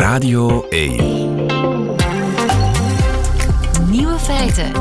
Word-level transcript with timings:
Radio 0.00 0.66
1. 0.68 0.96
Nieuwe 3.90 4.18
feiten. 4.18 4.72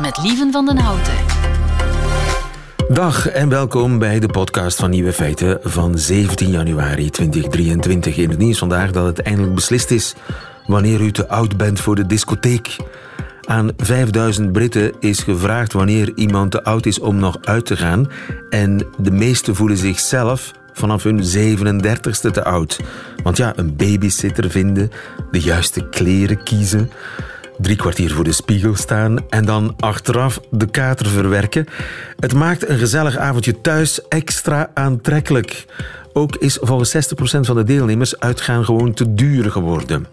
Met 0.00 0.18
Lieven 0.22 0.52
van 0.52 0.66
den 0.66 0.78
Houten. 0.78 1.14
Dag 2.88 3.28
en 3.28 3.48
welkom 3.48 3.98
bij 3.98 4.20
de 4.20 4.26
podcast 4.26 4.78
van 4.78 4.90
Nieuwe 4.90 5.12
Feiten 5.12 5.58
van 5.62 5.98
17 5.98 6.50
januari 6.50 7.10
2023. 7.10 8.16
In 8.16 8.30
het 8.30 8.38
nieuws 8.38 8.58
vandaag 8.58 8.90
dat 8.90 9.06
het 9.06 9.22
eindelijk 9.22 9.54
beslist 9.54 9.90
is 9.90 10.14
wanneer 10.66 11.00
u 11.00 11.12
te 11.12 11.28
oud 11.28 11.56
bent 11.56 11.80
voor 11.80 11.94
de 11.94 12.06
discotheek. 12.06 12.76
Aan 13.46 13.70
5000 13.76 14.52
Britten 14.52 14.92
is 14.98 15.22
gevraagd 15.22 15.72
wanneer 15.72 16.12
iemand 16.14 16.50
te 16.50 16.64
oud 16.64 16.86
is 16.86 16.98
om 16.98 17.16
nog 17.16 17.38
uit 17.40 17.66
te 17.66 17.76
gaan. 17.76 18.10
En 18.50 18.86
de 18.98 19.10
meesten 19.10 19.54
voelen 19.54 19.76
zichzelf 19.76 20.52
vanaf 20.72 21.02
hun 21.02 21.22
37ste 21.22 22.30
te 22.30 22.44
oud. 22.44 22.80
Want 23.22 23.36
ja, 23.36 23.52
een 23.56 23.76
babysitter 23.76 24.50
vinden, 24.50 24.90
de 25.30 25.40
juiste 25.40 25.88
kleren 25.88 26.42
kiezen, 26.42 26.90
drie 27.58 27.76
kwartier 27.76 28.10
voor 28.10 28.24
de 28.24 28.32
spiegel 28.32 28.76
staan 28.76 29.28
en 29.28 29.44
dan 29.44 29.74
achteraf 29.78 30.40
de 30.50 30.66
kater 30.66 31.06
verwerken. 31.06 31.66
Het 32.18 32.34
maakt 32.34 32.68
een 32.68 32.78
gezellig 32.78 33.16
avondje 33.16 33.60
thuis 33.60 34.08
extra 34.08 34.70
aantrekkelijk. 34.74 35.66
Ook 36.12 36.36
is 36.36 36.58
volgens 36.60 36.94
60% 36.94 36.96
van 37.40 37.56
de 37.56 37.64
deelnemers 37.64 38.20
uitgaan 38.20 38.64
gewoon 38.64 38.92
te 38.92 39.14
duur 39.14 39.50
geworden. 39.50 40.06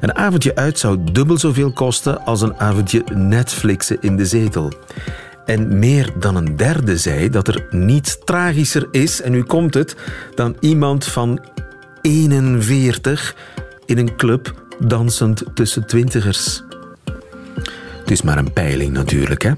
Een 0.00 0.14
avondje 0.14 0.54
uit 0.54 0.78
zou 0.78 0.98
dubbel 1.12 1.38
zoveel 1.38 1.72
kosten 1.72 2.24
als 2.24 2.40
een 2.40 2.54
avondje 2.56 3.02
Netflixen 3.14 3.98
in 4.00 4.16
de 4.16 4.26
zetel. 4.26 4.72
En 5.48 5.78
meer 5.78 6.12
dan 6.18 6.36
een 6.36 6.56
derde 6.56 6.96
zei 6.96 7.30
dat 7.30 7.48
er 7.48 7.66
niets 7.70 8.18
tragischer 8.24 8.88
is, 8.90 9.20
en 9.20 9.32
nu 9.32 9.42
komt 9.42 9.74
het, 9.74 9.96
dan 10.34 10.56
iemand 10.60 11.04
van 11.04 11.44
41 12.00 13.34
in 13.86 13.98
een 13.98 14.16
club 14.16 14.54
dansend 14.78 15.42
tussen 15.54 15.86
twintigers. 15.86 16.62
Het 18.00 18.10
is 18.10 18.22
maar 18.22 18.38
een 18.38 18.52
peiling 18.52 18.92
natuurlijk. 18.92 19.42
Hè? 19.42 19.52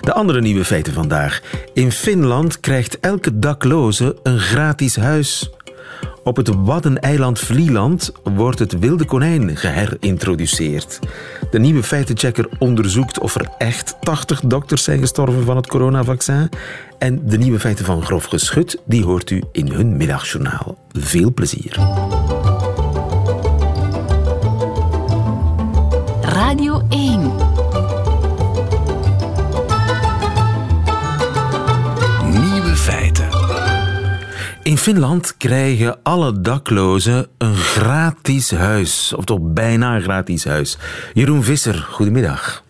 De 0.00 0.12
andere 0.12 0.40
nieuwe 0.40 0.64
feiten 0.64 0.92
vandaag. 0.92 1.40
In 1.74 1.92
Finland 1.92 2.60
krijgt 2.60 3.00
elke 3.00 3.38
dakloze 3.38 4.16
een 4.22 4.38
gratis 4.38 4.96
huis. 4.96 5.50
Op 6.24 6.36
het 6.36 6.48
Waddeneiland 6.54 7.38
Vlieland 7.38 8.12
wordt 8.34 8.58
het 8.58 8.78
wilde 8.78 9.04
konijn 9.04 9.56
geherintroduceerd. 9.56 10.98
De 11.50 11.58
nieuwe 11.58 11.82
feitenchecker 11.82 12.48
onderzoekt 12.58 13.18
of 13.18 13.34
er 13.34 13.48
echt 13.58 13.96
80 14.00 14.40
dokters 14.40 14.84
zijn 14.84 14.98
gestorven 14.98 15.44
van 15.44 15.56
het 15.56 15.66
coronavaccin. 15.66 16.48
En 16.98 17.28
de 17.28 17.38
nieuwe 17.38 17.60
feiten 17.60 17.84
van 17.84 18.02
Grof 18.02 18.24
Geschut, 18.24 18.80
die 18.86 19.04
hoort 19.04 19.30
u 19.30 19.42
in 19.52 19.70
hun 19.72 19.96
middagjournaal. 19.96 20.78
Veel 20.92 21.32
plezier. 21.32 21.78
Radio 26.20 26.82
1. 26.88 27.43
In 34.64 34.78
Finland 34.78 35.36
krijgen 35.36 35.98
alle 36.02 36.40
daklozen 36.40 37.26
een 37.38 37.54
gratis 37.54 38.50
huis. 38.50 39.14
Of 39.16 39.24
toch 39.24 39.38
bijna 39.40 39.96
een 39.96 40.02
gratis 40.02 40.44
huis. 40.44 40.78
Jeroen 41.14 41.42
Visser, 41.42 41.74
goedemiddag. 41.90 42.62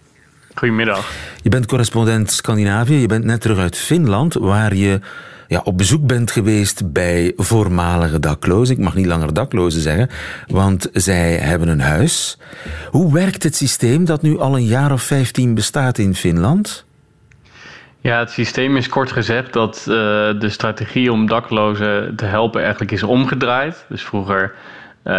Goedemiddag. 0.55 1.11
Je 1.43 1.49
bent 1.49 1.67
correspondent 1.67 2.31
Scandinavië. 2.31 2.95
Je 2.95 3.07
bent 3.07 3.25
net 3.25 3.41
terug 3.41 3.59
uit 3.59 3.77
Finland, 3.77 4.35
waar 4.35 4.75
je 4.75 5.01
ja, 5.49 5.61
op 5.65 5.79
bezoek 5.79 6.07
bent 6.07 6.31
geweest 6.31 6.93
bij 6.93 7.33
voormalige 7.37 8.21
daklozen. 8.21 8.77
Ik 8.77 8.83
mag 8.83 8.95
niet 8.95 9.07
langer 9.07 9.35
daklozen 9.35 9.81
zeggen, 9.81 10.11
want 10.47 10.89
zij 10.93 11.35
hebben 11.35 11.69
een 11.69 11.81
huis. 11.81 12.39
Hoe 12.91 13.13
werkt 13.13 13.43
het 13.43 13.57
systeem 13.57 14.05
dat 14.05 14.23
nu 14.23 14.39
al 14.39 14.57
een 14.57 14.67
jaar 14.67 14.93
of 14.93 15.03
15 15.03 15.55
bestaat 15.55 15.99
in 15.99 16.15
Finland? 16.15 16.84
Ja, 18.05 18.19
het 18.19 18.31
systeem 18.31 18.77
is 18.77 18.89
kort 18.89 19.13
gezegd 19.13 19.53
dat 19.53 19.87
uh, 19.89 19.95
de 20.39 20.49
strategie 20.49 21.13
om 21.13 21.27
daklozen 21.27 22.17
te 22.17 22.25
helpen 22.25 22.61
eigenlijk 22.61 22.93
is 22.93 23.03
omgedraaid. 23.03 23.87
Dus 23.89 24.03
vroeger 24.03 24.55
uh, 25.05 25.13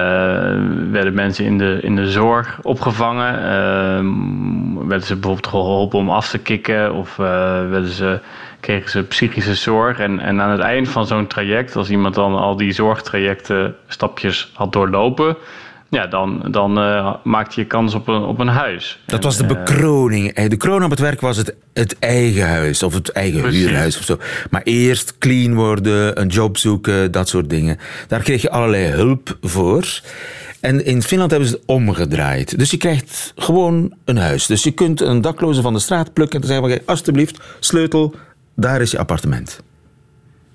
werden 0.92 1.14
mensen 1.14 1.46
in 1.46 1.58
de, 1.58 1.80
in 1.82 1.96
de 1.96 2.12
zorg 2.12 2.60
opgevangen. 2.62 3.34
Uh, 3.34 4.88
werden 4.88 5.08
ze 5.08 5.14
bijvoorbeeld 5.14 5.48
geholpen 5.48 6.00
om 6.00 6.10
af 6.10 6.30
te 6.30 6.38
kicken 6.38 6.94
of 6.94 7.16
werden 7.16 7.90
ze, 7.90 8.20
kregen 8.60 8.90
ze 8.90 9.04
psychische 9.04 9.56
zorg. 9.56 10.00
En, 10.00 10.20
en 10.20 10.42
aan 10.42 10.52
het 10.52 10.60
eind 10.60 10.90
van 10.90 11.08
zo'n 11.08 11.28
traject, 11.28 11.76
als 11.76 11.90
iemand 11.90 12.16
dan 12.16 12.36
al 12.36 12.56
die 12.56 12.72
zorgtrajecten 12.72 13.76
stapjes 13.88 14.52
had 14.54 14.74
doorlopen 14.74 15.38
ja, 15.90 16.08
dan, 16.08 16.46
dan 16.52 16.78
uh, 16.78 17.14
maakte 17.24 17.60
je 17.60 17.68
kans 17.68 17.94
op 17.94 18.08
een, 18.08 18.22
op 18.24 18.40
een 18.40 18.48
huis. 18.48 19.00
Dat 19.06 19.24
was 19.24 19.38
de 19.38 19.46
bekroning. 19.46 20.48
De 20.48 20.58
kroon 20.58 20.84
op 20.84 20.90
het 20.90 21.00
werk 21.00 21.22
was 21.22 21.38
het, 21.38 21.56
het 21.74 22.00
eigen 22.00 22.48
huis 22.48 22.84
of 22.84 22.94
het 22.94 23.12
eigen 23.12 23.42
Precies. 23.42 23.60
huurhuis 23.60 23.98
of 23.98 24.04
zo. 24.04 24.18
Maar 24.50 24.62
eerst 24.64 25.18
clean 25.18 25.56
worden, 25.56 26.22
een 26.22 26.28
job 26.28 26.58
zoeken, 26.58 27.12
dat 27.12 27.30
soort 27.30 27.50
dingen. 27.50 27.78
Daar 28.08 28.22
kreeg 28.22 28.42
je 28.42 28.50
allerlei 28.50 28.86
hulp 28.86 29.38
voor. 29.42 30.02
En 30.60 30.86
in 30.86 31.04
Finland 31.04 31.32
hebben 31.32 31.50
ze 31.50 31.56
het 31.56 31.64
omgedraaid. 31.66 32.58
Dus 32.58 32.72
je 32.72 32.78
krijgt 32.78 33.34
gewoon 33.36 33.94
een 34.06 34.18
huis. 34.18 34.46
Dus 34.46 34.64
je 34.64 34.72
kunt 34.72 35.02
een 35.02 35.22
dakloze 35.22 35.62
van 35.62 35.74
de 35.74 35.80
straat 35.80 36.14
plukken 36.14 36.42
en 36.42 36.48
zeggen: 36.48 36.82
alsjeblieft, 36.86 37.40
sleutel, 37.60 38.16
daar 38.56 38.82
is 38.82 38.92
je 38.92 38.98
appartement. 38.98 39.60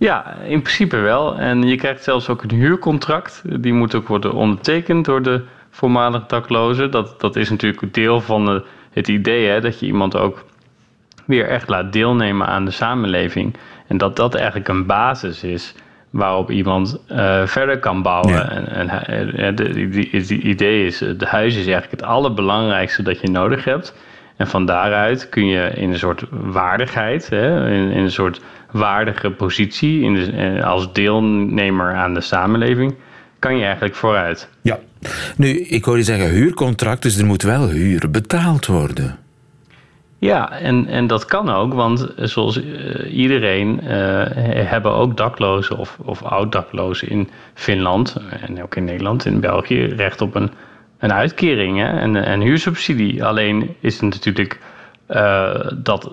Ja, 0.00 0.34
in 0.34 0.62
principe 0.62 0.96
wel. 0.96 1.38
En 1.38 1.62
je 1.62 1.76
krijgt 1.76 2.02
zelfs 2.02 2.28
ook 2.28 2.42
een 2.42 2.50
huurcontract. 2.50 3.42
Die 3.62 3.72
moet 3.72 3.94
ook 3.94 4.08
worden 4.08 4.32
ondertekend 4.32 5.04
door 5.04 5.22
de 5.22 5.42
voormalig 5.70 6.26
daklozen. 6.26 6.90
Dat, 6.90 7.20
dat 7.20 7.36
is 7.36 7.50
natuurlijk 7.50 7.82
een 7.82 7.92
deel 7.92 8.20
van 8.20 8.44
de, 8.44 8.64
het 8.90 9.08
idee 9.08 9.48
hè, 9.48 9.60
dat 9.60 9.80
je 9.80 9.86
iemand 9.86 10.16
ook 10.16 10.44
weer 11.24 11.48
echt 11.48 11.68
laat 11.68 11.92
deelnemen 11.92 12.46
aan 12.46 12.64
de 12.64 12.70
samenleving. 12.70 13.56
En 13.86 13.98
dat 13.98 14.16
dat 14.16 14.34
eigenlijk 14.34 14.68
een 14.68 14.86
basis 14.86 15.42
is 15.42 15.74
waarop 16.10 16.50
iemand 16.50 17.04
uh, 17.08 17.46
verder 17.46 17.78
kan 17.78 18.02
bouwen. 18.02 18.32
Ja. 18.32 18.48
En, 18.50 18.68
en 18.68 19.54
het 20.10 20.30
idee 20.30 20.86
is, 20.86 21.00
het 21.00 21.24
huis 21.24 21.56
is 21.56 21.66
eigenlijk 21.66 22.00
het 22.00 22.10
allerbelangrijkste 22.10 23.02
dat 23.02 23.20
je 23.20 23.30
nodig 23.30 23.64
hebt. 23.64 23.94
En 24.36 24.46
van 24.46 24.66
daaruit 24.66 25.28
kun 25.28 25.46
je 25.46 25.70
in 25.74 25.90
een 25.90 25.98
soort 25.98 26.24
waardigheid, 26.30 27.28
hè, 27.28 27.70
in, 27.70 27.90
in 27.90 28.02
een 28.02 28.10
soort 28.10 28.40
waardige 28.72 29.30
positie 29.30 30.02
in 30.02 30.14
de, 30.14 30.60
als 30.64 30.92
deelnemer 30.92 31.94
aan 31.94 32.14
de 32.14 32.20
samenleving, 32.20 32.94
kan 33.38 33.56
je 33.56 33.64
eigenlijk 33.64 33.94
vooruit. 33.94 34.48
Ja, 34.62 34.78
nu, 35.36 35.60
ik 35.60 35.84
hoor 35.84 35.96
je 35.96 36.02
zeggen 36.02 36.30
huurcontract, 36.30 37.02
dus 37.02 37.18
er 37.18 37.26
moet 37.26 37.42
wel 37.42 37.68
huur 37.68 38.10
betaald 38.10 38.66
worden. 38.66 39.18
Ja, 40.18 40.52
en, 40.52 40.86
en 40.86 41.06
dat 41.06 41.24
kan 41.24 41.50
ook, 41.50 41.74
want 41.74 42.12
zoals 42.16 42.56
uh, 42.56 43.12
iedereen 43.12 43.80
uh, 43.82 43.88
hebben 44.70 44.92
ook 44.92 45.16
daklozen 45.16 45.78
of, 45.78 45.98
of 46.04 46.22
oud-daklozen 46.22 47.08
in 47.08 47.28
Finland 47.54 48.16
en 48.40 48.62
ook 48.62 48.76
in 48.76 48.84
Nederland, 48.84 49.24
in 49.24 49.40
België, 49.40 49.84
recht 49.84 50.20
op 50.20 50.34
een, 50.34 50.50
een 50.98 51.12
uitkering 51.12 51.78
hè, 51.78 51.98
en 51.98 52.32
een 52.32 52.40
huursubsidie. 52.40 53.24
Alleen 53.24 53.74
is 53.80 54.00
het 54.00 54.02
natuurlijk 54.02 54.60
uh, 55.08 55.54
dat 55.76 56.12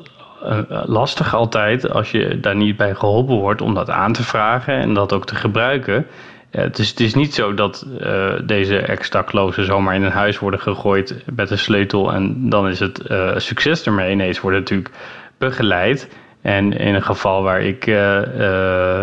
lastig 0.85 1.35
altijd 1.35 1.89
als 1.89 2.11
je 2.11 2.39
daar 2.39 2.55
niet 2.55 2.77
bij 2.77 2.95
geholpen 2.95 3.35
wordt 3.35 3.61
om 3.61 3.73
dat 3.73 3.89
aan 3.89 4.13
te 4.13 4.23
vragen 4.23 4.73
en 4.73 4.93
dat 4.93 5.13
ook 5.13 5.25
te 5.25 5.35
gebruiken. 5.35 6.05
Het 6.51 6.79
is, 6.79 6.89
het 6.89 6.99
is 6.99 7.13
niet 7.13 7.33
zo 7.33 7.53
dat 7.53 7.87
uh, 8.01 8.33
deze 8.43 8.77
ex-daklozen 8.77 9.65
zomaar 9.65 9.95
in 9.95 10.03
een 10.03 10.11
huis 10.11 10.39
worden 10.39 10.59
gegooid 10.59 11.23
met 11.35 11.51
een 11.51 11.57
sleutel 11.57 12.13
en 12.13 12.49
dan 12.49 12.67
is 12.69 12.79
het 12.79 13.01
succes 13.35 13.83
ermee. 13.83 14.15
Nee, 14.15 14.33
ze 14.33 14.41
worden 14.41 14.59
natuurlijk 14.59 14.91
begeleid. 15.37 16.09
En 16.41 16.73
in 16.73 16.95
een 16.95 17.03
geval 17.03 17.43
waar 17.43 17.61
ik 17.61 17.85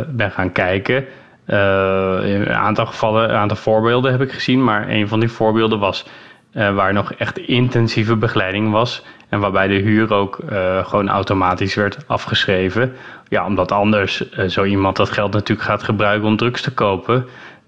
ben 0.08 0.30
gaan 0.30 0.52
kijken, 0.52 1.04
een 1.46 2.48
aantal 2.48 2.86
gevallen, 2.86 3.30
een 3.30 3.36
aantal 3.36 3.56
voorbeelden 3.56 4.10
heb 4.10 4.20
ik 4.20 4.32
gezien, 4.32 4.64
maar 4.64 4.88
een 4.88 5.08
van 5.08 5.20
die 5.20 5.28
voorbeelden 5.28 5.78
was 5.78 6.06
waar 6.52 6.92
nog 6.92 7.12
echt 7.12 7.38
intensieve 7.38 8.16
begeleiding 8.16 8.70
was. 8.70 9.04
En 9.34 9.40
waarbij 9.40 9.68
de 9.68 9.74
huur 9.74 10.12
ook 10.12 10.40
uh, 10.52 10.86
gewoon 10.86 11.08
automatisch 11.08 11.74
werd 11.74 11.96
afgeschreven. 12.06 12.92
Ja, 13.28 13.46
omdat 13.46 13.72
anders 13.72 14.24
uh, 14.38 14.48
zo 14.48 14.64
iemand 14.64 14.96
dat 14.96 15.10
geld 15.10 15.32
natuurlijk 15.32 15.68
gaat 15.68 15.82
gebruiken 15.82 16.28
om 16.28 16.36
drugs 16.36 16.62
te 16.62 16.70
kopen. 16.70 17.26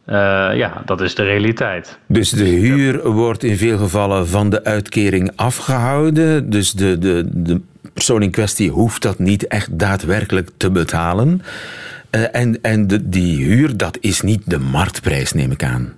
Uh, 0.09 0.15
ja, 0.55 0.83
dat 0.85 1.01
is 1.01 1.15
de 1.15 1.23
realiteit. 1.23 1.99
Dus 2.07 2.31
de 2.31 2.45
huur 2.45 3.11
wordt 3.11 3.43
in 3.43 3.57
veel 3.57 3.79
gevallen 3.79 4.29
van 4.29 4.51
de 4.51 4.65
uitkering 4.65 5.31
afgehouden. 5.37 6.51
Dus 6.51 6.73
de, 6.73 6.99
de, 6.99 7.25
de 7.33 7.61
persoon 7.93 8.23
in 8.23 8.31
kwestie 8.31 8.71
hoeft 8.71 9.03
dat 9.03 9.19
niet 9.19 9.47
echt 9.47 9.79
daadwerkelijk 9.79 10.51
te 10.57 10.71
betalen. 10.71 11.43
en 12.11 12.59
en 12.63 12.87
de, 12.87 13.09
die 13.09 13.45
huur, 13.45 13.77
dat 13.77 13.99
is 14.01 14.21
niet 14.21 14.43
de 14.45 14.59
marktprijs, 14.59 15.33
neem 15.33 15.51
ik 15.51 15.65
aan. 15.65 15.93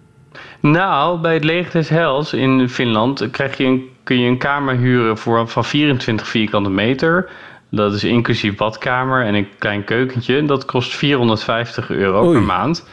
Nou, 0.60 1.20
bij 1.20 1.34
het 1.34 1.44
Leger 1.44 1.72
des 1.72 1.88
Heils 1.88 2.32
in 2.32 2.68
Finland 2.68 3.30
krijg 3.30 3.56
je 3.56 3.64
een, 3.64 3.82
kun 4.08 4.20
je 4.20 4.28
een 4.28 4.38
kamer 4.38 4.76
huren 4.76 5.19
voor, 5.19 5.49
van 5.49 5.64
24 5.64 6.28
vierkante 6.28 6.70
meter. 6.70 7.28
Dat 7.70 7.94
is 7.94 8.05
inclusief 8.05 8.56
badkamer 8.56 9.25
en 9.25 9.34
een 9.34 9.49
klein 9.58 9.84
keukentje. 9.84 10.44
Dat 10.44 10.64
kost 10.64 10.96
450 10.96 11.90
euro 11.90 12.25
Oei. 12.25 12.32
per 12.32 12.46
maand. 12.46 12.88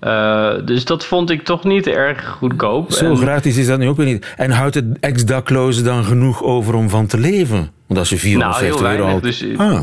Uh, 0.00 0.52
dus 0.64 0.84
dat 0.84 1.04
vond 1.04 1.30
ik 1.30 1.42
toch 1.42 1.64
niet 1.64 1.86
erg 1.86 2.28
goedkoop. 2.28 2.92
Zo 2.92 3.14
gratis 3.14 3.56
is 3.56 3.66
dat 3.66 3.78
nu 3.78 3.88
ook 3.88 3.96
weer 3.96 4.06
niet. 4.06 4.34
En 4.36 4.50
houdt 4.50 4.74
het 4.74 4.98
ex-dakloze 5.00 5.82
dan 5.82 6.04
genoeg 6.04 6.42
over 6.42 6.74
om 6.74 6.88
van 6.88 7.06
te 7.06 7.18
leven? 7.18 7.70
Want 7.86 7.98
als 7.98 8.08
je 8.08 8.16
450 8.16 8.80
nou, 8.80 8.96
euro... 8.96 9.20
Dus 9.20 9.44
ah. 9.56 9.82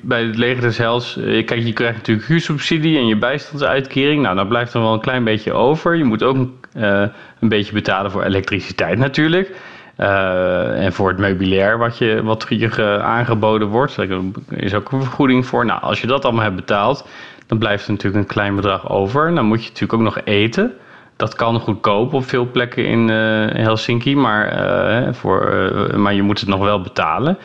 bij 0.00 0.24
het 0.24 0.36
leger 0.36 0.62
des 0.62 0.78
Hels... 0.78 1.18
Kijk, 1.22 1.62
je 1.62 1.72
krijgt 1.72 1.96
natuurlijk 1.96 2.26
huursubsidie 2.26 2.98
en 2.98 3.06
je 3.06 3.16
bijstandsuitkering. 3.16 4.22
Nou, 4.22 4.36
dan 4.36 4.48
blijft 4.48 4.74
er 4.74 4.80
wel 4.80 4.92
een 4.92 5.00
klein 5.00 5.24
beetje 5.24 5.52
over. 5.52 5.96
Je 5.96 6.04
moet 6.04 6.22
ook 6.22 6.36
uh, 6.76 7.04
een 7.40 7.48
beetje 7.48 7.72
betalen 7.72 8.10
voor 8.10 8.24
elektriciteit 8.24 8.98
natuurlijk. 8.98 9.50
Uh, 9.98 10.84
en 10.84 10.92
voor 10.92 11.08
het 11.08 11.18
meubilair 11.18 11.78
wat 11.78 11.98
je, 11.98 12.22
wat 12.22 12.46
je 12.48 13.00
aangeboden 13.02 13.68
wordt. 13.68 13.96
Daar 13.96 14.08
is 14.48 14.74
ook 14.74 14.92
een 14.92 15.02
vergoeding 15.02 15.46
voor. 15.46 15.64
Nou, 15.64 15.80
als 15.82 16.00
je 16.00 16.06
dat 16.06 16.24
allemaal 16.24 16.42
hebt 16.42 16.56
betaald 16.56 17.08
dan 17.46 17.58
blijft 17.58 17.86
er 17.86 17.92
natuurlijk 17.92 18.22
een 18.22 18.30
klein 18.32 18.54
bedrag 18.54 18.90
over. 18.90 19.34
Dan 19.34 19.44
moet 19.44 19.62
je 19.62 19.68
natuurlijk 19.68 19.92
ook 19.92 20.14
nog 20.14 20.20
eten. 20.24 20.72
Dat 21.16 21.34
kan 21.34 21.60
goedkoop 21.60 22.12
op 22.12 22.24
veel 22.24 22.50
plekken 22.50 22.86
in 22.86 23.08
uh, 23.08 23.64
Helsinki, 23.64 24.16
maar, 24.16 25.14
voor, 25.14 25.70
maar 25.96 26.14
je 26.14 26.22
moet 26.22 26.40
het 26.40 26.48
nog 26.48 26.60
wel 26.60 26.80
betalen. 26.80 27.38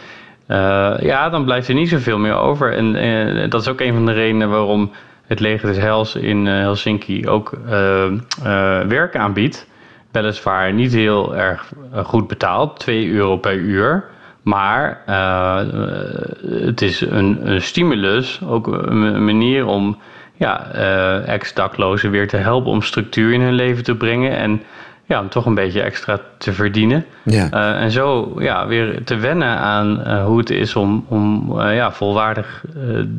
ja, 1.00 1.30
dan 1.30 1.44
blijft 1.44 1.68
er 1.68 1.74
niet 1.74 1.90
zoveel 1.90 2.18
meer 2.18 2.36
over. 2.36 2.74
En 2.74 3.50
dat 3.50 3.62
is 3.62 3.68
ook 3.68 3.80
een 3.80 3.94
van 3.94 4.06
de 4.06 4.12
redenen 4.12 4.50
waarom 4.50 4.92
het 5.28 5.40
leger 5.40 5.68
des 5.68 5.78
Hels 5.78 6.16
in 6.16 6.46
Helsinki 6.46 7.28
ook 7.28 7.58
werk 8.88 9.16
aanbiedt. 9.16 9.68
Weliswaar 10.12 10.74
niet 10.74 10.94
heel 10.94 11.36
erg 11.36 11.74
goed 12.04 12.28
betaald, 12.28 12.80
2 12.80 13.10
euro 13.10 13.38
per 13.38 13.56
uur. 13.56 14.04
Maar 14.42 15.02
uh, 15.10 15.60
het 16.66 16.82
is 16.82 17.02
een, 17.02 17.62
stimulus, 17.62 18.40
ook 18.46 18.68
een 18.68 19.26
manier 19.26 19.66
om 19.66 19.98
ja, 20.36 20.72
ex-daklozen 21.26 22.12
weer 22.12 22.28
te 22.28 22.38
helpen 22.38 22.72
om 22.72 22.82
structuur 22.82 23.34
in 23.34 23.42
hun 23.42 23.54
leven 23.54 23.84
te 23.84 23.96
brengen. 23.96 24.38
En 24.38 24.62
ja, 25.10 25.20
om 25.22 25.30
toch 25.30 25.46
een 25.46 25.56
beetje 25.56 25.82
extra 25.82 26.20
te 26.38 26.54
verdienen. 26.54 27.06
Ja. 27.24 27.50
Uh, 27.54 27.82
en 27.82 27.92
zo 27.92 28.36
ja, 28.38 28.68
weer 28.68 29.04
te 29.04 29.16
wennen 29.16 29.58
aan 29.58 30.04
uh, 30.08 30.26
hoe 30.26 30.38
het 30.38 30.50
is 30.50 30.76
om, 30.76 31.06
om 31.08 31.54
uh, 31.60 31.76
ja, 31.76 31.92
volwaardig 31.92 32.64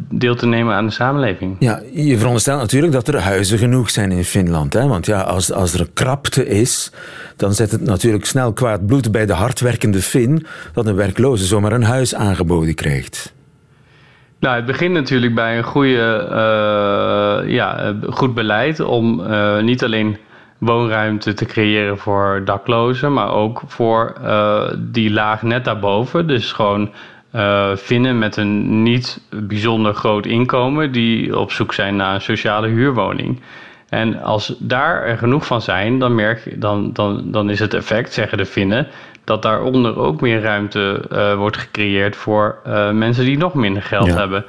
deel 0.09 0.35
te 0.35 0.47
nemen 0.47 0.75
aan 0.75 0.87
de 0.87 0.93
samenleving. 0.93 1.57
Ja, 1.59 1.81
je 1.93 2.17
veronderstelt 2.17 2.61
natuurlijk 2.61 2.93
dat 2.93 3.09
er 3.09 3.21
huizen 3.21 3.59
genoeg 3.59 3.91
zijn 3.91 4.13
in 4.13 4.25
Finland. 4.25 4.73
Hè? 4.73 4.87
Want 4.87 5.07
ja, 5.07 5.21
als, 5.21 5.53
als 5.53 5.75
er 5.75 5.87
krapte 5.95 6.47
is, 6.47 6.93
dan 7.37 7.55
zet 7.55 7.71
het 7.71 7.81
natuurlijk 7.81 8.25
snel 8.25 8.53
kwaad 8.53 8.87
bloed 8.87 9.13
bij 9.13 9.27
de 9.27 9.33
hardwerkende 9.33 10.01
Fin 10.01 10.47
dat 10.73 10.87
een 10.87 10.97
werkloze 10.97 11.45
zomaar 11.45 11.73
een 11.73 11.83
huis 11.83 12.15
aangeboden 12.15 12.75
krijgt. 12.75 13.35
Nou, 14.41 14.57
het 14.57 14.67
begint 14.67 14.93
natuurlijk 14.93 15.35
bij 15.35 15.59
een 15.59 15.65
goede, 15.65 16.27
ja, 17.47 17.95
goed 18.11 18.35
beleid 18.35 18.81
om 18.81 19.23
niet 19.65 19.85
alleen 19.85 20.17
woonruimte 20.61 21.35
te 21.35 21.45
creëren 21.45 21.99
voor 21.99 22.43
daklozen, 22.45 23.13
maar 23.13 23.31
ook 23.31 23.63
voor 23.67 24.15
uh, 24.23 24.69
die 24.79 25.11
laag 25.11 25.43
net 25.43 25.65
daarboven. 25.65 26.27
Dus 26.27 26.53
gewoon 26.53 26.91
uh, 27.35 27.71
vinden 27.77 28.19
met 28.19 28.37
een 28.37 28.83
niet 28.83 29.21
bijzonder 29.31 29.95
groot 29.95 30.27
inkomen 30.27 30.93
die 30.93 31.39
op 31.39 31.53
zoek 31.53 31.75
zijn 31.75 31.97
naar 31.97 32.15
een 32.15 32.21
sociale 32.21 32.69
huurwoning. 32.69 33.41
En 33.89 34.23
als 34.23 34.55
daar 34.59 35.03
er 35.03 35.19
genoeg 35.19 35.47
van 35.47 35.63
zijn, 35.63 35.99
dan, 35.99 36.15
merk, 36.15 36.45
je, 36.45 36.59
dan, 36.59 36.93
dan, 36.93 37.31
dan 37.31 37.51
is 37.51 37.59
het 37.59 37.75
effect, 37.75 38.13
zeggen 38.13 38.39
de 38.39 38.47
Finnen, 38.47 38.87
dat 39.25 39.43
daaronder 39.43 39.99
ook 39.99 40.21
meer 40.21 40.41
ruimte 40.41 41.05
uh, 41.13 41.35
wordt 41.35 41.57
gecreëerd 41.57 42.17
voor 42.17 42.59
mensen 42.93 43.25
die 43.25 43.39
nog 43.39 43.55
minder 43.55 43.83
geld 43.83 44.15
hebben. 44.15 44.45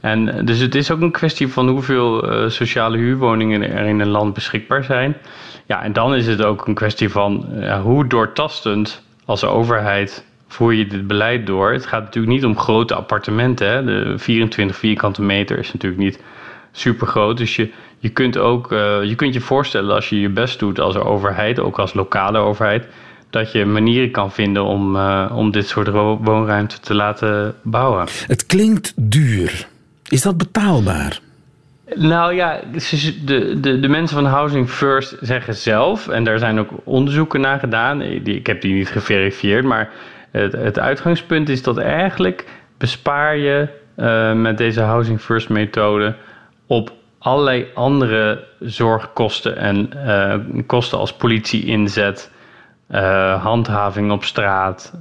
En 0.00 0.44
dus 0.44 0.58
het 0.58 0.74
is 0.74 0.90
ook 0.90 1.00
een 1.00 1.10
kwestie 1.10 1.48
van 1.48 1.68
hoeveel 1.68 2.24
sociale 2.50 2.96
huurwoningen 2.96 3.72
er 3.72 3.86
in 3.86 4.00
een 4.00 4.08
land 4.08 4.34
beschikbaar 4.34 4.84
zijn. 4.84 5.16
Ja, 5.66 5.82
en 5.82 5.92
dan 5.92 6.14
is 6.14 6.26
het 6.26 6.42
ook 6.42 6.66
een 6.66 6.74
kwestie 6.74 7.08
van 7.08 7.46
ja, 7.60 7.80
hoe 7.80 8.06
doortastend 8.06 9.02
als 9.24 9.44
overheid 9.44 10.24
voer 10.48 10.74
je 10.74 10.86
dit 10.86 11.06
beleid 11.06 11.46
door. 11.46 11.72
Het 11.72 11.86
gaat 11.86 12.04
natuurlijk 12.04 12.34
niet 12.34 12.44
om 12.44 12.58
grote 12.58 12.94
appartementen. 12.94 13.68
Hè. 13.68 13.84
De 13.84 14.18
24 14.18 14.76
vierkante 14.76 15.22
meter 15.22 15.58
is 15.58 15.72
natuurlijk 15.72 16.02
niet 16.02 16.20
super 16.72 17.06
groot. 17.06 17.36
Dus 17.36 17.56
je, 17.56 17.70
je, 17.98 18.08
kunt 18.08 18.38
ook, 18.38 18.70
je 19.02 19.14
kunt 19.16 19.34
je 19.34 19.40
voorstellen 19.40 19.94
als 19.94 20.08
je 20.08 20.20
je 20.20 20.28
best 20.28 20.58
doet 20.58 20.80
als 20.80 20.96
overheid, 20.96 21.60
ook 21.60 21.78
als 21.78 21.94
lokale 21.94 22.38
overheid, 22.38 22.86
dat 23.30 23.52
je 23.52 23.64
manieren 23.64 24.10
kan 24.10 24.32
vinden 24.32 24.64
om, 24.64 24.96
om 25.30 25.50
dit 25.50 25.68
soort 25.68 25.88
woonruimte 25.88 26.80
te 26.80 26.94
laten 26.94 27.54
bouwen. 27.62 28.06
Het 28.26 28.46
klinkt 28.46 28.92
duur. 28.96 29.68
Is 30.08 30.22
dat 30.22 30.36
betaalbaar? 30.36 31.20
Nou 31.94 32.34
ja, 32.34 32.60
de, 33.24 33.60
de, 33.60 33.80
de 33.80 33.88
mensen 33.88 34.16
van 34.16 34.26
Housing 34.26 34.70
First 34.70 35.16
zeggen 35.20 35.54
zelf, 35.54 36.08
en 36.08 36.24
daar 36.24 36.38
zijn 36.38 36.58
ook 36.58 36.70
onderzoeken 36.84 37.40
naar 37.40 37.58
gedaan, 37.58 38.02
ik 38.02 38.46
heb 38.46 38.60
die 38.60 38.74
niet 38.74 38.88
geverifieerd, 38.88 39.64
maar 39.64 39.90
het, 40.30 40.52
het 40.52 40.78
uitgangspunt 40.78 41.48
is 41.48 41.62
dat 41.62 41.78
eigenlijk 41.78 42.44
bespaar 42.78 43.36
je 43.36 43.68
uh, 43.96 44.32
met 44.32 44.58
deze 44.58 44.80
Housing 44.80 45.20
First 45.20 45.48
methode 45.48 46.14
op 46.66 46.92
allerlei 47.18 47.66
andere 47.74 48.44
zorgkosten 48.60 49.56
en 49.56 49.90
uh, 49.94 50.34
kosten 50.66 50.98
als 50.98 51.12
politie 51.12 51.64
inzet, 51.64 52.30
uh, 52.90 53.42
handhaving 53.42 54.10
op 54.10 54.24
straat, 54.24 54.94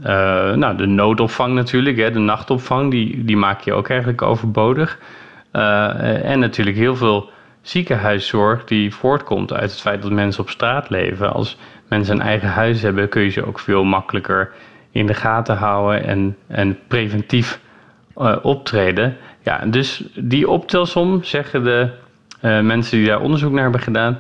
nou, 0.56 0.78
de 0.78 0.86
noodopvang 0.86 1.54
natuurlijk, 1.54 1.98
hè, 1.98 2.12
de 2.12 2.20
nachtopvang, 2.20 2.92
die, 2.92 3.26
die 3.26 3.38
maak 3.38 3.62
je 3.62 3.74
ook 3.74 3.90
eigenlijk 3.90 4.22
overbodig. 4.22 5.00
Uh, 5.54 6.26
en 6.26 6.40
natuurlijk 6.40 6.78
heel 6.78 6.96
veel 6.96 7.30
ziekenhuiszorg 7.62 8.64
die 8.64 8.94
voortkomt 8.94 9.54
uit 9.54 9.72
het 9.72 9.82
feit 9.82 10.02
dat 10.02 10.12
mensen 10.12 10.44
op 10.44 10.50
straat 10.50 10.90
leven. 10.90 11.34
Als 11.34 11.58
mensen 11.88 12.16
een 12.16 12.22
eigen 12.26 12.50
huis 12.50 12.82
hebben, 12.82 13.10
kun 13.10 13.22
je 13.22 13.30
ze 13.30 13.46
ook 13.46 13.60
veel 13.60 13.84
makkelijker 13.84 14.52
in 14.92 15.06
de 15.06 15.14
gaten 15.14 15.58
houden 15.58 16.04
en, 16.04 16.38
en 16.48 16.78
preventief 16.88 17.60
optreden. 18.42 19.18
Ja, 19.44 19.66
dus 19.66 20.04
die 20.16 20.50
optelsom, 20.50 21.24
zeggen 21.24 21.64
de 21.64 21.90
mensen 22.62 22.98
die 22.98 23.08
daar 23.08 23.22
onderzoek 23.22 23.52
naar 23.52 23.64
hebben 23.64 23.82
gedaan, 23.82 24.20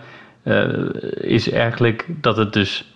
is 1.14 1.52
eigenlijk 1.52 2.06
dat 2.08 2.38
het 2.38 2.54
dus 2.54 2.94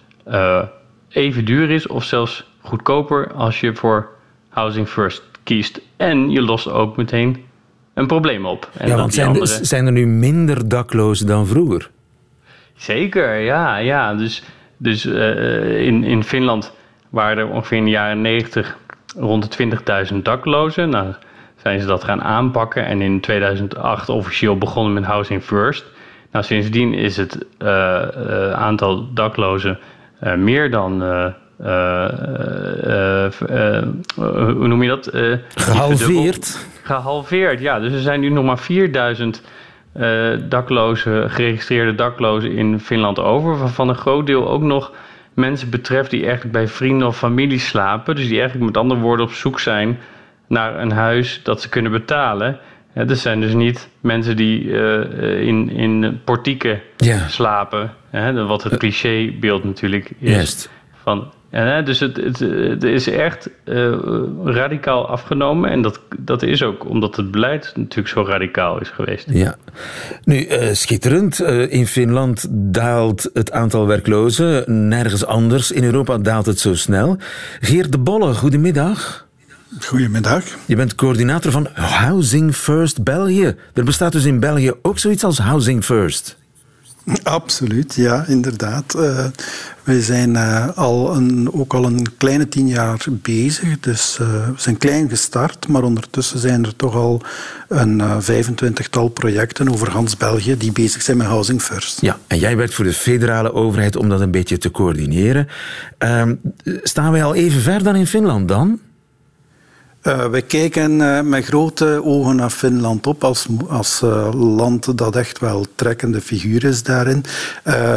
even 1.10 1.46
duur 1.46 1.70
is 1.70 1.88
of 1.88 2.04
zelfs 2.04 2.46
goedkoper 2.62 3.34
als 3.34 3.60
je 3.60 3.76
voor 3.76 4.10
Housing 4.50 4.88
First 4.88 5.24
kiest. 5.44 5.82
En 5.98 6.30
je 6.30 6.42
lost 6.42 6.70
ook 6.70 6.98
meteen 6.98 7.46
een 7.94 8.08
probleem 8.08 8.46
op. 8.46 8.70
En 8.78 8.88
ja, 8.88 8.96
want 8.96 9.14
zijn, 9.14 9.46
zijn 9.46 9.86
er 9.86 9.92
nu 9.92 10.08
minder 10.08 10.68
daklozen 10.68 11.28
dan 11.28 11.48
vroeger? 11.48 11.90
Zeker, 12.76 13.36
ja. 13.40 13.78
ja. 13.78 14.14
Dus, 14.16 14.44
dus 14.78 15.06
uh, 15.06 15.86
in, 15.86 16.04
in 16.04 16.24
Finland 16.24 16.74
waren 17.10 17.38
er 17.38 17.50
ongeveer 17.50 17.78
in 17.78 17.84
de 17.84 17.90
jaren 17.90 18.22
90 18.22 18.78
rond 19.18 19.58
de 19.58 19.70
20.000 20.12 20.16
daklozen. 20.22 20.90
Nou, 20.90 21.14
zijn 21.56 21.80
ze 21.80 21.86
dat 21.86 22.04
gaan 22.04 22.22
aanpakken 22.24 22.86
en 22.86 23.02
in 23.02 23.20
2008 23.20 24.10
officieel 24.10 24.58
begonnen 24.58 24.94
met 24.94 25.04
Housing 25.04 25.44
First. 25.44 25.86
Nou, 26.32 26.46
sindsdien 26.46 26.94
is 26.94 27.18
het 27.18 27.46
uh, 27.60 27.68
uh, 27.68 28.52
aantal 28.52 29.14
daklozen 29.14 29.80
meer 30.38 30.72
dan 30.72 31.02
hoe 34.16 34.68
noem 34.68 34.84
je 34.84 34.90
dat? 34.90 35.12
Gehalveerd 35.56 36.70
gehalveerd. 36.84 37.60
Ja, 37.60 37.80
dus 37.80 37.94
er 37.94 38.00
zijn 38.00 38.20
nu 38.20 38.30
nog 38.30 38.46
maar 38.46 38.60
4000 38.60 39.42
uh, 39.98 40.34
eh, 40.34 40.40
daklozen, 40.50 41.30
geregistreerde 41.30 41.96
daklozen 41.96 42.52
in 42.52 42.80
Finland 42.80 43.20
over. 43.20 43.58
Waarvan 43.58 43.90
een 43.90 43.96
groot 43.96 44.28
deel 44.28 44.50
ook 44.50 44.62
nog 44.62 44.92
mensen 45.34 45.70
betreft 45.70 46.10
die 46.10 46.24
eigenlijk 46.24 46.52
bij 46.52 46.68
vrienden 46.68 47.08
of 47.08 47.18
familie 47.18 47.60
slapen. 47.60 48.16
Dus 48.16 48.28
die 48.28 48.40
eigenlijk 48.40 48.66
met 48.66 48.78
andere 48.78 49.00
woorden 49.00 49.26
op 49.26 49.32
zoek 49.32 49.60
zijn 49.60 50.00
naar 50.48 50.80
een 50.80 50.92
huis 50.92 51.42
dat 51.44 51.62
ze 51.62 51.70
kunnen 51.70 51.92
betalen. 51.92 52.60
Ja, 52.94 53.04
dat 53.04 53.18
zijn 53.18 53.42
dus 53.42 53.54
niet 53.54 53.90
mensen 54.00 54.36
die 54.36 54.64
uh, 54.64 55.42
in, 55.42 55.70
in 55.70 56.20
portieken 56.24 56.82
slapen. 57.28 57.94
Hè, 58.10 58.46
wat 58.46 58.64
het 58.64 58.78
clichébeeld 58.78 59.64
natuurlijk 59.64 60.12
is. 60.20 60.30
Juist. 60.30 60.70
Van 61.04 61.32
en, 61.52 61.86
dus 61.86 62.00
het, 62.00 62.18
het, 62.18 62.40
het, 62.40 62.84
is 62.84 63.08
echt 63.08 63.50
uh, 63.66 63.94
radicaal 64.44 65.08
afgenomen. 65.08 65.70
En 65.70 65.82
dat, 65.82 66.00
dat 66.20 66.44
is 66.44 66.64
ook 66.64 66.90
omdat 66.90 67.16
het 67.16 67.32
beleid 67.32 67.74
natuurlijk 67.76 68.08
zo 68.08 68.24
radicaal 68.24 68.82
is 68.82 68.90
geweest. 68.90 69.28
Ja. 69.30 69.56
Nu, 70.24 70.48
uh, 70.48 70.68
schitterend. 70.72 71.40
Uh, 71.40 71.72
in 71.74 71.88
Finland 71.88 72.48
daalt 72.52 73.30
het 73.34 73.52
aantal 73.52 73.88
werklozen. 73.88 74.88
Nergens 74.88 75.26
anders 75.26 75.72
in 75.72 75.84
Europa 75.84 76.18
daalt 76.18 76.46
het 76.46 76.60
zo 76.60 76.76
snel. 76.76 77.18
Geert 77.60 77.92
de 77.92 78.00
Bolle, 78.00 78.34
goedemiddag. 78.34 79.30
Goedemiddag. 79.80 80.44
Je 80.66 80.76
bent 80.76 80.96
coördinator 80.96 81.52
van 81.52 81.68
Housing 81.74 82.56
First 82.56 83.04
België. 83.04 83.56
Er 83.74 83.84
bestaat 83.84 84.12
dus 84.12 84.26
in 84.26 84.40
België 84.40 84.72
ook 84.82 85.00
zoiets 85.00 85.24
als 85.24 85.38
Housing 85.38 85.84
First. 85.84 86.38
Absoluut, 87.24 87.94
ja, 87.96 88.26
inderdaad. 88.28 88.96
Uh, 88.98 89.26
wij 89.84 90.02
zijn 90.02 90.30
uh, 90.30 90.78
al 90.78 91.16
een, 91.16 91.54
ook 91.54 91.74
al 91.74 91.86
een 91.86 92.18
kleine 92.18 92.48
tien 92.48 92.68
jaar 92.68 93.06
bezig. 93.10 93.80
Dus 93.80 94.18
uh, 94.22 94.28
we 94.28 94.54
zijn 94.56 94.78
klein 94.78 95.10
gestart, 95.10 95.68
maar 95.68 95.84
ondertussen 95.84 96.40
zijn 96.40 96.66
er 96.66 96.76
toch 96.76 96.96
al 96.96 97.22
een 97.68 98.22
vijfentwintigtal 98.22 99.08
projecten 99.08 99.70
over 99.70 99.90
Hans 99.90 100.18
België 100.18 100.58
die 100.58 100.72
bezig 100.72 101.02
zijn 101.02 101.18
met 101.18 101.28
Housing 101.28 101.62
First. 101.62 102.02
Ja, 102.02 102.18
en 102.28 102.40
jij 102.40 102.58
werkt 102.58 102.74
voor 102.74 102.86
de 102.86 102.94
federale 102.94 103.54
overheid 103.54 103.96
om 103.96 104.10
dat 104.10 104.22
een 104.22 104.32
beetje 104.32 104.58
te 104.58 104.72
coördineren. 104.72 105.48
Ehm, 105.98 106.36
staan 106.84 107.12
wij 107.12 107.24
al 107.24 107.36
even 107.36 107.62
ver 107.62 107.84
dan 107.84 107.96
in 107.96 108.08
Finland 108.08 108.48
dan? 108.48 108.80
Uh, 110.04 110.26
wij 110.26 110.42
kijken 110.42 110.92
uh, 110.92 111.22
met 111.22 111.46
grote 111.46 112.02
ogen 112.04 112.36
naar 112.36 112.50
Finland 112.50 113.08
op 113.08 113.24
als, 113.24 113.46
als 113.68 114.02
uh, 114.04 114.34
land 114.34 114.98
dat 114.98 115.16
echt 115.16 115.40
wel 115.40 115.66
trekkende 115.76 116.22
figuur 116.22 116.64
is 116.64 116.84
daarin. 116.84 117.24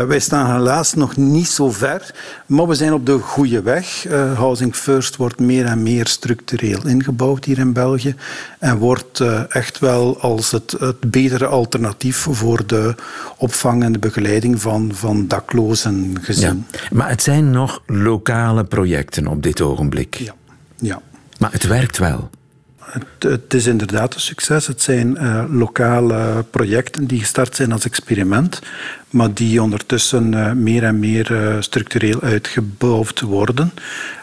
wij 0.07 0.19
staan 0.19 0.55
helaas 0.55 0.95
nog 0.95 1.17
niet 1.17 1.49
zo 1.49 1.71
ver, 1.71 2.15
maar 2.47 2.67
we 2.67 2.75
zijn 2.75 2.93
op 2.93 3.07
de 3.07 3.19
goede 3.19 3.63
weg. 3.63 4.07
Housing 4.35 4.75
First 4.75 5.17
wordt 5.17 5.41
meer 5.41 5.65
en 5.65 5.83
meer 5.83 6.07
structureel 6.07 6.87
ingebouwd 6.87 7.45
hier 7.45 7.59
in 7.59 7.73
België 7.73 8.15
en 8.59 8.79
wordt 8.79 9.21
echt 9.49 9.79
wel 9.79 10.21
als 10.21 10.51
het, 10.51 10.77
het 10.79 11.11
betere 11.11 11.47
alternatief 11.47 12.17
voor 12.31 12.67
de 12.67 12.95
opvang 13.37 13.83
en 13.83 13.93
de 13.93 13.99
begeleiding 13.99 14.61
van, 14.61 14.91
van 14.95 15.29
daklozen 15.29 16.17
gezien. 16.21 16.67
Ja, 16.71 16.79
maar 16.93 17.09
het 17.09 17.23
zijn 17.23 17.51
nog 17.51 17.83
lokale 17.87 18.65
projecten 18.65 19.27
op 19.27 19.43
dit 19.43 19.61
ogenblik. 19.61 20.15
Ja. 20.15 20.35
ja. 20.79 21.01
Maar 21.39 21.53
het 21.53 21.67
werkt 21.67 21.99
wel. 21.99 22.31
Het, 23.19 23.55
is 23.55 23.67
inderdaad 23.67 24.15
een 24.15 24.21
succes. 24.21 24.67
Het 24.67 24.83
zijn 24.83 25.17
uh, 25.21 25.45
lokale 25.49 26.45
projecten 26.51 27.07
die 27.07 27.21
gestart 27.21 27.57
zijn 27.57 27.73
als 27.73 27.85
experiment, 27.85 28.61
maar 29.11 29.35
die 29.35 29.63
ondertussen 29.63 30.33
uh, 30.33 30.53
meer 30.53 30.85
en 30.85 30.99
meer 30.99 31.31
uh, 31.33 31.57
structureel 31.61 32.21
uitgebouwd 32.21 33.21
worden. 33.21 33.73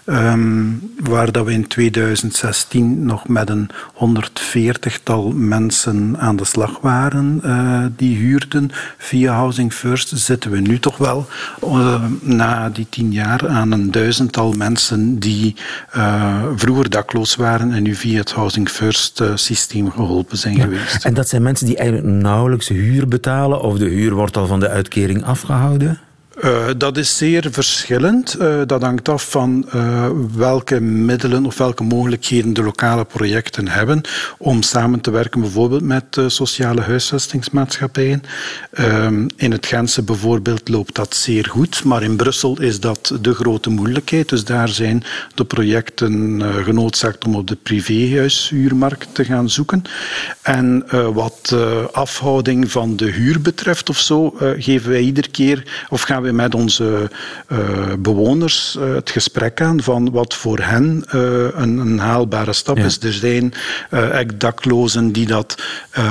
Um, 0.05 0.91
waar 1.03 1.31
dat 1.31 1.45
we 1.45 1.51
in 1.51 1.67
2016 1.67 3.05
nog 3.05 3.27
met 3.27 3.49
een 3.49 3.69
140-tal 3.95 5.31
mensen 5.31 6.15
aan 6.19 6.35
de 6.35 6.45
slag 6.45 6.79
waren 6.81 7.41
uh, 7.45 7.85
die 7.95 8.17
huurden 8.17 8.71
via 8.97 9.33
Housing 9.33 9.73
First, 9.73 10.11
zitten 10.15 10.51
we 10.51 10.59
nu 10.59 10.79
toch 10.79 10.97
wel 10.97 11.27
uh, 11.63 12.03
na 12.21 12.69
die 12.69 12.87
tien 12.89 13.11
jaar 13.11 13.47
aan 13.47 13.71
een 13.71 13.91
duizendtal 13.91 14.51
mensen 14.51 15.19
die 15.19 15.55
uh, 15.95 16.43
vroeger 16.55 16.89
dakloos 16.89 17.35
waren 17.35 17.71
en 17.71 17.83
nu 17.83 17.95
via 17.95 18.19
het 18.19 18.31
Housing 18.31 18.69
First 18.69 19.23
systeem 19.35 19.91
geholpen 19.91 20.37
zijn 20.37 20.55
ja. 20.55 20.63
geweest. 20.63 21.05
En 21.05 21.13
dat 21.13 21.29
zijn 21.29 21.41
mensen 21.41 21.65
die 21.65 21.77
eigenlijk 21.77 22.07
nauwelijks 22.07 22.67
huur 22.67 23.07
betalen 23.07 23.61
of 23.61 23.77
de 23.77 23.89
huur 23.89 24.13
wordt 24.13 24.37
al 24.37 24.47
van 24.47 24.59
de 24.59 24.69
uitkering 24.69 25.23
afgehouden? 25.23 25.99
Uh, 26.39 26.67
dat 26.77 26.97
is 26.97 27.17
zeer 27.17 27.47
verschillend. 27.51 28.35
Uh, 28.39 28.61
dat 28.65 28.81
hangt 28.81 29.09
af 29.09 29.29
van 29.29 29.65
uh, 29.75 30.09
welke 30.35 30.79
middelen 30.79 31.45
of 31.45 31.57
welke 31.57 31.83
mogelijkheden 31.83 32.53
de 32.53 32.63
lokale 32.63 33.05
projecten 33.05 33.67
hebben 33.67 34.01
om 34.37 34.61
samen 34.61 35.01
te 35.01 35.11
werken, 35.11 35.41
bijvoorbeeld 35.41 35.81
met 35.81 36.21
sociale 36.27 36.81
huisvestingsmaatschappijen. 36.81 38.23
Ehm, 38.71 39.27
in 39.35 39.51
het 39.51 39.65
Gentse 39.65 40.03
bijvoorbeeld 40.03 40.69
loopt 40.69 40.95
dat 40.95 41.15
zeer 41.15 41.45
goed, 41.49 41.83
maar 41.83 42.03
in 42.03 42.15
Brussel 42.15 42.61
is 42.61 42.79
dat 42.79 43.17
de 43.21 43.33
grote 43.33 43.69
moeilijkheid. 43.69 44.29
Dus 44.29 44.45
daar 44.45 44.69
zijn 44.69 45.03
de 45.35 45.45
projecten 45.45 46.41
genoodzaakt 46.63 47.25
om 47.25 47.35
op 47.35 47.47
de 47.47 47.57
privéhuishuurmarkt 47.63 49.15
te 49.15 49.25
gaan 49.25 49.49
zoeken. 49.49 49.83
En 50.41 50.85
wat 51.13 51.55
afhouding 51.91 52.71
van 52.71 52.95
de 52.95 53.11
huur 53.11 53.41
betreft 53.41 53.89
of 53.89 53.99
zo, 53.99 54.35
geven 54.57 54.89
wij 54.89 55.01
iedere 55.01 55.29
keer 55.29 55.85
of 55.89 56.01
gaan 56.01 56.20
we 56.21 56.31
met 56.31 56.55
onze 56.55 57.09
uh, 57.47 57.57
bewoners 57.99 58.75
uh, 58.79 58.93
het 58.93 59.09
gesprek 59.09 59.61
aan 59.61 59.81
van 59.81 60.11
wat 60.11 60.33
voor 60.33 60.59
hen 60.59 61.03
uh, 61.15 61.21
een, 61.53 61.77
een, 61.77 61.99
haalbare 61.99 62.53
stap 62.53 62.77
ja. 62.77 62.85
is. 62.85 62.99
Er 62.99 63.13
zijn 63.13 63.53
daklozen 64.37 65.11
die 65.11 65.25
dat 65.25 65.63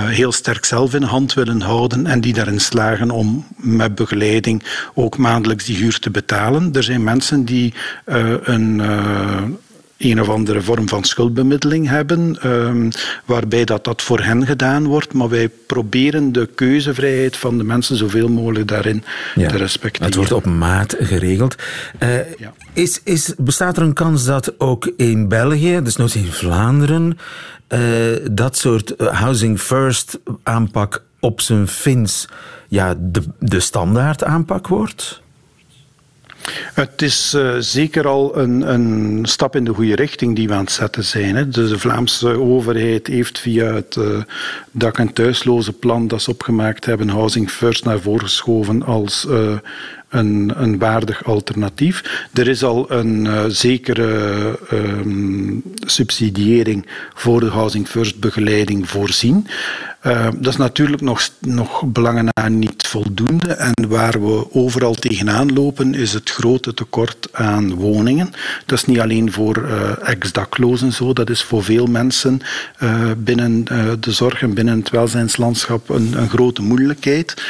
heel 0.07 0.33
sterk 0.33 0.65
zelf 0.65 0.95
in 0.95 1.03
hand 1.03 1.35
willen 1.35 1.61
houden 1.61 2.07
en 2.07 2.21
die 2.21 2.33
daarin 2.33 2.61
slagen 2.61 3.11
om 3.11 3.47
met 3.57 3.95
begeleiding 3.95 4.65
ook 4.95 5.17
maandelijks 5.17 5.65
die 5.65 5.77
huur 5.77 5.99
te 5.99 6.11
betalen. 6.11 6.73
Er 6.73 6.83
zijn 6.83 7.05
mensen 7.05 7.45
die 7.45 7.75
een 8.43 8.81
een 10.01 10.21
of 10.21 10.29
andere 10.29 10.63
vorm 10.63 10.89
van 10.89 11.05
schuldbemiddeling 11.05 11.89
hebben, 11.89 12.51
um, 12.51 12.91
waarbij 13.25 13.65
dat, 13.65 13.85
dat 13.85 14.03
voor 14.03 14.21
hen 14.21 14.47
gedaan 14.47 14.87
wordt. 14.87 15.13
Maar 15.13 15.29
wij 15.29 15.49
proberen 15.67 16.33
de 16.33 16.49
keuzevrijheid 16.55 17.37
van 17.37 17.59
de 17.59 17.65
mensen 17.65 17.97
zoveel 17.97 18.29
mogelijk 18.29 18.69
daarin 18.69 19.05
ja, 19.35 19.49
te 19.49 19.57
respecteren. 19.57 20.07
Het 20.07 20.17
wordt 20.17 20.33
op 20.33 20.45
maat 20.45 20.97
geregeld. 20.99 21.57
Uh, 22.03 22.39
ja. 22.39 22.53
is, 22.73 23.01
is, 23.05 23.35
bestaat 23.37 23.77
er 23.77 23.83
een 23.83 23.93
kans 23.93 24.25
dat 24.25 24.61
ook 24.61 24.93
in 24.97 25.29
België, 25.29 25.81
dus 25.83 25.97
nog 25.97 26.15
in 26.15 26.33
Vlaanderen, 26.33 27.19
uh, 27.69 27.81
dat 28.31 28.57
soort 28.57 28.95
housing 28.99 29.61
first 29.61 30.19
aanpak 30.43 31.03
op 31.21 31.41
zijn 31.41 31.69
Fins 31.69 32.29
ja, 32.69 32.95
de, 32.99 33.23
de 33.39 33.61
standaard 33.61 34.25
aanpak 34.25 34.69
wordt? 34.69 35.23
Het 36.75 37.03
is 37.03 37.35
uh, 37.37 37.57
zeker 37.59 38.07
al 38.07 38.39
een, 38.39 38.73
een, 38.73 39.19
stap 39.27 39.57
in 39.57 39.65
de 39.65 39.75
goede 39.75 39.95
richting 39.95 40.37
die 40.37 40.49
we 40.49 40.55
aan 40.55 40.61
het 40.61 40.73
zetten 40.73 41.05
zijn. 41.05 41.37
Hè. 41.37 41.49
De 41.49 41.79
Vlaamse 41.79 42.29
overheid 42.29 43.07
heeft 43.07 43.39
via 43.39 43.75
het 43.75 43.97
uh, 43.99 44.23
dak- 44.71 44.99
en 44.99 45.13
thuisloze 45.13 45.73
plan 45.73 46.09
dat 46.09 46.23
ze 46.23 46.31
opgemaakt 46.31 46.85
hebben, 46.85 47.09
Housing 47.09 47.51
First 47.51 47.85
naar 47.85 48.01
voren 48.01 48.21
geschoven 48.21 48.83
als 48.83 49.27
uh, 49.29 49.59
een, 50.09 50.53
een, 50.57 50.79
waardig 50.79 51.25
alternatief. 51.25 52.29
Er 52.33 52.49
is 52.49 52.65
al 52.65 52.91
een 52.91 53.51
zekere 53.53 54.59
um, 54.73 55.63
subsidiëring 55.75 56.87
voor 57.15 57.41
de 57.41 57.49
Housing 57.49 57.89
First 57.89 58.21
begeleiding 58.21 58.89
voorzien. 58.89 59.47
Uh, 60.07 60.29
dat 60.37 60.53
is 60.53 60.57
natuurlijk 60.57 61.03
nog, 61.03 61.31
nog 61.39 61.83
belangen 61.87 62.29
na 62.35 62.49
niet 62.49 62.87
voldoende. 62.87 63.53
En 63.53 63.89
waar 63.89 64.25
we 64.27 64.47
overal 64.53 64.95
tegenaan 64.95 65.53
lopen, 65.53 65.95
is 65.95 66.13
het 66.13 66.31
grote 66.31 66.75
tekort 66.75 67.29
aan 67.33 67.75
woningen. 67.75 68.31
Dat 68.67 68.79
is 68.79 68.85
niet 68.85 69.01
alleen 69.01 69.33
voor 69.33 69.59
uh, 69.59 70.09
ex-daklozen 70.09 70.93
zo, 70.93 71.13
dat 71.13 71.31
is 71.31 71.43
voor 71.43 71.65
veel 71.65 71.87
mensen 71.87 72.41
uh, 72.83 73.11
binnen 73.17 73.65
de 74.01 74.13
zorg 74.13 74.43
en 74.43 74.55
binnen 74.55 74.79
het 74.79 74.91
welzijnslandschap 74.91 75.89
een, 75.89 76.13
een 76.17 76.29
grote 76.29 76.63
moeilijkheid. 76.63 77.43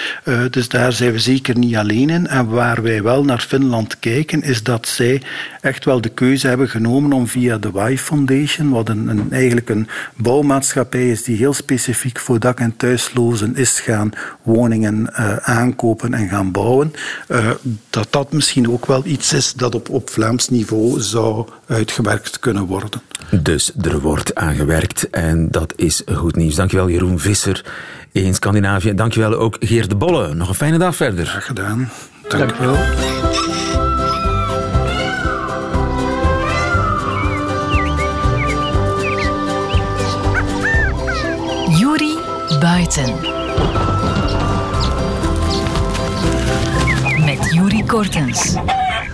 dus 0.51 0.69
daar 0.69 0.93
zijn 0.93 1.13
we 1.13 1.19
zeker 1.19 1.59
niet 1.59 1.77
alleen 1.77 2.11
in. 2.11 2.27
En 2.27 2.49
waar 2.49 2.83
wij 2.83 3.03
wel 3.03 3.25
naar 3.25 3.41
Finland 3.49 3.99
kijken, 3.99 4.43
is 4.43 4.63
dat 4.63 4.89
zij 4.89 5.23
echt 5.61 5.85
wel 5.85 6.01
de 6.01 6.09
keuze 6.09 6.49
hebben 6.49 6.69
genomen 6.69 7.13
om 7.13 7.27
via 7.27 7.59
de 7.59 7.91
Y 7.91 7.97
Foundation, 7.97 8.71
wat 8.71 8.89
een, 8.89 9.09
een 9.09 9.33
eigenlijk 9.33 9.69
een 9.69 9.89
bouwmaatschappij 10.15 11.11
is 11.11 11.23
die 11.23 11.37
heel 11.37 11.55
specifiek 11.55 12.19
voor 12.19 12.40
dak- 12.41 12.61
en 12.61 12.77
thuislozen 12.77 13.57
is 13.57 13.81
gaan 13.81 14.13
woningen 14.43 15.11
uh, 15.11 15.37
aankopen 15.37 16.15
en 16.15 16.29
gaan 16.29 16.51
bouwen, 16.51 16.93
uh, 17.29 17.51
dat 17.91 18.07
dat 18.11 18.33
misschien 18.33 18.71
ook 18.71 18.87
wel 18.87 19.03
iets 19.05 19.33
is 19.33 19.53
dat 19.53 19.75
op, 19.75 19.89
op 19.89 20.11
Vlaams 20.11 20.49
niveau 20.49 21.01
zou 21.01 21.49
uitgewerkt 21.67 22.39
kunnen 22.39 22.65
worden. 22.67 23.01
Dus 23.43 23.73
er 23.83 24.01
wordt 24.01 24.35
aangewerkt 24.35 25.11
en 25.11 25.49
dat 25.51 25.73
is 25.77 26.03
goed 26.13 26.37
nieuws. 26.37 26.55
Dankjewel 26.55 26.89
Jeroen 26.89 27.19
Visser 27.19 27.65
in 28.13 28.35
Scandinavië. 28.35 28.95
Dankjewel 28.95 29.35
ook 29.35 29.57
Geert 29.61 29.89
de 29.89 29.97
Bolle. 29.97 30.35
Nog 30.35 30.49
een 30.49 30.55
fijne 30.55 30.79
dag 30.79 30.97
verder. 30.97 31.27
Graag 31.27 31.47
gedaan. 31.47 31.91
Dank 32.29 32.57
wel. 32.57 32.77
Buiten. 42.95 43.21
Met 47.25 47.53
Juri 47.53 47.85
Kortens. 47.85 48.55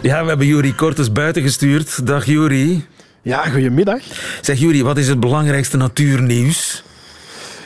Ja, 0.02 0.22
we 0.22 0.28
hebben 0.28 0.46
Juri 0.46 0.74
Kortens 0.74 1.12
buiten 1.12 1.42
gestuurd. 1.42 2.06
Dag 2.06 2.24
Juri. 2.24 2.86
Ja, 3.22 3.44
goedemiddag. 3.44 4.00
Zeg 4.40 4.58
Juri, 4.58 4.82
wat 4.82 4.98
is 4.98 5.08
het 5.08 5.20
belangrijkste 5.20 5.76
natuurnieuws? 5.76 6.84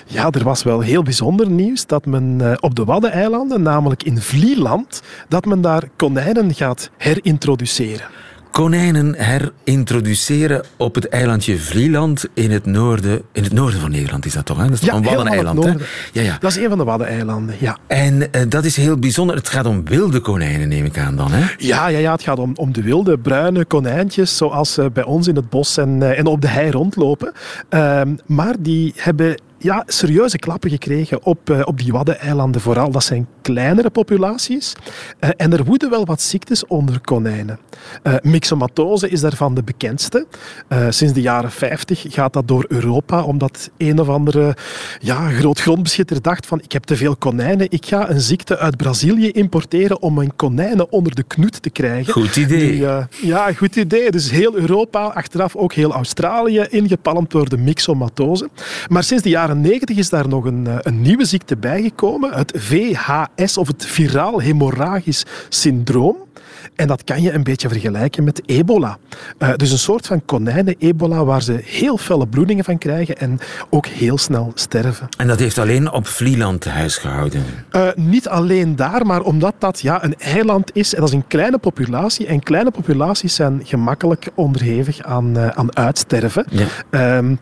Ja, 0.06 0.30
er 0.30 0.44
was 0.44 0.62
wel 0.62 0.80
heel 0.80 1.02
bijzonder 1.02 1.50
nieuws 1.50 1.86
dat 1.86 2.06
men 2.06 2.36
eh, 2.40 2.52
op 2.60 2.74
de 2.74 2.84
Waddeneilanden, 2.84 3.62
namelijk 3.62 4.02
in 4.02 4.20
Vlieland, 4.20 5.02
dat 5.28 5.44
men 5.44 5.60
daar 5.60 5.88
konijnen 5.96 6.54
gaat 6.54 6.90
herintroduceren. 6.96 8.06
Konijnen 8.50 9.14
herintroduceren 9.16 10.64
op 10.76 10.94
het 10.94 11.08
eilandje 11.08 11.58
Vlieland 11.58 12.28
in 12.34 12.50
het 12.50 12.66
noorden, 12.66 13.22
in 13.32 13.42
het 13.42 13.52
noorden 13.52 13.80
van 13.80 13.90
Nederland 13.90 14.26
is 14.26 14.32
dat 14.32 14.46
toch? 14.46 14.56
Hè? 14.56 14.64
Dat 14.64 14.72
is 14.72 14.80
ja, 14.80 14.94
een 14.94 15.02
Waddeneiland. 15.02 15.64
Hè? 15.64 15.70
Ja, 16.12 16.22
ja. 16.22 16.36
Dat 16.40 16.50
is 16.50 16.56
een 16.56 16.68
van 16.68 16.78
de 16.78 16.84
Waddeneilanden, 16.84 17.54
ja. 17.58 17.78
En 17.86 18.14
uh, 18.14 18.42
dat 18.48 18.64
is 18.64 18.76
heel 18.76 18.96
bijzonder. 18.96 19.36
Het 19.36 19.48
gaat 19.48 19.66
om 19.66 19.84
wilde 19.84 20.20
konijnen, 20.20 20.68
neem 20.68 20.84
ik 20.84 20.98
aan 20.98 21.16
dan, 21.16 21.32
hè? 21.32 21.46
Ja, 21.56 21.88
ja, 21.88 21.98
ja 21.98 22.12
het 22.12 22.22
gaat 22.22 22.38
om, 22.38 22.52
om 22.54 22.72
de 22.72 22.82
wilde 22.82 23.18
bruine 23.18 23.64
konijntjes, 23.64 24.36
zoals 24.36 24.78
uh, 24.78 24.86
bij 24.92 25.04
ons 25.04 25.26
in 25.26 25.36
het 25.36 25.50
bos 25.50 25.76
en, 25.76 26.00
uh, 26.00 26.18
en 26.18 26.26
op 26.26 26.40
de 26.40 26.48
hei 26.48 26.70
rondlopen. 26.70 27.32
Ehm, 27.68 28.16
maar 28.26 28.54
die 28.58 28.92
hebben 28.96 29.36
ja, 29.62 29.82
serieuze 29.86 30.38
klappen 30.38 30.70
gekregen 30.70 31.24
op, 31.24 31.50
uh, 31.50 31.60
op 31.64 31.78
die 31.78 31.92
Waddeneilanden 31.92 32.60
vooral. 32.60 32.90
Dat 32.90 33.04
zijn 33.04 33.26
kleinere 33.42 33.90
populaties. 33.90 34.72
Uh, 35.20 35.30
en 35.36 35.52
er 35.52 35.64
woeden 35.64 35.90
wel 35.90 36.04
wat 36.04 36.20
ziektes 36.20 36.66
onder 36.66 37.00
konijnen. 37.00 37.58
Uh, 38.02 38.14
myxomatose 38.22 39.08
is 39.08 39.20
daarvan 39.20 39.54
de 39.54 39.62
bekendste. 39.62 40.26
sinds 40.88 41.14
de 41.14 41.20
jaren 41.20 41.50
50 41.50 42.04
gaat 42.08 42.32
dat 42.32 42.48
door 42.48 42.64
Europa, 42.68 43.22
omdat 43.22 43.70
een 43.76 44.00
of 44.00 44.08
andere 44.08 44.56
ja, 44.98 45.30
groot 45.30 45.60
grondbeschitter 45.60 46.22
dacht 46.22 46.46
van 46.46 46.60
ik 46.60 46.72
heb 46.72 46.84
te 46.84 46.96
veel 46.96 47.16
konijnen, 47.16 47.70
ik 47.70 47.86
ga 47.86 48.10
een 48.10 48.20
ziekte 48.20 48.58
uit 48.58 48.76
Brazilië 48.76 49.30
importeren 49.30 50.02
om 50.02 50.14
mijn 50.14 50.36
konijnen 50.36 50.92
onder 50.92 51.14
de 51.14 51.22
knoet 51.22 51.62
te 51.62 51.70
krijgen. 51.70 52.12
Goed 52.12 52.36
idee. 52.36 52.70
Die, 52.70 53.28
ja, 53.28 53.52
goed 53.52 53.76
idee. 53.76 54.10
Dus 54.10 54.30
heel 54.30 54.56
Europa, 54.56 55.04
achteraf 55.04 55.56
ook 55.56 55.72
heel 55.72 55.92
Australië 55.92 56.66
ingepalmd 56.68 57.30
door 57.30 57.48
de 57.48 57.56
myxomatose. 57.56 58.48
Maar 58.88 59.04
sinds 59.04 59.22
de 59.22 59.28
jaren 59.28 59.49
90 59.54 59.96
is 59.96 60.08
daar 60.08 60.28
nog 60.28 60.44
een, 60.44 60.68
een 60.80 61.00
nieuwe 61.00 61.24
ziekte 61.24 61.56
bijgekomen, 61.56 62.32
het 62.32 62.52
VHS 62.56 63.56
of 63.56 63.66
het 63.66 63.86
viraal 63.86 64.40
hemorragisch 64.40 65.24
syndroom. 65.48 66.16
En 66.74 66.86
dat 66.86 67.04
kan 67.04 67.22
je 67.22 67.32
een 67.32 67.42
beetje 67.42 67.68
vergelijken 67.68 68.24
met 68.24 68.42
ebola. 68.46 68.98
Uh, 69.38 69.54
dus 69.56 69.70
een 69.70 69.78
soort 69.78 70.06
van 70.06 70.24
konijnen-ebola 70.24 71.24
waar 71.24 71.42
ze 71.42 71.60
heel 71.64 71.96
felle 71.96 72.26
bloedingen 72.26 72.64
van 72.64 72.78
krijgen 72.78 73.18
en 73.18 73.38
ook 73.70 73.86
heel 73.86 74.18
snel 74.18 74.52
sterven. 74.54 75.08
En 75.16 75.26
dat 75.26 75.38
heeft 75.38 75.58
alleen 75.58 75.92
op 75.92 76.06
Vlieland 76.06 76.64
huis 76.64 76.96
gehouden? 76.96 77.44
Uh, 77.72 77.88
niet 77.94 78.28
alleen 78.28 78.76
daar, 78.76 79.06
maar 79.06 79.22
omdat 79.22 79.54
dat 79.58 79.80
ja, 79.80 80.04
een 80.04 80.14
eiland 80.18 80.70
is 80.74 80.94
en 80.94 81.00
dat 81.00 81.08
is 81.08 81.14
een 81.14 81.26
kleine 81.26 81.58
populatie. 81.58 82.26
En 82.26 82.42
kleine 82.42 82.70
populaties 82.70 83.34
zijn 83.34 83.60
gemakkelijk 83.64 84.28
onderhevig 84.34 85.02
aan, 85.02 85.38
uh, 85.38 85.48
aan 85.48 85.76
uitsterven. 85.76 86.46
Ja. 86.50 87.16
Um, 87.16 87.38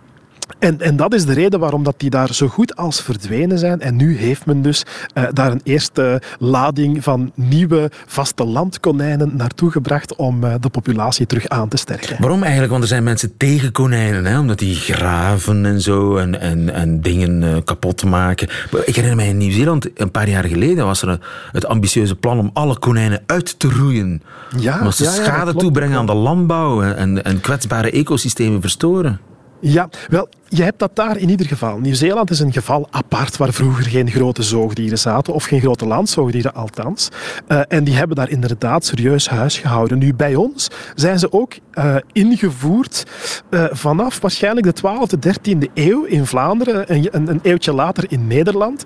en, 0.59 0.81
en 0.81 0.97
dat 0.97 1.15
is 1.15 1.25
de 1.25 1.33
reden 1.33 1.61
waarom 1.61 1.83
dat 1.83 1.95
die 1.97 2.11
daar 2.11 2.35
zo 2.35 2.49
goed 2.49 2.77
als 2.77 3.01
verdwenen 3.01 3.59
zijn. 3.59 3.81
En 3.81 3.97
nu 3.97 4.17
heeft 4.17 4.47
men 4.47 4.63
dus 4.63 4.85
uh, 5.15 5.25
daar 5.33 5.51
een 5.51 5.61
eerste 5.65 6.23
lading 6.39 7.05
van 7.05 7.33
nieuwe 7.35 7.91
vastelandkonijnen 8.07 9.37
naartoe 9.37 9.71
gebracht 9.71 10.17
om 10.17 10.45
uh, 10.45 10.55
de 10.61 10.69
populatie 10.69 11.27
terug 11.27 11.49
aan 11.49 11.69
te 11.69 11.77
sterken. 11.77 12.17
Waarom 12.19 12.43
eigenlijk? 12.43 12.71
Want 12.71 12.83
er 12.83 12.89
zijn 12.89 13.05
mensen 13.05 13.37
tegen 13.37 13.73
konijnen, 13.73 14.25
hè? 14.25 14.39
omdat 14.39 14.59
die 14.59 14.75
graven 14.75 15.67
en 15.67 15.81
zo 15.81 16.17
en, 16.17 16.41
en, 16.41 16.75
en 16.75 17.01
dingen 17.01 17.43
uh, 17.43 17.57
kapot 17.65 18.05
maken. 18.05 18.49
Ik 18.85 18.95
herinner 18.95 19.17
mij 19.17 19.29
in 19.29 19.37
Nieuw-Zeeland, 19.37 19.89
een 19.95 20.11
paar 20.11 20.29
jaar 20.29 20.45
geleden 20.45 20.85
was 20.87 21.03
er 21.03 21.09
een, 21.09 21.21
het 21.53 21.67
ambitieuze 21.67 22.15
plan 22.15 22.39
om 22.39 22.51
alle 22.53 22.79
konijnen 22.79 23.23
uit 23.27 23.59
te 23.59 23.69
roeien. 23.69 24.23
Ja, 24.59 24.79
omdat 24.79 24.97
ze 24.97 25.05
ja, 25.05 25.11
schade 25.11 25.55
toebrengen 25.55 25.99
aan 25.99 26.07
de 26.07 26.15
landbouw 26.15 26.83
en, 26.83 27.25
en 27.25 27.41
kwetsbare 27.41 27.91
ecosystemen 27.91 28.61
verstoren. 28.61 29.21
Ja, 29.61 29.89
wel, 30.09 30.29
je 30.49 30.63
hebt 30.63 30.79
dat 30.79 30.97
daar 30.97 31.17
in 31.17 31.29
ieder 31.29 31.47
geval. 31.47 31.79
Nieuw-Zeeland 31.79 32.31
is 32.31 32.41
een 32.41 32.53
geval 32.53 32.89
apart 32.91 33.37
waar 33.37 33.53
vroeger 33.53 33.85
geen 33.85 34.11
grote 34.11 34.43
zoogdieren 34.43 34.99
zaten, 34.99 35.35
of 35.35 35.45
geen 35.45 35.61
grote 35.61 35.87
landzoogdieren 35.87 36.55
althans. 36.55 37.09
Uh, 37.49 37.61
en 37.69 37.85
die 37.85 37.95
hebben 37.95 38.17
daar 38.17 38.31
inderdaad 38.31 38.85
serieus 38.85 39.29
huis 39.29 39.59
gehouden. 39.59 39.99
Nu, 39.99 40.15
bij 40.15 40.35
ons 40.35 40.69
zijn 40.95 41.19
ze 41.19 41.33
ook 41.33 41.55
uh, 41.75 41.97
ingevoerd 42.13 43.05
uh, 43.51 43.65
vanaf 43.71 44.21
waarschijnlijk 44.21 44.77
de 44.77 44.83
12e, 44.83 45.29
13e 45.29 45.73
eeuw 45.75 46.05
in 46.05 46.27
Vlaanderen, 46.27 46.93
een, 46.93 47.09
een, 47.11 47.29
een 47.29 47.41
eeuwtje 47.43 47.73
later 47.73 48.05
in 48.09 48.27
Nederland. 48.27 48.83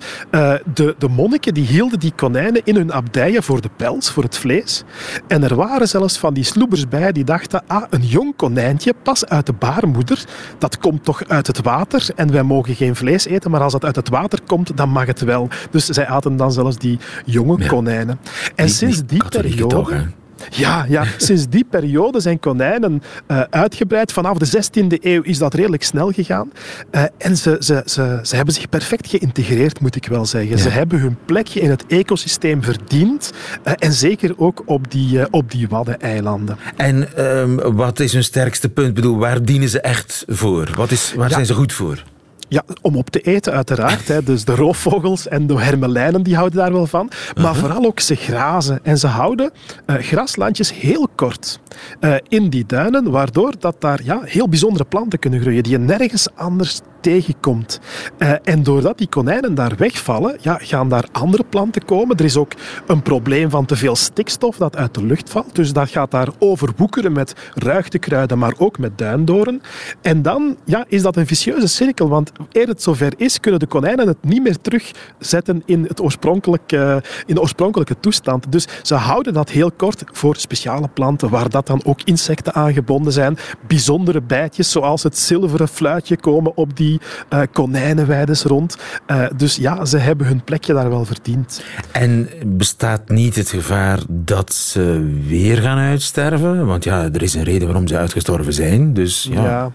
de, 0.73 0.95
de 0.97 1.07
monniken 1.07 1.53
die 1.53 1.65
hielden 1.65 1.99
die 1.99 2.13
konijnen 2.15 2.61
in 2.63 2.75
hun 2.75 2.91
abdijen 2.91 3.43
voor 3.43 3.61
de 3.61 3.69
pels, 3.77 4.09
voor 4.11 4.23
het 4.23 4.37
vlees. 4.37 4.83
En 5.27 5.43
er 5.43 5.55
waren 5.55 5.87
zelfs 5.87 6.17
van 6.17 6.33
die 6.33 6.43
sloebers 6.43 6.87
bij 6.87 7.11
die 7.11 7.23
dachten, 7.23 7.63
ah, 7.67 7.83
een 7.89 8.05
jong 8.05 8.35
konijntje, 8.35 8.93
pas 9.03 9.25
uit 9.25 9.45
de 9.45 9.53
baarmoeder, 9.53 10.25
dat 10.63 10.79
komt 10.79 11.03
toch 11.03 11.23
uit 11.27 11.47
het 11.47 11.61
water 11.61 12.07
en 12.15 12.31
wij 12.31 12.43
mogen 12.43 12.75
geen 12.75 12.95
vlees 12.95 13.25
eten, 13.25 13.51
maar 13.51 13.61
als 13.61 13.73
het 13.73 13.85
uit 13.85 13.95
het 13.95 14.09
water 14.09 14.39
komt, 14.45 14.77
dan 14.77 14.89
mag 14.89 15.05
het 15.05 15.21
wel. 15.21 15.49
Dus 15.71 15.85
zij 15.85 16.07
aten 16.07 16.35
dan 16.37 16.51
zelfs 16.51 16.77
die 16.77 16.99
jonge 17.25 17.67
konijnen. 17.67 18.19
En 18.55 18.69
sinds 18.69 19.05
die 19.05 19.23
periode... 19.29 20.07
Ja, 20.49 20.85
ja, 20.89 21.05
sinds 21.17 21.49
die 21.49 21.65
periode 21.69 22.19
zijn 22.19 22.39
konijnen 22.39 23.01
uh, 23.27 23.41
uitgebreid. 23.49 24.11
Vanaf 24.11 24.37
de 24.37 24.63
16e 24.63 25.01
eeuw 25.01 25.21
is 25.21 25.37
dat 25.37 25.53
redelijk 25.53 25.83
snel 25.83 26.11
gegaan. 26.11 26.51
Uh, 26.91 27.03
en 27.17 27.37
ze, 27.37 27.57
ze, 27.59 27.81
ze, 27.85 28.19
ze 28.21 28.35
hebben 28.35 28.53
zich 28.53 28.69
perfect 28.69 29.07
geïntegreerd, 29.07 29.79
moet 29.79 29.95
ik 29.95 30.07
wel 30.07 30.25
zeggen. 30.25 30.59
Ze 30.59 30.69
hebben 30.69 30.99
hun 30.99 31.17
plekje 31.25 31.59
in 31.59 31.69
het 31.69 31.85
ecosysteem 31.87 32.63
verdiend. 32.63 33.31
Uh, 33.67 33.73
en 33.77 33.93
zeker 33.93 34.33
ook 34.37 34.61
op 34.65 34.91
die, 34.91 35.31
op 35.31 35.51
die 35.51 35.67
Waddeneilanden. 35.67 36.57
En 36.75 37.25
um, 37.37 37.75
wat 37.75 37.99
is 37.99 38.13
hun 38.13 38.23
sterkste 38.23 38.69
punt? 38.69 38.87
Ik 38.87 38.93
bedoel, 38.93 39.17
waar 39.17 39.43
dienen 39.43 39.69
ze 39.69 39.81
echt 39.81 40.23
voor? 40.27 40.69
Wat 40.75 40.91
is, 40.91 41.13
waar 41.15 41.27
ja. 41.27 41.33
zijn 41.33 41.45
ze 41.45 41.53
goed 41.53 41.73
voor? 41.73 42.03
Ja, 42.49 42.63
om 42.81 42.95
op 42.95 43.09
te 43.09 43.19
eten 43.19 43.53
uiteraard. 43.53 44.07
Hè. 44.07 44.23
Dus 44.23 44.45
de 44.45 44.55
roofvogels 44.55 45.27
en 45.27 45.47
de 45.47 45.59
hermelijnen 45.59 46.23
die 46.23 46.35
houden 46.35 46.57
daar 46.57 46.71
wel 46.71 46.87
van. 46.87 47.09
Maar 47.35 47.43
uh-huh. 47.43 47.57
vooral 47.57 47.85
ook 47.85 47.99
ze 47.99 48.15
grazen. 48.15 48.79
En 48.83 48.97
ze 48.97 49.07
houden 49.07 49.51
uh, 49.87 49.95
graslandjes 49.95 50.73
heel 50.73 51.07
kort 51.15 51.59
uh, 51.99 52.15
in 52.27 52.49
die 52.49 52.65
duinen, 52.65 53.11
waardoor 53.11 53.53
dat 53.59 53.75
daar 53.79 53.99
ja, 54.03 54.19
heel 54.23 54.49
bijzondere 54.49 54.85
planten 54.85 55.19
kunnen 55.19 55.41
groeien 55.41 55.63
die 55.63 55.71
je 55.71 55.79
nergens 55.79 56.27
anders 56.35 56.79
tegenkomt. 57.01 57.79
Uh, 58.17 58.31
en 58.43 58.63
doordat 58.63 58.97
die 58.97 59.07
konijnen 59.07 59.55
daar 59.55 59.73
wegvallen, 59.77 60.37
ja, 60.41 60.57
gaan 60.61 60.89
daar 60.89 61.05
andere 61.11 61.43
planten 61.43 61.85
komen. 61.85 62.17
Er 62.17 62.25
is 62.25 62.37
ook 62.37 62.51
een 62.87 63.01
probleem 63.01 63.49
van 63.49 63.65
te 63.65 63.75
veel 63.75 63.95
stikstof 63.95 64.57
dat 64.57 64.75
uit 64.75 64.93
de 64.93 65.05
lucht 65.05 65.29
valt. 65.29 65.55
Dus 65.55 65.73
dat 65.73 65.89
gaat 65.89 66.11
daar 66.11 66.27
overwoekeren 66.39 67.11
met 67.11 67.33
ruigtekruiden, 67.53 68.37
maar 68.37 68.53
ook 68.57 68.77
met 68.77 68.97
duindoren. 68.97 69.61
En 70.01 70.21
dan 70.21 70.57
ja, 70.65 70.85
is 70.87 71.01
dat 71.01 71.15
een 71.15 71.27
vicieuze 71.27 71.67
cirkel, 71.67 72.09
want 72.09 72.31
eer 72.51 72.67
het 72.67 72.83
zover 72.83 73.13
is, 73.17 73.39
kunnen 73.39 73.59
de 73.59 73.65
konijnen 73.65 74.07
het 74.07 74.17
niet 74.21 74.43
meer 74.43 74.57
terugzetten 74.61 75.63
in, 75.65 75.85
het 75.87 76.01
oorspronkelijke, 76.01 77.03
in 77.25 77.35
de 77.35 77.41
oorspronkelijke 77.41 77.99
toestand. 77.99 78.51
Dus 78.51 78.67
ze 78.81 78.95
houden 78.95 79.33
dat 79.33 79.49
heel 79.49 79.71
kort 79.71 80.03
voor 80.11 80.35
speciale 80.35 80.87
planten, 80.87 81.29
waar 81.29 81.49
dat 81.49 81.67
dan 81.67 81.81
ook 81.85 82.01
insecten 82.03 82.53
aangebonden 82.53 83.13
zijn. 83.13 83.37
Bijzondere 83.67 84.21
bijtjes, 84.21 84.71
zoals 84.71 85.03
het 85.03 85.17
zilveren 85.17 85.67
fluitje, 85.67 86.17
komen 86.17 86.57
op 86.57 86.77
die 86.77 86.99
uh, 87.33 87.41
konijnenweides 87.51 88.43
rond. 88.43 88.77
Uh, 89.07 89.25
dus 89.35 89.55
ja, 89.55 89.85
ze 89.85 89.97
hebben 89.97 90.27
hun 90.27 90.43
plekje 90.43 90.73
daar 90.73 90.89
wel 90.89 91.05
verdiend. 91.05 91.63
En 91.91 92.29
bestaat 92.45 93.09
niet 93.09 93.35
het 93.35 93.49
gevaar 93.49 93.99
dat 94.09 94.53
ze 94.53 95.17
weer 95.27 95.57
gaan 95.57 95.77
uitsterven? 95.77 96.65
Want 96.65 96.83
ja, 96.83 97.03
er 97.03 97.21
is 97.21 97.33
een 97.33 97.43
reden 97.43 97.67
waarom 97.67 97.87
ze 97.87 97.97
uitgestorven 97.97 98.53
zijn. 98.53 98.93
Dus 98.93 99.27
ja. 99.31 99.43
ja. 99.43 99.71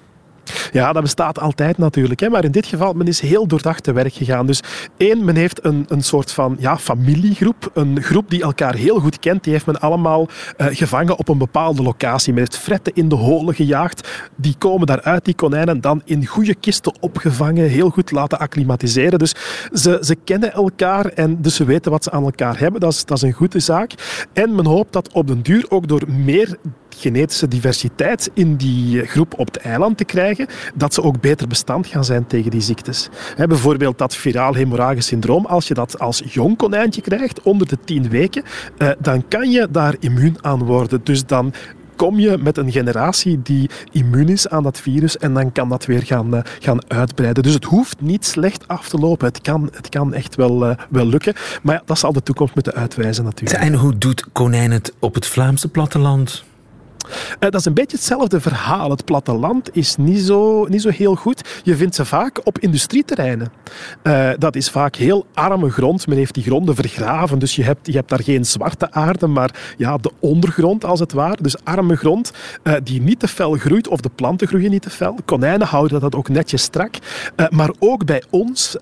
Ja, 0.72 0.92
dat 0.92 1.02
bestaat 1.02 1.40
altijd 1.40 1.78
natuurlijk. 1.78 2.20
Hè. 2.20 2.28
Maar 2.28 2.44
in 2.44 2.50
dit 2.50 2.66
geval, 2.66 2.92
men 2.92 3.06
is 3.06 3.20
heel 3.20 3.46
doordacht 3.46 3.82
te 3.82 3.92
werk 3.92 4.14
gegaan. 4.14 4.46
Dus 4.46 4.62
één, 4.96 5.24
men 5.24 5.36
heeft 5.36 5.64
een, 5.64 5.84
een 5.88 6.02
soort 6.02 6.32
van 6.32 6.56
ja, 6.58 6.78
familiegroep. 6.78 7.70
Een 7.74 8.02
groep 8.02 8.30
die 8.30 8.42
elkaar 8.42 8.74
heel 8.74 9.00
goed 9.00 9.18
kent. 9.18 9.44
Die 9.44 9.52
heeft 9.52 9.66
men 9.66 9.80
allemaal 9.80 10.28
uh, 10.58 10.66
gevangen 10.70 11.18
op 11.18 11.28
een 11.28 11.38
bepaalde 11.38 11.82
locatie. 11.82 12.32
Men 12.32 12.42
heeft 12.42 12.58
fretten 12.58 12.94
in 12.94 13.08
de 13.08 13.14
holen 13.14 13.54
gejaagd. 13.54 14.08
Die 14.36 14.54
komen 14.58 14.86
daaruit, 14.86 15.24
die 15.24 15.34
konijnen, 15.34 15.80
dan 15.80 16.02
in 16.04 16.26
goede 16.26 16.54
kisten 16.54 16.92
opgevangen. 17.00 17.68
Heel 17.68 17.90
goed 17.90 18.10
laten 18.10 18.38
acclimatiseren. 18.38 19.18
Dus 19.18 19.34
ze, 19.72 19.98
ze 20.00 20.14
kennen 20.24 20.52
elkaar 20.52 21.06
en 21.06 21.42
dus 21.42 21.54
ze 21.54 21.64
weten 21.64 21.90
wat 21.90 22.04
ze 22.04 22.10
aan 22.10 22.24
elkaar 22.24 22.58
hebben. 22.58 22.80
Dat 22.80 22.92
is, 22.92 23.04
dat 23.04 23.16
is 23.16 23.22
een 23.22 23.32
goede 23.32 23.60
zaak. 23.60 23.92
En 24.32 24.54
men 24.54 24.66
hoopt 24.66 24.92
dat 24.92 25.12
op 25.12 25.26
den 25.26 25.42
duur 25.42 25.66
ook 25.68 25.88
door 25.88 26.02
meer 26.06 26.56
genetische 27.00 27.48
diversiteit 27.48 28.30
in 28.34 28.56
die 28.56 29.04
groep 29.04 29.38
op 29.38 29.46
het 29.46 29.56
eiland 29.56 29.96
te 29.96 30.04
krijgen, 30.04 30.46
dat 30.74 30.94
ze 30.94 31.02
ook 31.02 31.20
beter 31.20 31.48
bestand 31.48 31.86
gaan 31.86 32.04
zijn 32.04 32.26
tegen 32.26 32.50
die 32.50 32.60
ziektes. 32.60 33.08
bijvoorbeeld 33.36 33.98
dat 33.98 34.16
viraal 34.16 34.54
hemorragisch 34.54 35.06
syndroom, 35.06 35.46
als 35.46 35.68
je 35.68 35.74
dat 35.74 35.98
als 35.98 36.22
jong 36.26 36.56
konijntje 36.56 37.00
krijgt, 37.00 37.42
onder 37.42 37.68
de 37.68 37.78
tien 37.84 38.08
weken, 38.08 38.42
eh, 38.78 38.90
dan 38.98 39.28
kan 39.28 39.50
je 39.50 39.68
daar 39.70 39.94
immuun 40.00 40.36
aan 40.40 40.64
worden. 40.64 41.00
Dus 41.02 41.26
dan 41.26 41.52
kom 41.98 42.18
je 42.18 42.38
met 42.40 42.56
een 42.56 42.72
generatie 42.72 43.42
die 43.42 43.70
immuun 43.92 44.28
is 44.28 44.48
aan 44.48 44.62
dat 44.62 44.80
virus 44.80 45.16
en 45.16 45.34
dan 45.34 45.52
kan 45.52 45.68
dat 45.68 45.86
weer 45.86 46.02
gaan, 46.02 46.34
uh, 46.34 46.40
gaan 46.58 46.90
uitbreiden. 46.90 47.42
Dus 47.42 47.54
het 47.54 47.64
hoeft 47.64 48.00
niet 48.00 48.26
slecht 48.26 48.68
af 48.68 48.88
te 48.88 48.98
lopen. 48.98 49.26
Het 49.26 49.40
kan, 49.40 49.70
het 49.72 49.88
kan 49.88 50.14
echt 50.14 50.34
wel, 50.34 50.68
uh, 50.68 50.76
wel 50.90 51.06
lukken. 51.06 51.34
Maar 51.62 51.74
ja, 51.74 51.82
dat 51.84 51.98
zal 51.98 52.12
de 52.12 52.22
toekomst 52.22 52.54
moeten 52.54 52.74
uitwijzen 52.74 53.24
natuurlijk. 53.24 53.60
En 53.60 53.74
hoe 53.74 53.98
doet 53.98 54.24
konijn 54.32 54.70
het 54.70 54.92
op 54.98 55.14
het 55.14 55.26
Vlaamse 55.26 55.68
platteland? 55.68 56.44
Uh, 57.08 57.36
dat 57.38 57.54
is 57.54 57.64
een 57.64 57.74
beetje 57.74 57.96
hetzelfde 57.96 58.40
verhaal. 58.40 58.90
Het 58.90 59.04
platteland 59.04 59.76
is 59.76 59.96
niet 59.96 60.20
zo, 60.20 60.66
niet 60.66 60.82
zo 60.82 60.88
heel 60.88 61.14
goed. 61.14 61.60
Je 61.62 61.76
vindt 61.76 61.94
ze 61.94 62.04
vaak 62.04 62.40
op 62.44 62.58
industrieterreinen. 62.58 63.52
Uh, 64.02 64.30
dat 64.38 64.56
is 64.56 64.70
vaak 64.70 64.96
heel 64.96 65.26
arme 65.34 65.70
grond. 65.70 66.06
Men 66.06 66.16
heeft 66.16 66.34
die 66.34 66.42
gronden 66.42 66.74
vergraven. 66.74 67.38
Dus 67.38 67.56
je 67.56 67.62
hebt, 67.62 67.86
je 67.86 67.92
hebt 67.92 68.08
daar 68.08 68.22
geen 68.22 68.44
zwarte 68.44 68.90
aarde, 68.90 69.26
maar 69.26 69.74
ja, 69.76 69.96
de 69.96 70.10
ondergrond 70.20 70.84
als 70.84 71.00
het 71.00 71.12
ware. 71.12 71.42
Dus 71.42 71.64
arme 71.64 71.96
grond 71.96 72.32
uh, 72.64 72.74
die 72.82 73.02
niet 73.02 73.20
te 73.20 73.28
fel 73.28 73.52
groeit 73.52 73.88
of 73.88 74.00
de 74.00 74.10
planten 74.14 74.46
groeien 74.46 74.70
niet 74.70 74.82
te 74.82 74.90
fel. 74.90 75.16
Konijnen 75.24 75.66
houden 75.66 76.00
dat 76.00 76.14
ook 76.14 76.28
netjes 76.28 76.62
strak. 76.62 76.94
maar 77.50 77.70
ook 77.78 78.04
bij 78.04 78.22
ons 78.30 78.76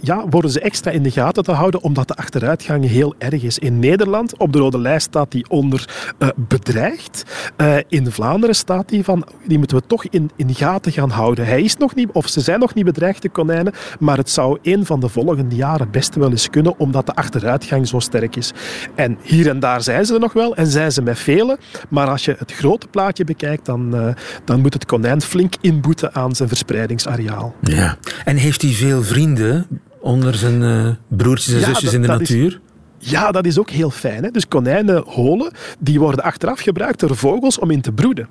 ja, 0.00 0.24
worden 0.30 0.50
ze 0.50 0.60
extra 0.60 0.90
in 0.90 1.02
de 1.02 1.10
gaten 1.10 1.44
te 1.44 1.52
houden 1.52 1.82
omdat 1.82 2.08
de 2.08 2.14
achteruitgang 2.14 2.88
heel 2.88 3.14
erg 3.18 3.42
is. 3.42 3.58
In 3.58 3.78
Nederland, 3.78 4.38
op 4.38 4.52
de 4.52 4.58
rode 4.58 4.78
lijst 4.78 5.06
staat 5.06 5.30
die 5.30 5.48
onder 5.48 6.12
bedreigd. 6.36 7.22
Uh, 7.64 7.76
in 7.88 8.10
Vlaanderen 8.10 8.54
staat 8.54 8.88
die 8.88 9.04
van, 9.04 9.26
die 9.46 9.58
moeten 9.58 9.76
we 9.76 9.82
toch 9.86 10.04
in, 10.04 10.30
in 10.36 10.54
gaten 10.54 10.92
gaan 10.92 11.10
houden. 11.10 11.46
Hij 11.46 11.62
is 11.62 11.76
nog 11.76 11.94
niet, 11.94 12.08
of 12.12 12.28
ze 12.28 12.40
zijn 12.40 12.60
nog 12.60 12.74
niet 12.74 12.84
bedreigd, 12.84 13.22
de 13.22 13.28
konijnen, 13.28 13.72
maar 13.98 14.16
het 14.16 14.30
zou 14.30 14.58
een 14.62 14.86
van 14.86 15.00
de 15.00 15.08
volgende 15.08 15.56
jaren 15.56 15.90
best 15.90 16.14
wel 16.14 16.30
eens 16.30 16.50
kunnen, 16.50 16.78
omdat 16.78 17.06
de 17.06 17.14
achteruitgang 17.14 17.88
zo 17.88 17.98
sterk 17.98 18.36
is. 18.36 18.52
En 18.94 19.18
hier 19.22 19.48
en 19.48 19.60
daar 19.60 19.82
zijn 19.82 20.06
ze 20.06 20.14
er 20.14 20.20
nog 20.20 20.32
wel 20.32 20.56
en 20.56 20.66
zijn 20.66 20.92
ze 20.92 21.02
met 21.02 21.18
velen, 21.18 21.58
maar 21.88 22.08
als 22.08 22.24
je 22.24 22.34
het 22.38 22.52
grote 22.52 22.86
plaatje 22.86 23.24
bekijkt, 23.24 23.66
dan, 23.66 23.94
uh, 23.94 24.08
dan 24.44 24.60
moet 24.60 24.74
het 24.74 24.86
konijn 24.86 25.22
flink 25.22 25.54
inboeten 25.60 26.14
aan 26.14 26.34
zijn 26.34 26.48
verspreidingsareaal. 26.48 27.54
Ja, 27.60 27.96
en 28.24 28.36
heeft 28.36 28.62
hij 28.62 28.70
veel 28.70 29.02
vrienden 29.02 29.66
onder 30.00 30.34
zijn 30.34 30.62
uh, 30.62 30.88
broertjes 31.08 31.54
en 31.54 31.60
ja, 31.60 31.66
zusjes 31.66 31.84
dat, 31.84 31.92
in 31.92 32.02
de 32.02 32.08
natuur? 32.08 32.46
Is, 32.46 32.58
ja, 33.04 33.30
dat 33.30 33.46
is 33.46 33.58
ook 33.58 33.70
heel 33.70 33.90
fijn. 33.90 34.24
Hè? 34.24 34.30
Dus 34.30 34.48
konijnenholen 34.48 35.52
die 35.78 36.00
worden 36.00 36.24
achteraf 36.24 36.60
gebruikt 36.60 37.00
door 37.00 37.16
vogels 37.16 37.58
om 37.58 37.70
in 37.70 37.80
te 37.80 37.92
broeden. 37.92 38.28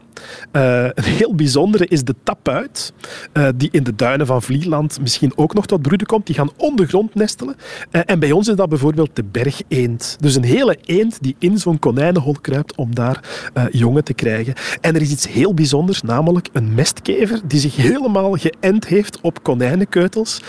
Uh, 0.52 0.84
een 0.84 1.04
heel 1.04 1.36
bijzondere 1.36 1.88
is 1.88 2.04
de 2.04 2.16
tapuit, 2.24 2.94
uh, 3.34 3.48
die 3.56 3.70
in 3.72 3.84
de 3.84 3.96
duinen 3.96 4.26
van 4.26 4.42
Vlieland 4.42 5.00
misschien 5.00 5.32
ook 5.36 5.54
nog 5.54 5.66
tot 5.66 5.82
broeden 5.82 6.08
komt. 6.08 6.26
Die 6.26 6.36
gaan 6.36 6.52
ondergrond 6.58 7.16
nestelen. 7.16 7.56
Uh, 7.92 8.02
en 8.06 8.20
bij 8.20 8.32
ons 8.32 8.48
is 8.48 8.56
dat 8.56 8.70
bijvoorbeeld 8.70 9.16
de 9.16 9.24
bergeend. 9.24 10.18
Dus 10.20 10.36
een 10.36 10.44
hele 10.44 10.78
eend 10.86 11.18
die 11.22 11.36
in 11.40 11.58
zo'n 11.58 11.80
konijnenhol 11.80 12.36
kruipt 12.42 12.76
om 12.76 12.96
daar 12.96 13.24
jongen 13.72 14.04
te 14.04 14.14
krijgen. 14.14 14.54
En 14.82 14.96
er 14.96 15.02
is 15.02 15.12
iets 15.12 15.28
heel 15.28 15.54
bijzonders, 15.54 16.02
namelijk 16.02 16.50
een 16.54 16.74
mestkever 16.74 17.42
die 17.46 17.60
zich 17.60 17.76
helemaal 17.76 18.34
geënt 18.34 18.88
heeft 18.88 19.22
op 19.22 19.44
konijnenkeutels. 19.44 20.42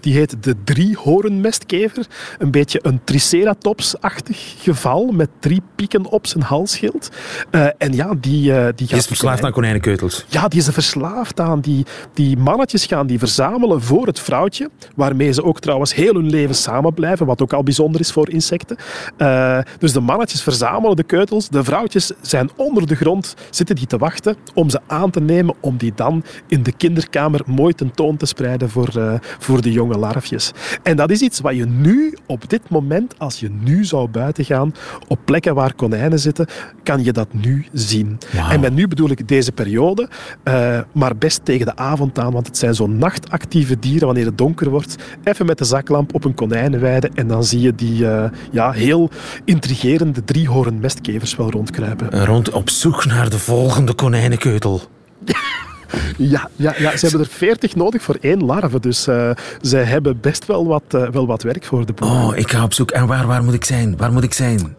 die 0.00 0.14
heet 0.14 0.36
de 0.40 0.54
driehoornmestkever. 0.64 2.06
Een 2.38 2.50
beetje 2.50 2.78
een 2.82 3.00
triceratops 3.04 3.45
triceratops-achtig 3.46 4.54
geval 4.58 5.06
met 5.06 5.28
drie 5.40 5.62
pieken 5.74 6.06
op 6.06 6.26
zijn 6.26 6.44
halsschild. 6.44 7.08
Uh, 7.50 7.66
en 7.78 7.92
ja, 7.92 8.14
die, 8.20 8.50
uh, 8.50 8.64
die, 8.64 8.86
die 8.86 8.96
is 8.96 9.06
verslaafd 9.06 9.44
aan 9.44 9.52
konijnenkeutels. 9.52 10.24
Ja, 10.28 10.48
die 10.48 10.60
is 10.60 10.66
er 10.66 10.72
verslaafd 10.72 11.40
aan. 11.40 11.60
Die, 11.60 11.86
die 12.14 12.36
mannetjes 12.36 12.86
gaan 12.86 13.06
die 13.06 13.18
verzamelen 13.18 13.82
voor 13.82 14.06
het 14.06 14.20
vrouwtje, 14.20 14.70
waarmee 14.96 15.32
ze 15.32 15.44
ook 15.44 15.60
trouwens 15.60 15.94
heel 15.94 16.14
hun 16.14 16.30
leven 16.30 16.54
samen 16.54 16.94
blijven, 16.94 17.26
wat 17.26 17.42
ook 17.42 17.52
al 17.52 17.62
bijzonder 17.62 18.00
is 18.00 18.12
voor 18.12 18.30
insecten. 18.30 18.76
Uh, 19.18 19.58
dus 19.78 19.92
de 19.92 20.00
mannetjes 20.00 20.42
verzamelen 20.42 20.96
de 20.96 21.02
keutels, 21.02 21.48
de 21.48 21.64
vrouwtjes 21.64 22.12
zijn 22.20 22.50
onder 22.56 22.86
de 22.86 22.94
grond, 22.94 23.34
zitten 23.50 23.76
die 23.76 23.86
te 23.86 23.98
wachten 23.98 24.36
om 24.54 24.70
ze 24.70 24.80
aan 24.86 25.10
te 25.10 25.20
nemen, 25.20 25.54
om 25.60 25.76
die 25.76 25.92
dan 25.94 26.24
in 26.46 26.62
de 26.62 26.72
kinderkamer 26.72 27.40
mooi 27.46 27.74
tentoon 27.74 28.16
te 28.16 28.26
spreiden 28.26 28.70
voor, 28.70 29.20
voor 29.38 29.62
de 29.62 29.72
jonge 29.72 29.98
larfjes. 29.98 30.52
En 30.82 30.96
dat 30.96 31.10
is 31.10 31.20
iets 31.20 31.40
wat 31.40 31.56
je 31.56 31.66
nu 31.66 32.16
op 32.26 32.48
dit 32.48 32.68
moment 32.68 33.18
als 33.18 33.35
als 33.36 33.50
je 33.50 33.56
nu 33.60 33.84
zou 33.84 34.08
buiten 34.08 34.44
gaan 34.44 34.74
op 35.08 35.18
plekken 35.24 35.54
waar 35.54 35.74
konijnen 35.74 36.18
zitten, 36.18 36.46
kan 36.82 37.04
je 37.04 37.12
dat 37.12 37.28
nu 37.30 37.66
zien. 37.72 38.18
Wow. 38.32 38.52
En 38.52 38.60
met 38.60 38.74
nu 38.74 38.88
bedoel 38.88 39.10
ik 39.10 39.28
deze 39.28 39.52
periode, 39.52 40.08
uh, 40.44 40.80
maar 40.92 41.16
best 41.16 41.44
tegen 41.44 41.66
de 41.66 41.76
avond 41.76 42.18
aan, 42.18 42.32
want 42.32 42.46
het 42.46 42.58
zijn 42.58 42.74
zo 42.74 42.86
nachtactieve 42.86 43.78
dieren 43.78 44.06
wanneer 44.06 44.24
het 44.24 44.38
donker 44.38 44.70
wordt. 44.70 44.96
Even 45.24 45.46
met 45.46 45.58
de 45.58 45.64
zaklamp 45.64 46.14
op 46.14 46.24
een 46.24 46.34
konijnenweide 46.34 47.10
en 47.14 47.26
dan 47.26 47.44
zie 47.44 47.60
je 47.60 47.74
die 47.74 48.02
uh, 48.02 48.24
ja, 48.50 48.70
heel 48.70 49.10
intrigerende 49.44 50.24
driehoorn 50.24 50.80
mestkevers 50.80 51.36
wel 51.36 51.50
rondkruipen. 51.50 52.24
Rond 52.24 52.50
op 52.50 52.70
zoek 52.70 53.04
naar 53.04 53.30
de 53.30 53.38
volgende 53.38 53.94
konijnenkeutel. 53.94 54.80
Ja, 56.16 56.48
ja, 56.56 56.74
ja, 56.78 56.96
ze 56.96 57.06
hebben 57.06 57.26
er 57.26 57.32
40 57.32 57.74
nodig 57.74 58.02
voor 58.02 58.16
één 58.20 58.44
larve. 58.44 58.80
Dus 58.80 59.08
uh, 59.08 59.30
zij 59.60 59.84
hebben 59.84 60.20
best 60.20 60.46
wel 60.46 60.66
wat, 60.66 60.82
uh, 60.94 61.08
wel 61.08 61.26
wat 61.26 61.42
werk 61.42 61.64
voor 61.64 61.86
de 61.86 61.92
boer. 61.92 62.08
Oh, 62.08 62.36
ik 62.36 62.50
ga 62.50 62.62
op 62.62 62.72
zoek. 62.72 62.90
En 62.90 63.06
waar, 63.06 63.26
waar 63.26 63.44
moet 63.44 63.54
ik 63.54 63.64
zijn? 63.64 63.96
Waar 63.96 64.12
moet 64.12 64.24
ik 64.24 64.34
zijn? 64.34 64.76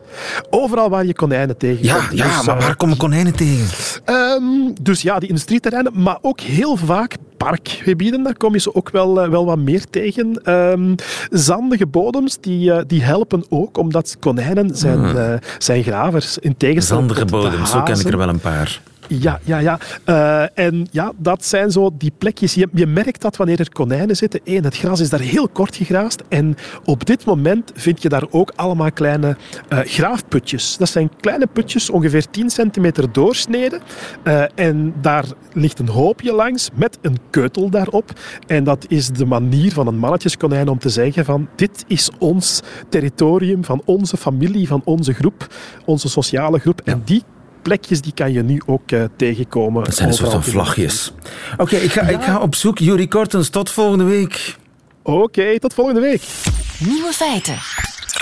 Overal 0.50 0.89
waar 0.89 1.06
je 1.06 1.13
konijnen 1.13 1.58
tegen 1.58 1.86
Ja, 1.86 2.08
ja 2.12 2.38
dus, 2.38 2.46
maar 2.46 2.58
waar 2.60 2.70
uh, 2.70 2.76
komen 2.76 2.98
konijnen 2.98 3.34
tegen? 3.36 3.65
Um, 4.06 4.74
dus 4.82 5.02
ja, 5.02 5.20
die 5.20 5.30
industrieterreinen, 5.30 6.02
maar 6.02 6.17
ook 6.22 6.39
heel 6.39 6.76
vaak 6.76 7.15
parkgebieden. 7.38 8.24
Daar 8.24 8.38
kom 8.38 8.54
je 8.54 8.60
ze 8.60 8.76
ook 8.76 8.89
wel, 8.89 9.30
wel 9.30 9.46
wat 9.46 9.58
meer 9.58 9.86
tegen. 9.89 10.54
Um, 10.54 10.96
zandige 11.30 11.86
bodems, 11.86 12.38
die, 12.41 12.86
die 12.86 13.04
helpen 13.04 13.46
ook, 13.50 13.78
omdat 13.78 14.17
konijnen 14.20 14.76
zijn, 14.76 15.00
hmm. 15.00 15.39
zijn 15.58 15.84
gravers. 15.84 16.38
In 16.38 16.58
tegenstelling 16.58 17.08
Zandige 17.08 17.26
bodems, 17.26 17.72
zo 17.72 17.82
ken 17.82 18.00
ik 18.00 18.06
er 18.08 18.17
wel 18.17 18.30
een 18.30 18.39
paar. 18.39 18.82
Ja, 19.08 19.39
ja, 19.43 19.58
ja. 19.58 19.80
Uh, 20.06 20.65
en 20.65 20.88
ja, 20.91 21.12
dat 21.17 21.46
zijn 21.46 21.72
zo 21.72 21.91
die 21.98 22.12
plekjes. 22.17 22.54
Je, 22.54 22.67
je 22.74 22.88
merkt 22.88 23.22
dat 23.22 23.38
wanneer 23.38 23.60
er 23.60 23.72
konijnen 23.72 24.15
zitten. 24.15 24.39
Eén, 24.43 24.63
het 24.63 24.78
gras 24.78 25.00
is 25.00 25.10
daar 25.10 25.20
heel 25.20 25.48
kort 25.48 25.76
gegraast. 25.76 26.24
En 26.30 26.56
op 26.86 27.06
dit 27.06 27.26
moment 27.26 27.72
vind 27.76 28.02
je 28.02 28.10
daar 28.10 28.26
ook 28.30 28.52
allemaal 28.56 28.91
kleine 28.91 29.38
uh, 29.70 29.80
graafputjes. 29.80 30.78
Dat 30.78 30.89
zijn 30.89 31.12
kleine 31.20 31.48
putjes, 31.48 31.89
ongeveer 31.89 32.30
10 32.30 32.50
centimeter 32.50 33.12
doorsneden. 33.12 33.82
Uh, 34.24 34.43
en 34.56 34.93
daar 35.02 35.26
ligt 35.54 35.80
een 35.80 35.89
hoopje 35.89 36.34
langs 36.34 36.70
met 36.74 36.98
een 37.02 37.17
keutel 37.30 37.70
daarop. 37.70 38.12
En 38.48 38.63
dat 38.63 38.86
is 38.88 39.08
de 39.08 39.26
manier 39.26 39.72
van 39.72 39.88
een 39.88 39.98
mannetjeskonijn 39.98 40.67
om 40.67 40.80
te 40.80 40.89
zeggen 40.89 41.26
van 41.26 41.48
dit 41.56 41.84
is 41.88 42.10
ons 42.20 42.62
territorium, 42.89 43.63
van 43.63 43.82
onze 43.86 44.17
familie, 44.17 44.67
van 44.67 44.82
onze 44.84 45.13
groep, 45.13 45.48
onze 45.86 46.10
sociale 46.10 46.60
groep. 46.60 46.82
En 46.84 47.02
die 47.06 47.24
plekjes 47.68 48.02
die 48.02 48.14
kan 48.14 48.32
je 48.34 48.44
nu 48.44 48.62
ook 48.66 48.92
uh, 48.92 49.04
tegenkomen. 49.16 49.84
Dat 49.84 49.96
zijn 49.96 50.08
een 50.08 50.14
soort 50.14 50.32
van 50.32 50.44
vlagjes. 50.44 51.14
Oké, 51.52 51.62
okay, 51.62 51.80
ik, 51.80 51.94
ja. 51.94 52.02
ik 52.02 52.22
ga 52.22 52.40
op 52.40 52.56
zoek. 52.56 52.78
Jury 52.78 53.08
Kortens, 53.08 53.50
tot 53.50 53.70
volgende 53.70 54.04
week. 54.04 54.56
Oké, 55.02 55.18
okay, 55.18 55.60
tot 55.60 55.74
volgende 55.74 56.00
week. 56.00 56.22
Nieuwe 56.80 57.12
feiten. 57.14 57.58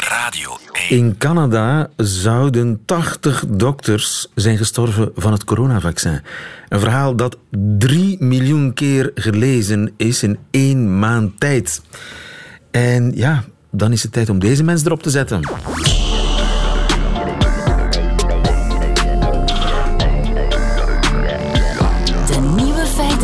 Radio 0.10 0.58
1. 0.90 0.90
In 0.90 1.18
Canada 1.18 1.90
zouden 1.98 2.82
80 2.86 3.44
dokters 3.48 4.28
zijn 4.36 4.58
gestorven 4.58 5.12
van 5.16 5.32
het 5.32 5.44
coronavaccin. 5.44 6.22
Een 6.70 6.80
verhaal 6.80 7.16
dat 7.16 7.38
3 7.78 8.18
miljoen 8.20 8.74
keer 8.74 9.12
gelezen 9.16 9.94
is 9.98 10.24
in 10.24 10.38
één 10.52 11.00
maand 11.00 11.40
tijd. 11.40 11.82
En 12.72 13.12
ja, 13.16 13.44
dan 13.72 13.92
is 13.92 14.04
het 14.04 14.12
tijd 14.12 14.30
om 14.30 14.40
deze 14.40 14.64
mensen 14.64 14.88
erop 14.88 15.04
te 15.04 15.10
zetten. 15.10 15.42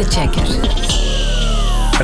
Feitenchecker. 0.01 0.69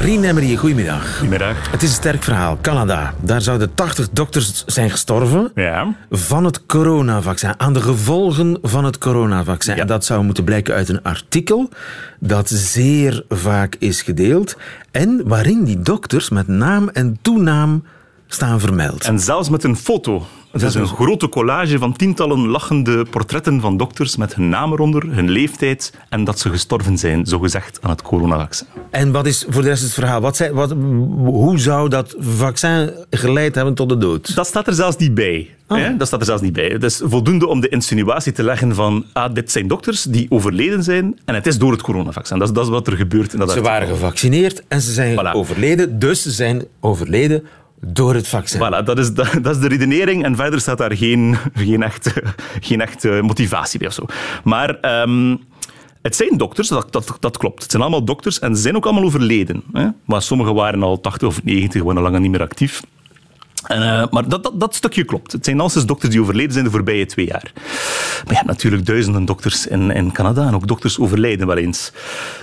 Rien 0.01 0.23
Emery, 0.23 0.55
goedemiddag. 0.55 1.17
Goedemiddag. 1.17 1.71
Het 1.71 1.83
is 1.83 1.89
een 1.89 1.95
sterk 1.95 2.23
verhaal. 2.23 2.57
Canada. 2.61 3.13
Daar 3.21 3.41
zouden 3.41 3.73
80 3.73 4.09
dokters 4.09 4.65
zijn 4.65 4.89
gestorven 4.89 5.51
ja. 5.55 5.95
van 6.09 6.45
het 6.45 6.65
coronavaccin. 6.65 7.59
Aan 7.59 7.73
de 7.73 7.81
gevolgen 7.81 8.59
van 8.61 8.85
het 8.85 8.97
coronavaccin. 8.97 9.75
Ja. 9.75 9.81
En 9.81 9.87
dat 9.87 10.05
zou 10.05 10.23
moeten 10.23 10.43
blijken 10.43 10.73
uit 10.73 10.89
een 10.89 11.03
artikel 11.03 11.69
dat 12.19 12.49
zeer 12.49 13.25
vaak 13.29 13.75
is 13.79 14.01
gedeeld. 14.01 14.57
En 14.91 15.21
waarin 15.27 15.63
die 15.63 15.81
dokters 15.81 16.29
met 16.29 16.47
naam 16.47 16.89
en 16.89 17.17
toenaam 17.21 17.83
staan 18.27 18.59
vermeld. 18.59 19.03
En 19.03 19.19
zelfs 19.19 19.49
met 19.49 19.63
een 19.63 19.75
foto. 19.75 20.25
Het 20.51 20.61
is 20.61 20.73
een 20.73 20.87
grote 20.87 21.29
collage 21.29 21.77
van 21.77 21.93
tientallen 21.93 22.47
lachende 22.47 23.05
portretten 23.09 23.61
van 23.61 23.77
dokters 23.77 24.15
met 24.15 24.35
hun 24.35 24.49
naam 24.49 24.71
eronder, 24.71 25.03
hun 25.13 25.29
leeftijd 25.29 25.93
en 26.09 26.23
dat 26.23 26.39
ze 26.39 26.49
gestorven 26.49 26.97
zijn, 26.97 27.25
zogezegd, 27.25 27.79
aan 27.81 27.89
het 27.89 28.01
coronavaccin. 28.01 28.67
En 28.91 29.11
wat 29.11 29.25
is 29.25 29.45
voor 29.49 29.61
de 29.61 29.67
rest 29.67 29.83
het 29.83 29.93
verhaal? 29.93 30.21
Wat 30.21 30.49
wat, 30.53 30.71
hoe 31.25 31.59
zou 31.59 31.89
dat 31.89 32.15
vaccin 32.19 32.91
geleid 33.09 33.55
hebben 33.55 33.73
tot 33.73 33.89
de 33.89 33.97
dood? 33.97 34.35
Dat 34.35 34.47
staat 34.47 34.67
er 34.67 34.73
zelfs 34.73 34.97
niet 34.97 35.13
bij. 35.13 35.49
Oh. 35.67 35.77
Hè? 35.77 35.97
Dat 35.97 36.07
staat 36.07 36.19
er 36.19 36.25
zelfs 36.25 36.41
niet 36.41 36.53
bij. 36.53 36.67
Het 36.67 36.83
is 36.83 37.01
voldoende 37.03 37.47
om 37.47 37.59
de 37.59 37.69
insinuatie 37.69 38.31
te 38.31 38.43
leggen 38.43 38.75
van 38.75 39.05
ah, 39.13 39.33
dit 39.33 39.51
zijn 39.51 39.67
dokters 39.67 40.03
die 40.03 40.25
overleden 40.29 40.83
zijn 40.83 41.19
en 41.25 41.35
het 41.35 41.47
is 41.47 41.57
door 41.57 41.71
het 41.71 41.81
coronavaccin. 41.81 42.39
Dat 42.39 42.47
is, 42.47 42.53
dat 42.53 42.63
is 42.63 42.69
wat 42.69 42.87
er 42.87 42.93
gebeurt. 42.93 43.33
In 43.33 43.39
dat 43.39 43.51
ze 43.51 43.61
waren 43.61 43.87
gevaccineerd 43.87 44.63
en 44.67 44.81
ze 44.81 44.91
zijn 44.91 45.19
voilà. 45.19 45.31
overleden, 45.33 45.99
dus 45.99 46.21
ze 46.21 46.31
zijn 46.31 46.63
overleden 46.79 47.43
door 47.81 48.13
het 48.13 48.27
vaccin. 48.27 48.83
Dat 48.85 48.97
is, 48.97 49.13
dat, 49.13 49.55
is 49.55 49.59
de 49.59 49.67
redenering 49.67 50.23
en 50.23 50.35
verder 50.35 50.59
staat 50.59 50.77
daar 50.77 50.97
geen, 50.97 51.37
echte 51.79 52.13
geen 52.61 53.25
motivatie 53.25 53.79
bij 53.79 53.89
zo. 53.89 54.05
Maar... 54.43 55.01
Um, 55.01 55.39
het 56.01 56.15
zijn 56.15 56.37
dokters, 56.37 56.67
dat, 56.67 57.17
dat, 57.19 57.37
klopt. 57.37 57.61
Het 57.61 57.71
zijn 57.71 57.83
allemaal 57.83 58.03
dokters 58.03 58.39
en 58.39 58.55
ze 58.55 58.61
zijn 58.61 58.75
ook 58.75 58.85
allemaal 58.85 59.03
overleden. 59.03 59.63
Hè? 59.73 59.87
Maar 60.05 60.21
sommigen 60.21 60.53
waren 60.53 60.83
al 60.83 61.01
80 61.01 61.27
of 61.27 61.43
90, 61.43 61.83
waren 61.83 62.03
al 62.03 62.11
lang 62.11 62.19
niet 62.19 62.31
meer 62.31 62.41
actief. 62.41 62.81
En, 63.63 63.81
uh, 63.81 64.05
maar 64.11 64.29
dat, 64.29 64.43
dat, 64.43 64.59
dat, 64.59 64.75
stukje 64.75 65.03
klopt. 65.03 65.31
Het 65.31 65.45
zijn 65.45 65.59
alleszins 65.59 65.85
dokters 65.85 66.11
die 66.11 66.21
overleden 66.21 66.51
zijn 66.51 66.65
de 66.65 66.71
voorbije 66.71 67.05
twee 67.05 67.25
jaar. 67.25 67.51
Maar 67.53 68.23
je 68.27 68.33
hebt 68.33 68.45
natuurlijk 68.45 68.85
duizenden 68.85 69.25
dokters 69.25 69.67
in, 69.67 69.91
in 69.91 70.11
Canada 70.11 70.47
en 70.47 70.55
ook 70.55 70.67
dokters 70.67 70.99
overlijden 70.99 71.47
wel 71.47 71.57
eens. 71.57 71.91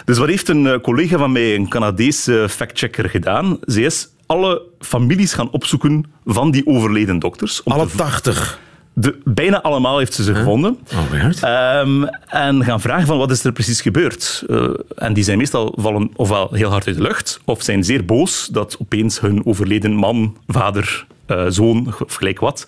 Dus 0.05 0.19
wat 0.19 0.29
heeft 0.29 0.49
een 0.49 0.81
collega 0.81 1.19
van 1.19 1.33
mij, 1.33 1.55
een 1.55 1.69
Canadese 1.69 2.47
factchecker, 2.49 3.11
gedaan? 3.11 3.59
Ze 3.67 3.83
is 3.83 4.09
alle 4.27 4.63
families 4.81 5.33
gaan 5.33 5.51
opzoeken 5.51 6.05
van 6.25 6.51
die 6.51 6.67
overleden 6.67 7.19
dokters. 7.19 7.65
Alle 7.65 7.87
80? 7.87 8.63
De, 8.97 9.21
bijna 9.25 9.63
allemaal 9.63 9.99
heeft 9.99 10.15
ze 10.15 10.23
ze 10.23 10.31
huh? 10.31 10.39
gevonden. 10.39 10.79
Oh, 10.93 11.81
um, 11.81 12.05
en 12.27 12.65
gaan 12.65 12.81
vragen 12.81 13.07
van 13.07 13.19
wat 13.19 13.31
is 13.31 13.45
er 13.45 13.53
precies 13.53 13.81
gebeurd. 13.81 14.45
Uh, 14.47 14.69
en 14.97 15.13
die 15.13 15.25
zijn 15.25 15.39
meestal 15.39 15.75
vallen 15.77 16.11
ofwel 16.17 16.49
heel 16.53 16.71
hard 16.71 16.87
uit 16.87 16.97
de 16.97 17.03
lucht, 17.03 17.41
of 17.45 17.63
zijn 17.63 17.85
zeer 17.85 18.05
boos 18.05 18.47
dat 18.47 18.77
opeens 18.81 19.21
hun 19.21 19.47
overleden 19.47 19.95
man, 19.95 20.37
vader, 20.47 21.07
uh, 21.27 21.45
zoon 21.49 21.95
of 22.07 22.15
gelijk 22.15 22.41
wat, 22.41 22.67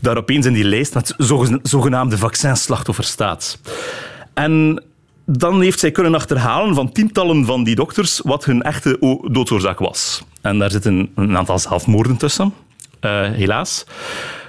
daar 0.00 0.16
opeens 0.16 0.46
in 0.46 0.52
die 0.52 0.64
lijst 0.64 0.94
met 0.94 1.14
zogenaamde 1.62 2.18
vaccinslachtoffers 2.18 3.08
staat. 3.08 3.58
En 4.34 4.82
dan 5.26 5.60
heeft 5.60 5.78
zij 5.78 5.90
kunnen 5.90 6.14
achterhalen 6.14 6.74
van 6.74 6.92
tientallen 6.92 7.44
van 7.44 7.64
die 7.64 7.74
dokters 7.74 8.20
wat 8.24 8.44
hun 8.44 8.62
echte 8.62 8.96
doodsoorzaak 9.30 9.78
was. 9.78 10.24
En 10.40 10.58
daar 10.58 10.70
zitten 10.70 11.10
een 11.14 11.36
aantal 11.36 11.58
zelfmoorden 11.58 12.16
tussen, 12.16 12.54
eh, 13.00 13.30
helaas. 13.30 13.86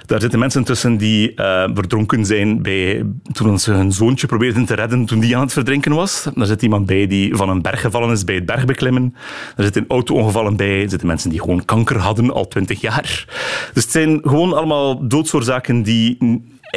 Daar 0.06 0.20
zitten 0.20 0.38
mensen 0.38 0.64
tussen 0.64 0.96
die 0.96 1.34
eh, 1.34 1.70
verdronken 1.74 2.24
zijn 2.26 2.62
bij, 2.62 3.04
toen 3.32 3.58
ze 3.58 3.72
hun 3.72 3.92
zoontje 3.92 4.26
probeerden 4.26 4.64
te 4.64 4.74
redden 4.74 5.04
toen 5.04 5.20
die 5.20 5.36
aan 5.36 5.42
het 5.42 5.52
verdrinken 5.52 5.94
was. 5.94 6.26
Daar 6.34 6.46
zit 6.46 6.62
iemand 6.62 6.86
bij 6.86 7.06
die 7.06 7.36
van 7.36 7.48
een 7.48 7.62
berg 7.62 7.80
gevallen 7.80 8.10
is 8.10 8.24
bij 8.24 8.34
het 8.34 8.46
bergbeklimmen. 8.46 9.14
Er 9.56 9.64
zitten 9.64 9.84
auto-ongevallen 9.88 10.56
bij. 10.56 10.82
Er 10.82 10.90
zitten 10.90 11.08
mensen 11.08 11.30
die 11.30 11.40
gewoon 11.40 11.64
kanker 11.64 11.98
hadden 11.98 12.32
al 12.32 12.48
twintig 12.48 12.80
jaar. 12.80 13.26
Dus 13.74 13.82
het 13.82 13.92
zijn 13.92 14.20
gewoon 14.22 14.52
allemaal 14.52 15.08
doodsoorzaken 15.08 15.82
die... 15.82 16.16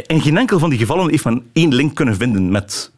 In 0.07 0.21
geen 0.21 0.37
enkel 0.37 0.59
van 0.59 0.69
die 0.69 0.79
gevallen 0.79 1.09
heeft 1.09 1.25
men 1.25 1.43
één 1.53 1.73
link 1.73 1.95
kunnen 1.95 2.15
vinden 2.15 2.51
met 2.51 2.91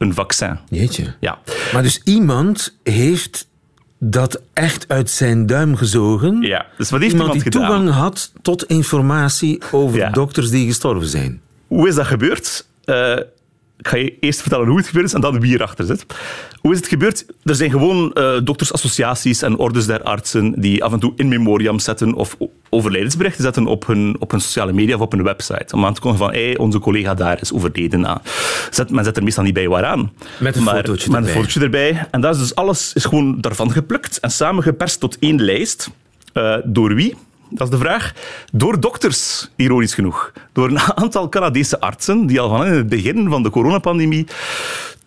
een 0.00 0.14
vaccin. 0.14 0.58
Jeetje. 0.68 1.14
Ja. 1.20 1.38
Maar 1.72 1.82
dus 1.82 2.00
iemand 2.04 2.76
heeft 2.82 3.48
dat 3.98 4.40
echt 4.52 4.84
uit 4.88 5.10
zijn 5.10 5.46
duim 5.46 5.76
gezogen. 5.76 6.40
Ja, 6.42 6.66
dus 6.76 6.90
wat 6.90 7.00
heeft 7.00 7.12
iemand 7.12 7.32
iemand 7.32 7.32
die 7.32 7.52
gedaan? 7.52 7.78
toegang 7.82 7.90
had 8.02 8.32
tot 8.42 8.64
informatie 8.64 9.60
over 9.72 9.98
Ja. 9.98 10.10
dokters 10.10 10.50
die 10.50 10.66
gestorven 10.66 11.08
zijn. 11.08 11.40
Hoe 11.66 11.88
is 11.88 11.94
dat 11.94 12.06
gebeurd? 12.06 12.66
Eh, 12.84 13.16
ik 13.80 13.88
ga 13.88 13.96
je 13.96 14.18
eerst 14.20 14.40
vertellen 14.40 14.66
hoe 14.66 14.76
het 14.76 14.86
gebeurd 14.86 15.06
is 15.06 15.12
en 15.12 15.20
dan 15.20 15.40
wie 15.40 15.54
erachter 15.54 15.84
zit. 15.84 16.06
Hoe 16.60 16.72
is 16.72 16.78
het 16.78 16.88
gebeurd? 16.88 17.24
Er 17.44 17.54
zijn 17.54 17.70
gewoon 17.70 18.12
eh, 18.12 18.32
doktersassociaties 18.44 19.42
en 19.42 19.56
ordes 19.56 19.86
der 19.86 20.02
artsen 20.02 20.60
die 20.60 20.84
af 20.84 20.92
en 20.92 20.98
toe 21.00 21.12
in 21.16 21.28
memoriam 21.28 21.78
zetten 21.78 22.14
of 22.14 22.36
overlijdensberichten 22.68 23.42
zetten 23.42 23.66
op 23.66 23.86
hun, 23.86 24.16
op 24.18 24.30
hun 24.30 24.40
sociale 24.40 24.72
media 24.72 24.94
of 24.94 25.00
op 25.00 25.12
hun 25.12 25.22
website. 25.22 25.74
Om 25.74 25.84
aan 25.84 25.94
te 25.94 26.00
kondigen 26.00 26.26
van, 26.26 26.34
hey, 26.36 26.56
onze 26.58 26.78
collega 26.78 27.14
daar 27.14 27.40
is 27.40 27.52
overleden. 27.52 28.04
Ah, 28.04 28.16
Zet, 28.70 28.90
men 28.90 29.04
zet 29.04 29.16
er 29.16 29.22
meestal 29.22 29.44
niet 29.44 29.54
bij 29.54 29.68
waaraan. 29.68 30.12
Met 30.38 30.56
een 30.56 30.62
maar, 30.62 30.74
fotootje 30.74 31.10
Met 31.10 31.16
een 31.20 31.26
erbij. 31.26 31.34
fotootje 31.42 31.60
erbij. 31.60 32.06
En 32.10 32.20
dat 32.20 32.34
is 32.34 32.40
dus 32.40 32.54
alles 32.54 32.92
is 32.94 33.04
gewoon 33.04 33.40
daarvan 33.40 33.72
geplukt 33.72 34.20
en 34.20 34.30
samengeperst 34.30 35.00
tot 35.00 35.16
één 35.18 35.42
lijst. 35.42 35.90
Eh, 36.32 36.54
door 36.64 36.94
wie? 36.94 37.14
Dat 37.50 37.66
is 37.66 37.78
de 37.78 37.78
vraag. 37.78 38.12
Door 38.52 38.80
dokters, 38.80 39.50
ironisch 39.56 39.94
genoeg. 39.94 40.32
Door 40.52 40.68
een 40.68 40.78
aantal 40.78 41.28
Canadese 41.28 41.80
artsen 41.80 42.26
die 42.26 42.40
al 42.40 42.48
van 42.48 42.66
het 42.66 42.88
begin 42.88 43.28
van 43.28 43.42
de 43.42 43.50
coronapandemie 43.50 44.26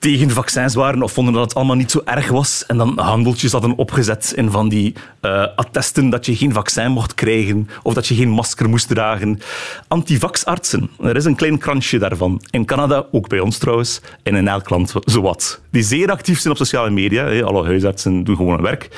tegen 0.04 0.30
vaccins 0.30 0.76
waren 0.76 1.04
of 1.04 1.12
vonden 1.12 1.34
dat 1.34 1.44
het 1.44 1.54
allemaal 1.54 1.76
niet 1.76 1.92
zo 1.92 2.02
erg 2.06 2.28
was. 2.28 2.66
En 2.68 2.78
dan 2.78 3.00
handeltjes 3.00 3.52
hadden 3.52 3.78
opgezet 3.78 4.34
in 4.36 4.52
van 4.52 4.70
die 4.70 4.94
eh, 5.20 5.48
attesten 5.56 6.10
dat 6.10 6.26
je 6.26 6.36
geen 6.36 6.54
vaccin 6.54 6.92
mocht 6.92 7.14
krijgen 7.14 7.70
of 7.84 7.94
dat 7.94 8.08
je 8.08 8.16
geen 8.16 8.30
masker 8.30 8.70
moest 8.70 8.88
dragen. 8.88 9.40
Antivaxartsen. 9.88 10.90
Er 11.02 11.16
is 11.16 11.26
een 11.26 11.36
klein 11.36 11.58
kransje 11.58 11.98
daarvan. 11.98 12.42
In 12.50 12.66
Canada, 12.66 13.06
ook 13.12 13.28
bij 13.28 13.40
ons 13.40 13.58
trouwens, 13.58 14.02
en 14.24 14.36
in 14.36 14.48
elk 14.48 14.70
land 14.70 14.94
zowat. 15.06 15.62
Die 15.72 15.84
zeer 15.84 16.12
actief 16.12 16.40
zijn 16.40 16.54
op 16.54 16.60
sociale 16.60 16.90
media. 16.90 17.42
Alle 17.42 17.66
huisartsen 17.66 18.24
doen 18.24 18.36
gewoon 18.36 18.54
hun 18.54 18.62
werk. 18.62 18.90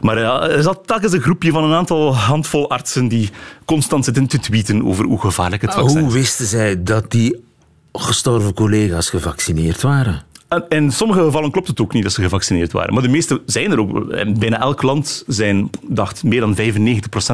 Maar 0.00 0.18
ja, 0.18 0.42
er 0.42 0.58
is 0.58 0.66
al 0.66 0.80
telkens 0.80 1.12
een 1.12 1.20
groepje 1.20 1.50
van 1.50 1.64
een 1.64 1.74
aantal 1.74 2.16
handvol 2.16 2.70
artsen 2.70 3.08
die 3.08 3.30
constant 3.64 4.04
zitten 4.04 4.26
te 4.26 4.38
tweeten 4.38 4.84
over 4.84 5.04
hoe 5.04 5.20
gevaarlijk 5.20 5.62
het 5.62 5.74
vaccin 5.74 5.96
is. 5.96 6.02
Hoe 6.02 6.12
wisten 6.12 6.46
zij 6.46 6.82
dat 6.82 7.10
die 7.10 7.46
gestorven 7.92 8.54
collega's 8.54 9.10
gevaccineerd 9.10 9.82
waren? 9.82 10.26
En 10.48 10.64
in 10.68 10.92
sommige 10.92 11.22
gevallen 11.22 11.50
klopt 11.50 11.68
het 11.68 11.80
ook 11.80 11.92
niet 11.92 12.02
dat 12.02 12.12
ze 12.12 12.22
gevaccineerd 12.22 12.72
waren. 12.72 12.94
Maar 12.94 13.02
de 13.02 13.08
meeste 13.08 13.42
zijn 13.46 13.70
er 13.70 13.80
ook. 13.80 14.10
In 14.10 14.38
bijna 14.38 14.60
elk 14.60 14.82
land 14.82 15.24
zijn, 15.26 15.70
dacht, 15.82 16.24
meer 16.24 16.40
dan 16.40 16.56
95% 16.56 16.60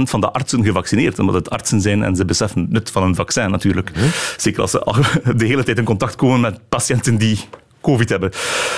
van 0.03 0.20
de 0.20 0.33
artsen 0.33 0.64
gevaccineerd. 0.64 1.18
Omdat 1.18 1.35
het 1.35 1.50
artsen 1.50 1.81
zijn 1.81 2.03
en 2.03 2.16
ze 2.16 2.24
beseffen 2.24 2.61
het 2.61 2.70
nut 2.70 2.90
van 2.90 3.03
een 3.03 3.14
vaccin 3.14 3.50
natuurlijk. 3.50 3.92
Zeker 4.37 4.61
als 4.61 4.70
ze 4.70 5.05
de 5.37 5.44
hele 5.44 5.62
tijd 5.62 5.79
in 5.79 5.85
contact 5.85 6.16
komen 6.16 6.40
met 6.40 6.68
patiënten 6.68 7.16
die 7.16 7.38
COVID 7.81 8.09
hebben. 8.09 8.31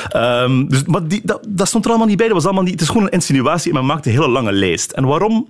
Ehm, 0.09 0.66
dus, 0.66 0.85
maar 0.85 1.09
die, 1.09 1.20
dat, 1.25 1.46
dat 1.49 1.68
stond 1.68 1.85
er 1.85 1.90
allemaal 1.90 2.09
niet 2.09 2.18
bij. 2.18 2.27
Dat 2.27 2.37
was 2.37 2.44
allemaal 2.44 2.62
niet, 2.62 2.72
het 2.72 2.81
is 2.81 2.88
gewoon 2.88 3.03
een 3.03 3.11
insinuatie 3.11 3.70
en 3.70 3.77
men 3.77 3.87
maakt 3.87 4.07
een 4.07 4.12
hele 4.12 4.29
lange 4.29 4.53
lijst. 4.53 4.90
En 4.90 5.05
waarom? 5.05 5.49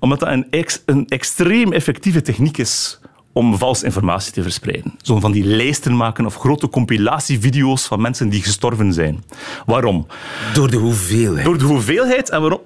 Omdat 0.00 0.20
dat 0.20 0.28
een, 0.28 0.46
ex- 0.50 0.82
een 0.86 1.06
extreem 1.08 1.72
effectieve 1.72 2.22
techniek 2.22 2.58
is 2.58 3.00
om 3.38 3.56
vals 3.56 3.82
informatie 3.82 4.32
te 4.32 4.42
verspreiden. 4.42 4.94
Zo 5.02 5.20
van 5.20 5.32
die 5.32 5.44
lijsten 5.44 5.96
maken 5.96 6.26
of 6.26 6.36
grote 6.36 6.68
compilatievideo's 6.68 7.86
van 7.86 8.00
mensen 8.00 8.28
die 8.28 8.42
gestorven 8.42 8.92
zijn. 8.92 9.24
Waarom? 9.66 10.06
Door 10.54 10.70
de 10.70 10.76
hoeveelheid. 10.76 11.44
Door 11.44 11.58
de 11.58 11.64
hoeveelheid 11.64 12.30
en 12.30 12.40
waarom. 12.40 12.60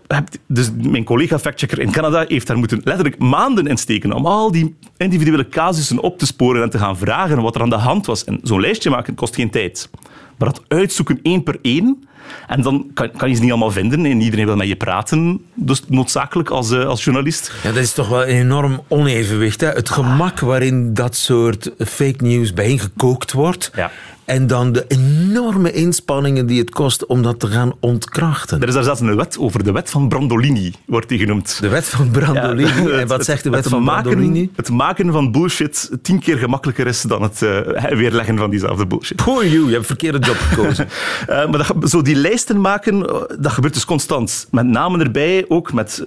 Dus 0.46 0.70
mijn 0.82 1.04
collega 1.04 1.38
factchecker 1.38 1.80
in 1.80 1.90
Canada 1.90 2.24
heeft 2.28 2.46
daar 2.46 2.58
moeten 2.58 2.80
letterlijk 2.84 3.18
maanden 3.18 3.66
in 3.66 3.76
steken 3.76 4.12
om 4.12 4.26
al 4.26 4.50
die 4.50 4.76
individuele 4.96 5.48
casussen 5.48 6.00
op 6.00 6.18
te 6.18 6.26
sporen 6.26 6.62
en 6.62 6.70
te 6.70 6.78
gaan 6.78 6.96
vragen 6.96 7.42
wat 7.42 7.54
er 7.54 7.62
aan 7.62 7.70
de 7.70 7.76
hand 7.76 8.06
was. 8.06 8.24
En 8.24 8.40
zo'n 8.42 8.60
lijstje 8.60 8.90
maken 8.90 9.14
kost 9.14 9.34
geen 9.34 9.50
tijd. 9.50 9.90
Maar 10.38 10.48
dat 10.48 10.62
uitzoeken 10.68 11.18
één 11.22 11.42
per 11.42 11.58
één. 11.62 12.08
En 12.46 12.62
dan 12.62 12.90
kan, 12.94 13.10
kan 13.16 13.28
je 13.28 13.34
ze 13.34 13.40
niet 13.40 13.50
allemaal 13.50 13.70
vinden 13.70 14.06
en 14.06 14.20
iedereen 14.20 14.46
wil 14.46 14.56
met 14.56 14.68
je 14.68 14.76
praten. 14.76 15.40
Dus 15.54 15.82
noodzakelijk 15.88 16.50
als, 16.50 16.70
eh, 16.70 16.84
als 16.84 17.04
journalist. 17.04 17.52
Ja, 17.62 17.72
dat 17.72 17.82
is 17.82 17.92
toch 17.92 18.08
wel 18.08 18.22
een 18.22 18.28
enorm 18.28 18.82
onevenwicht. 18.88 19.60
Hè? 19.60 19.68
Het 19.68 19.90
gemak 19.90 20.40
waarin 20.40 20.94
dat 20.94 21.16
soort 21.16 21.70
fake 21.78 22.24
news 22.24 22.54
bijeengekookt 22.54 23.32
wordt. 23.32 23.70
Ja. 23.74 23.90
En 24.24 24.46
dan 24.46 24.72
de 24.72 24.84
enorme 24.88 25.72
inspanningen 25.72 26.46
die 26.46 26.58
het 26.60 26.70
kost 26.70 27.06
om 27.06 27.22
dat 27.22 27.40
te 27.40 27.46
gaan 27.46 27.72
ontkrachten. 27.80 28.60
Er 28.60 28.68
is 28.68 28.74
daar 28.74 28.82
zelfs 28.82 29.00
een 29.00 29.16
wet 29.16 29.38
over, 29.38 29.64
de 29.64 29.72
wet 29.72 29.90
van 29.90 30.08
Brandolini, 30.08 30.72
wordt 30.84 31.08
die 31.08 31.18
genoemd. 31.18 31.60
De 31.60 31.68
wet 31.68 31.84
van 31.84 32.10
Brandolini. 32.10 32.82
Ja, 32.82 32.98
en 33.00 33.06
wat 33.06 33.24
zegt 33.24 33.42
de 33.42 33.50
wet 33.50 33.68
van 33.68 33.82
maken, 33.82 34.10
Brandolini? 34.10 34.50
Het 34.56 34.70
maken 34.70 35.12
van 35.12 35.32
bullshit 35.32 35.90
tien 36.02 36.18
keer 36.18 36.38
gemakkelijker 36.38 36.86
is 36.86 37.02
dan 37.02 37.22
het 37.22 37.42
eh, 37.42 37.90
weerleggen 38.00 38.36
van 38.36 38.50
diezelfde 38.50 38.86
bullshit. 38.86 39.24
Poor 39.24 39.46
you, 39.46 39.64
je 39.64 39.64
hebt 39.64 39.76
een 39.76 39.84
verkeerde 39.84 40.18
job 40.18 40.36
gekozen. 40.36 40.88
Eh, 41.22 41.48
maar 41.48 41.66
dat, 41.76 41.90
zo 41.90 42.02
die 42.02 42.14
lijsten 42.14 42.60
maken, 42.60 43.06
eh, 43.08 43.20
dat 43.38 43.52
gebeurt 43.52 43.74
dus 43.74 43.84
constant. 43.84 44.46
Met 44.50 44.66
namen 44.66 45.00
erbij, 45.00 45.44
ook 45.48 45.72
met 45.72 46.04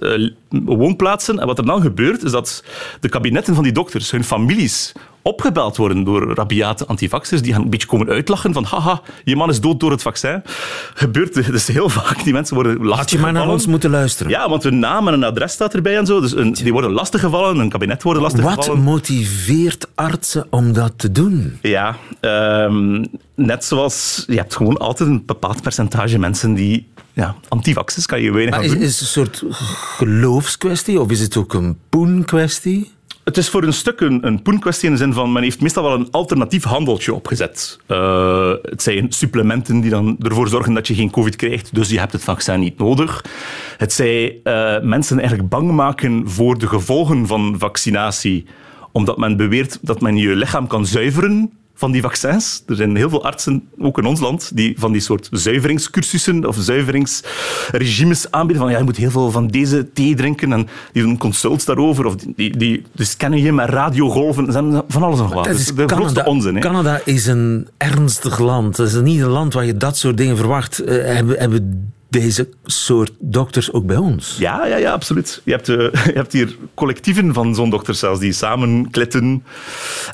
woonplaatsen. 0.48 1.38
En 1.38 1.46
wat 1.46 1.58
er 1.58 1.66
dan 1.66 1.80
gebeurt, 1.80 2.22
is 2.22 2.30
dat 2.30 2.64
de 3.00 3.08
kabinetten 3.08 3.54
van 3.54 3.64
die 3.64 3.72
dokters, 3.72 4.10
hun 4.10 4.24
families, 4.24 4.92
opgebeld 5.26 5.76
worden 5.76 6.04
door 6.04 6.34
rabiate 6.34 6.86
antivaxers 6.86 7.42
die 7.42 7.52
gaan 7.52 7.62
een 7.62 7.70
beetje 7.70 7.86
komen 7.86 8.08
uitlachen 8.08 8.52
van 8.52 8.64
haha, 8.64 9.00
je 9.24 9.36
man 9.36 9.48
is 9.48 9.60
dood 9.60 9.80
door 9.80 9.90
het 9.90 10.02
vaccin. 10.02 10.42
Gebeurt 10.94 11.34
dus 11.52 11.66
heel 11.66 11.88
vaak. 11.88 12.24
Die 12.24 12.32
mensen 12.32 12.54
worden 12.54 12.86
Had 12.86 13.10
je 13.10 13.18
maar 13.18 13.32
naar 13.32 13.48
ons 13.48 13.66
moeten 13.66 13.90
luisteren. 13.90 14.32
Ja, 14.32 14.48
want 14.48 14.62
hun 14.62 14.78
naam 14.78 15.08
en 15.08 15.14
een 15.14 15.24
adres 15.24 15.52
staat 15.52 15.74
erbij 15.74 15.96
en 15.96 16.06
zo. 16.06 16.20
Dus 16.20 16.34
een, 16.36 16.52
die 16.52 16.72
worden 16.72 16.90
lastiggevallen, 16.92 17.58
een 17.58 17.68
kabinet 17.68 18.02
worden 18.02 18.22
Wat 18.22 18.32
lastiggevallen. 18.32 18.82
motiveert 18.82 19.86
artsen 19.94 20.46
om 20.50 20.72
dat 20.72 20.92
te 20.96 21.12
doen? 21.12 21.58
Ja, 21.62 21.96
ehm, 22.20 23.04
net 23.34 23.64
zoals 23.64 24.24
je 24.26 24.36
hebt 24.36 24.56
gewoon 24.56 24.78
altijd 24.78 25.08
een 25.08 25.22
bepaald 25.26 25.62
percentage 25.62 26.18
mensen 26.18 26.54
die 26.54 26.88
ja, 27.12 27.34
antivaxers 27.48 28.06
kan 28.06 28.20
je 28.22 28.32
weinig 28.32 28.50
Maar 28.54 28.58
aan 28.58 28.66
is, 28.66 28.72
doen. 28.72 28.82
is 28.82 28.92
het 28.92 29.00
een 29.00 29.06
soort 29.06 29.44
geloofskwestie 29.96 31.00
of 31.00 31.10
is 31.10 31.20
het 31.20 31.36
ook 31.36 31.54
een 31.54 31.78
poenkwestie? 31.88 32.94
Het 33.26 33.36
is 33.36 33.48
voor 33.48 33.62
een 33.62 33.72
stuk 33.72 34.00
een, 34.00 34.26
een 34.26 34.42
poenkwestie 34.42 34.86
in 34.86 34.94
de 34.94 34.98
zin 35.00 35.12
van 35.12 35.32
men 35.32 35.42
heeft 35.42 35.60
meestal 35.60 35.82
wel 35.82 35.94
een 35.94 36.10
alternatief 36.10 36.64
handeltje 36.64 37.14
opgezet. 37.14 37.78
Eh, 37.86 38.52
het 38.62 38.82
zijn 38.82 39.12
supplementen 39.12 39.80
die 39.80 39.90
dan 39.90 40.16
ervoor 40.18 40.48
zorgen 40.48 40.74
dat 40.74 40.86
je 40.86 40.94
geen 40.94 41.10
covid 41.10 41.36
krijgt, 41.36 41.74
dus 41.74 41.88
je 41.88 41.98
hebt 41.98 42.12
het 42.12 42.24
vaccin 42.24 42.60
niet 42.60 42.78
nodig. 42.78 43.24
Het 43.76 43.92
zij 43.92 44.40
eh, 44.42 44.80
mensen 44.82 45.18
eigenlijk 45.18 45.48
bang 45.48 45.70
maken 45.70 46.28
voor 46.28 46.58
de 46.58 46.66
gevolgen 46.66 47.26
van 47.26 47.54
vaccinatie, 47.58 48.46
omdat 48.92 49.16
men 49.16 49.36
beweert 49.36 49.78
dat 49.82 50.00
men 50.00 50.16
je 50.16 50.36
lichaam 50.36 50.66
kan 50.66 50.86
zuiveren 50.86 51.52
van 51.76 51.92
die 51.92 52.02
vaccins. 52.02 52.62
Er 52.66 52.76
zijn 52.76 52.96
heel 52.96 53.08
veel 53.08 53.24
artsen, 53.24 53.68
ook 53.78 53.98
in 53.98 54.04
ons 54.04 54.20
land, 54.20 54.50
die 54.54 54.74
van 54.78 54.92
die 54.92 55.00
soort 55.00 55.28
zuiveringscursussen 55.30 56.46
of 56.46 56.56
zuiveringsregimes 56.60 58.30
aanbieden. 58.30 58.62
Van 58.62 58.72
ja, 58.72 58.78
je 58.78 58.84
moet 58.84 58.96
heel 58.96 59.10
veel 59.10 59.30
van 59.30 59.46
deze 59.46 59.92
thee 59.92 60.14
drinken 60.14 60.52
en 60.52 60.68
die 60.92 61.02
doen 61.02 61.18
consults 61.18 61.64
daarover. 61.64 62.04
Of 62.04 62.16
die, 62.16 62.32
die, 62.36 62.56
die, 62.56 62.82
die 62.92 63.06
scannen 63.06 63.40
je 63.40 63.52
met 63.52 63.68
radiogolven. 63.68 64.52
Hebben 64.52 64.84
van 64.88 65.02
alles 65.02 65.18
nog 65.18 65.32
wat. 65.32 65.44
Dat 65.44 65.58
is 65.58 65.74
de 65.74 65.88
grootste 65.88 66.24
onzin. 66.24 66.54
Hè? 66.54 66.60
Canada 66.60 67.00
is 67.04 67.26
een 67.26 67.68
ernstig 67.76 68.38
land. 68.38 68.76
Dat 68.76 68.86
is 68.86 69.00
niet 69.00 69.20
een 69.20 69.28
land 69.28 69.54
waar 69.54 69.64
je 69.64 69.76
dat 69.76 69.96
soort 69.96 70.16
dingen 70.16 70.36
verwacht. 70.36 70.78
Eh, 70.78 71.04
hebben, 71.04 71.38
hebben 71.38 71.92
deze 72.20 72.48
soort 72.64 73.12
dokters 73.18 73.72
ook 73.72 73.86
bij 73.86 73.96
ons? 73.96 74.36
Ja, 74.38 74.66
ja, 74.66 74.76
ja, 74.76 74.92
absoluut. 74.92 75.40
Je 75.44 75.50
hebt, 75.52 75.68
eh, 75.68 75.76
je 76.12 76.12
hebt 76.14 76.32
hier 76.32 76.56
collectieven 76.74 77.34
van 77.34 77.54
zo'n 77.54 77.70
dokters 77.70 77.98
zelfs 77.98 78.20
die 78.20 78.32
samen 78.32 78.90
klitten. 78.90 79.44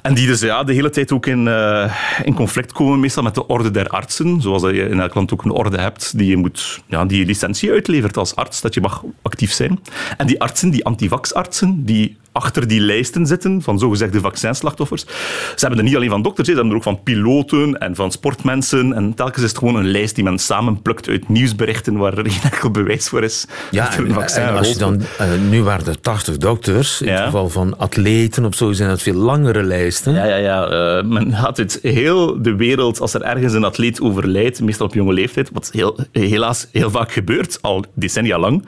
En 0.02 0.14
die 0.14 0.26
dus 0.26 0.40
ja, 0.40 0.64
de 0.64 0.72
hele 0.72 0.90
tijd 0.90 1.12
ook 1.12 1.26
in, 1.26 1.48
eh, 1.48 1.94
in 2.24 2.34
conflict 2.34 2.72
komen, 2.72 3.00
meestal 3.00 3.22
met 3.22 3.34
de 3.34 3.46
orde 3.46 3.70
der 3.70 3.88
artsen. 3.88 4.40
Zoals 4.40 4.62
dat 4.62 4.74
je 4.74 4.88
in 4.88 5.00
elk 5.00 5.14
land 5.14 5.32
ook 5.32 5.44
een 5.44 5.50
orde 5.50 5.80
hebt 5.80 6.18
die 6.18 6.26
je, 6.26 6.36
moet, 6.36 6.80
ja, 6.86 7.04
die 7.04 7.18
je 7.18 7.26
licentie 7.26 7.70
uitlevert 7.70 8.16
als 8.16 8.36
arts, 8.36 8.60
dat 8.60 8.74
je 8.74 8.80
mag 8.80 9.04
actief 9.22 9.52
zijn. 9.52 9.80
En 10.16 10.26
die 10.26 10.40
artsen, 10.40 10.70
die 10.70 10.84
antivaxartsen, 10.84 11.84
die 11.84 12.16
achter 12.32 12.68
die 12.68 12.80
lijsten 12.80 13.26
zitten 13.26 13.62
van 13.62 13.78
zogezegde 13.78 14.20
vaccinslachtoffers. 14.20 15.00
Ze 15.02 15.54
hebben 15.56 15.78
er 15.78 15.84
niet 15.84 15.96
alleen 15.96 16.10
van 16.10 16.22
dokters, 16.22 16.48
ze 16.48 16.52
hebben 16.54 16.70
er 16.72 16.76
ook 16.78 16.82
van 16.84 17.02
piloten 17.02 17.78
en 17.78 17.94
van 17.94 18.12
sportmensen. 18.12 18.92
En 18.92 19.14
telkens 19.14 19.42
is 19.44 19.48
het 19.48 19.58
gewoon 19.58 19.76
een 19.76 19.90
lijst 19.90 20.14
die 20.14 20.24
men 20.24 20.38
samenplukt 20.38 21.08
uit 21.08 21.28
nieuwsberichten 21.28 21.96
waar 21.96 22.18
er 22.18 22.30
geen 22.30 22.50
enkel 22.52 22.70
bewijs 22.70 23.08
voor 23.08 23.22
is. 23.22 23.46
Ja, 23.70 23.84
dat 23.84 23.94
er 23.94 24.00
een 24.00 24.10
en, 24.22 24.56
als 24.56 24.68
je 24.72 24.78
dan, 24.78 25.00
eh, 25.18 25.26
nu 25.50 25.62
waren 25.62 25.86
er 25.86 26.00
80 26.00 26.36
dokters. 26.36 27.00
In 27.00 27.06
Ja. 27.08 27.14
het 27.14 27.24
geval 27.24 27.48
van 27.48 27.78
atleten 27.78 28.44
of 28.44 28.54
zo 28.54 28.72
zijn 28.72 28.90
het 28.90 29.02
veel 29.02 29.14
langere 29.14 29.62
lijsten. 29.62 30.12
Ja, 30.14 30.24
ja, 30.24 30.36
ja. 30.36 30.66
eh, 30.98 31.04
men 31.04 31.32
gaat 31.34 31.58
uit 31.58 31.78
heel 31.82 32.42
de 32.42 32.54
wereld, 32.56 33.00
als 33.00 33.14
er 33.14 33.22
ergens 33.22 33.52
een 33.52 33.64
atleet 33.64 34.00
overlijdt, 34.00 34.60
meestal 34.60 34.86
op 34.86 34.94
jonge 34.94 35.12
leeftijd, 35.12 35.50
wat 35.52 35.70
heel, 35.72 35.98
helaas 36.12 36.66
heel 36.72 36.90
vaak 36.90 37.12
gebeurt, 37.12 37.58
al 37.60 37.84
decennia 37.94 38.38
lang, 38.38 38.64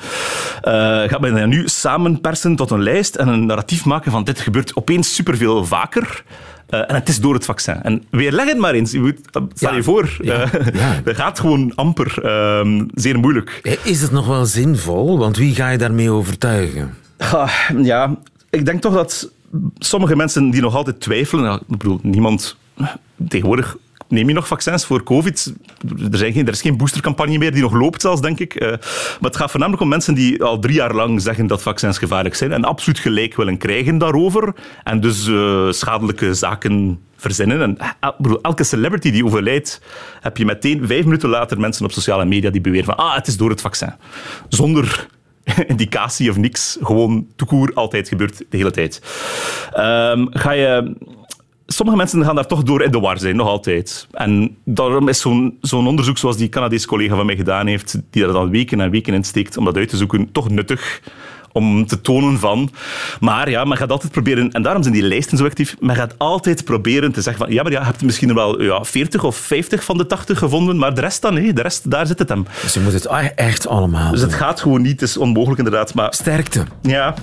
eh, 0.62 0.72
gaat 1.03 1.20
men 1.20 1.35
dat 1.35 1.46
nu 1.46 1.62
samenpersen 1.68 2.57
tot 2.57 2.70
een 2.70 2.83
lijst 2.83 3.14
en 3.14 3.29
een 3.29 3.53
narratief 3.54 3.84
maken 3.84 4.10
van 4.12 4.24
dit 4.24 4.40
gebeurt 4.40 4.76
opeens 4.76 5.14
superveel 5.14 5.64
vaker. 5.64 6.24
eh, 6.68 6.80
en 6.80 6.94
het 6.94 7.08
is 7.08 7.20
door 7.20 7.34
het 7.34 7.44
vaccin. 7.44 7.82
En 7.82 8.02
weerleg 8.10 8.46
het 8.48 8.58
maar 8.58 8.74
eens. 8.74 8.90
Je 8.92 9.00
moet, 9.00 9.18
stel 9.54 9.70
Ja. 9.70 9.74
je 9.76 9.82
voor, 9.82 10.16
Ja. 10.22 10.42
eh, 10.52 10.74
Ja. 10.74 11.00
dat 11.04 11.16
gaat 11.16 11.40
gewoon 11.40 11.72
amper. 11.74 12.24
eh, 12.24 12.80
zeer 12.94 13.18
moeilijk. 13.18 13.60
Eh, 13.62 13.72
Is 13.82 14.00
het 14.02 14.10
nog 14.10 14.26
wel 14.26 14.44
zinvol? 14.46 15.18
Want 15.18 15.36
wie 15.36 15.54
ga 15.54 15.68
je 15.68 15.78
daarmee 15.78 16.10
overtuigen? 16.10 16.94
Ah, 17.18 17.50
ja, 17.82 18.16
ik 18.50 18.64
denk 18.66 18.80
toch 18.80 18.94
dat 18.94 19.30
sommige 19.78 20.16
mensen 20.16 20.50
die 20.50 20.60
nog 20.60 20.74
altijd 20.74 21.00
twijfelen, 21.00 21.54
ik 21.68 21.78
bedoel, 21.78 21.98
niemand 22.02 22.56
tegenwoordig. 23.28 23.76
Neem 24.08 24.28
je 24.28 24.34
nog 24.34 24.46
vaccins 24.46 24.84
voor 24.84 25.02
COVID? 25.02 25.54
Er, 26.12 26.24
er 26.34 26.48
is 26.48 26.60
geen 26.60 26.76
boostercampagne 26.76 27.38
meer 27.38 27.52
die 27.52 27.62
nog 27.62 27.72
loopt, 27.72 28.00
zelfs, 28.00 28.20
denk 28.20 28.38
ik. 28.38 28.54
Eh, 28.54 28.68
maar 28.68 29.30
het 29.30 29.36
gaat 29.36 29.50
voornamelijk 29.50 29.82
om 29.82 29.88
mensen 29.88 30.14
die 30.14 30.42
al 30.42 30.58
drie 30.58 30.74
jaar 30.74 30.94
lang 30.94 31.22
zeggen 31.22 31.46
dat 31.46 31.62
vaccins 31.62 31.98
gevaarlijk 31.98 32.34
zijn 32.34 32.52
en 32.52 32.64
absoluut 32.64 32.98
gelijk 32.98 33.36
willen 33.36 33.58
krijgen 33.58 33.98
daarover. 33.98 34.54
En 34.84 35.00
dus 35.00 35.28
eh, 35.28 35.70
schadelijke 35.70 36.34
zaken 36.34 37.00
verzinnen. 37.16 37.60
En, 37.62 37.78
eh, 37.78 38.10
elke 38.42 38.64
celebrity 38.64 39.10
die 39.10 39.24
overlijdt, 39.24 39.80
heb 40.20 40.36
je 40.36 40.44
meteen 40.44 40.86
vijf 40.86 41.04
minuten 41.04 41.28
later 41.28 41.60
mensen 41.60 41.84
op 41.84 41.92
sociale 41.92 42.24
media 42.24 42.50
die 42.50 42.60
beweren 42.60 42.84
van 42.84 42.96
ah, 42.96 43.14
het 43.14 43.26
is 43.26 43.36
door 43.36 43.50
het 43.50 43.60
vaccin. 43.60 43.92
Zonder 44.48 45.06
indicatie 45.66 46.30
of 46.30 46.36
niks. 46.36 46.78
Gewoon 46.82 47.26
toekoer, 47.36 47.70
altijd 47.74 48.08
gebeurt 48.08 48.38
de 48.38 48.56
hele 48.56 48.70
tijd. 48.70 49.02
Ehm, 49.72 50.26
ga 50.30 50.50
je... 50.50 50.96
Sommige 51.74 51.98
mensen 51.98 52.24
gaan 52.24 52.34
daar 52.34 52.46
toch 52.46 52.62
door 52.62 52.82
in 52.82 52.90
de 52.90 53.00
war 53.00 53.18
zijn, 53.18 53.37
nog 53.37 53.46
altijd. 53.46 54.06
En 54.10 54.56
daarom 54.64 55.08
is 55.08 55.20
zo'n 55.20 55.87
onderzoek 55.87 56.18
zoals 56.18 56.37
die 56.37 56.48
Canadese 56.48 56.87
collega 56.87 57.16
van 57.16 57.26
mij 57.26 57.37
gedaan 57.37 57.66
heeft, 57.66 58.00
die 58.10 58.22
daar 58.22 58.32
dan 58.32 58.50
weken 58.50 58.80
en 58.80 58.90
weken 58.90 59.14
in 59.14 59.24
steekt 59.24 59.56
om 59.56 59.64
dat 59.64 59.76
uit 59.76 59.88
te 59.88 59.96
zoeken, 59.96 60.32
toch 60.32 60.50
nuttig 60.50 61.02
om 61.54 61.86
te 61.86 62.00
tonen 62.00 62.38
van. 62.38 62.70
Maar 63.20 63.50
ja, 63.50 63.64
men 63.64 63.76
gaat 63.76 63.90
altijd 63.90 64.12
proberen, 64.12 64.52
en 64.52 64.62
daarom 64.62 64.82
zijn 64.82 64.94
die 64.94 65.02
lijsten 65.02 65.38
zo 65.38 65.44
actief, 65.44 65.76
men 65.80 65.96
gaat 65.96 66.14
altijd 66.18 66.64
proberen 66.64 67.12
te 67.12 67.22
zeggen 67.22 67.44
van, 67.44 67.54
ja, 67.54 67.62
maar 67.62 67.72
ja, 67.72 67.78
je 67.78 67.84
hebt 67.84 68.02
misschien 68.02 68.28
er 68.28 68.34
wel 68.34 68.62
ja, 68.62 68.84
40 68.84 69.24
of 69.24 69.36
50 69.36 69.84
van 69.84 69.98
de 69.98 70.06
80 70.06 70.38
gevonden, 70.38 70.76
maar 70.76 70.94
de 70.94 71.00
rest 71.00 71.22
dan, 71.22 71.34
nee, 71.34 71.52
de 71.52 71.62
rest, 71.62 71.90
daar 71.90 72.06
zit 72.06 72.18
het 72.18 72.28
hem. 72.28 72.46
Dus 72.62 72.74
je 72.74 72.80
moet 72.80 72.92
het 72.92 73.06
echt 73.34 73.66
allemaal 73.66 74.10
Dus 74.10 74.20
doen. 74.20 74.28
het 74.28 74.38
gaat 74.38 74.60
gewoon 74.60 74.82
niet, 74.82 75.00
het 75.00 75.08
is 75.08 75.16
onmogelijk 75.16 75.58
inderdaad, 75.58 75.94
maar 75.94 76.14
Sterkte. 76.14 76.64
ja, 76.82 77.14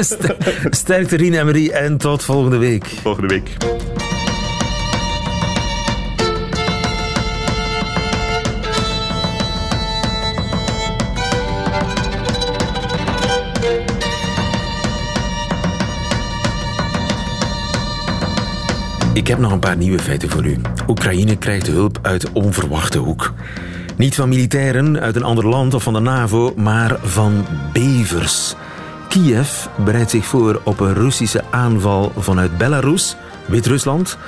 Sterkte, 0.70 1.16
Rien 1.16 1.34
en 1.34 1.44
Marie. 1.44 1.72
En 1.72 1.96
tot 1.98 2.24
volgende 2.24 2.56
week. 2.56 2.86
volgende 3.02 3.28
week. 3.28 4.11
Ik 19.14 19.26
heb 19.26 19.38
nog 19.38 19.52
een 19.52 19.58
paar 19.58 19.76
nieuwe 19.76 19.98
feiten 19.98 20.30
voor 20.30 20.44
u. 20.44 20.58
Oekraïne 20.88 21.36
krijgt 21.36 21.66
hulp 21.66 21.98
uit 22.02 22.32
onverwachte 22.32 22.98
hoek. 22.98 23.32
Niet 23.96 24.14
van 24.14 24.28
militairen 24.28 25.00
uit 25.00 25.16
een 25.16 25.22
ander 25.22 25.48
land 25.48 25.74
of 25.74 25.82
van 25.82 25.92
de 25.92 26.00
NAVO, 26.00 26.54
maar 26.56 26.98
van 27.02 27.44
bevers. 27.72 28.54
Kiev 29.08 29.66
bereidt 29.84 30.10
zich 30.10 30.26
voor 30.26 30.60
op 30.64 30.80
een 30.80 30.94
Russische 30.94 31.44
aanval 31.50 32.12
vanuit 32.16 32.58
Belarus, 32.58 33.16
Wit-Rusland. 33.46 34.18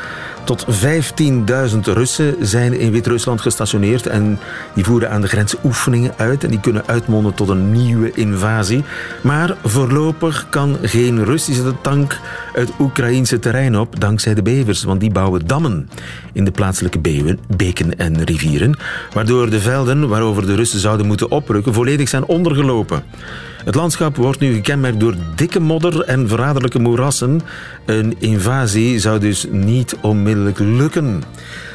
Tot 0.44 0.66
15.000 0.66 1.78
Russen 1.82 2.34
zijn 2.40 2.78
in 2.78 2.90
Wit-Rusland 2.90 3.40
gestationeerd 3.40 4.06
en 4.06 4.38
die 4.74 4.84
voeren 4.84 5.10
aan 5.10 5.20
de 5.20 5.28
grens 5.28 5.54
oefeningen 5.64 6.12
uit 6.16 6.44
en 6.44 6.50
die 6.50 6.60
kunnen 6.60 6.82
uitmonden 6.86 7.34
tot 7.34 7.48
een 7.48 7.72
nieuwe 7.72 8.12
invasie. 8.12 8.84
Maar 9.20 9.56
voorlopig 9.64 10.46
kan 10.50 10.78
geen 10.82 11.24
Russische 11.24 11.74
tank 11.80 12.18
het 12.52 12.70
Oekraïnse 12.78 13.38
terrein 13.38 13.78
op 13.78 14.00
dankzij 14.00 14.34
de 14.34 14.42
bevers, 14.42 14.82
want 14.82 15.00
die 15.00 15.12
bouwen 15.12 15.46
dammen 15.46 15.88
in 16.32 16.44
de 16.44 16.50
plaatselijke 16.50 17.00
beken 17.56 17.98
en 17.98 18.24
rivieren, 18.24 18.78
waardoor 19.12 19.50
de 19.50 19.60
velden 19.60 20.08
waarover 20.08 20.46
de 20.46 20.54
Russen 20.54 20.80
zouden 20.80 21.06
moeten 21.06 21.30
oprukken 21.30 21.74
volledig 21.74 22.08
zijn 22.08 22.24
ondergelopen. 22.24 23.02
Het 23.64 23.74
landschap 23.74 24.16
wordt 24.16 24.40
nu 24.40 24.54
gekenmerkt 24.54 25.00
door 25.00 25.14
dikke 25.34 25.60
modder 25.60 26.00
en 26.00 26.28
verraderlijke 26.28 26.78
moerassen. 26.78 27.40
Een 27.84 28.14
invasie 28.18 28.98
zou 28.98 29.18
dus 29.18 29.46
niet 29.50 29.96
onmiddellijk 30.00 30.58
lukken. 30.58 31.22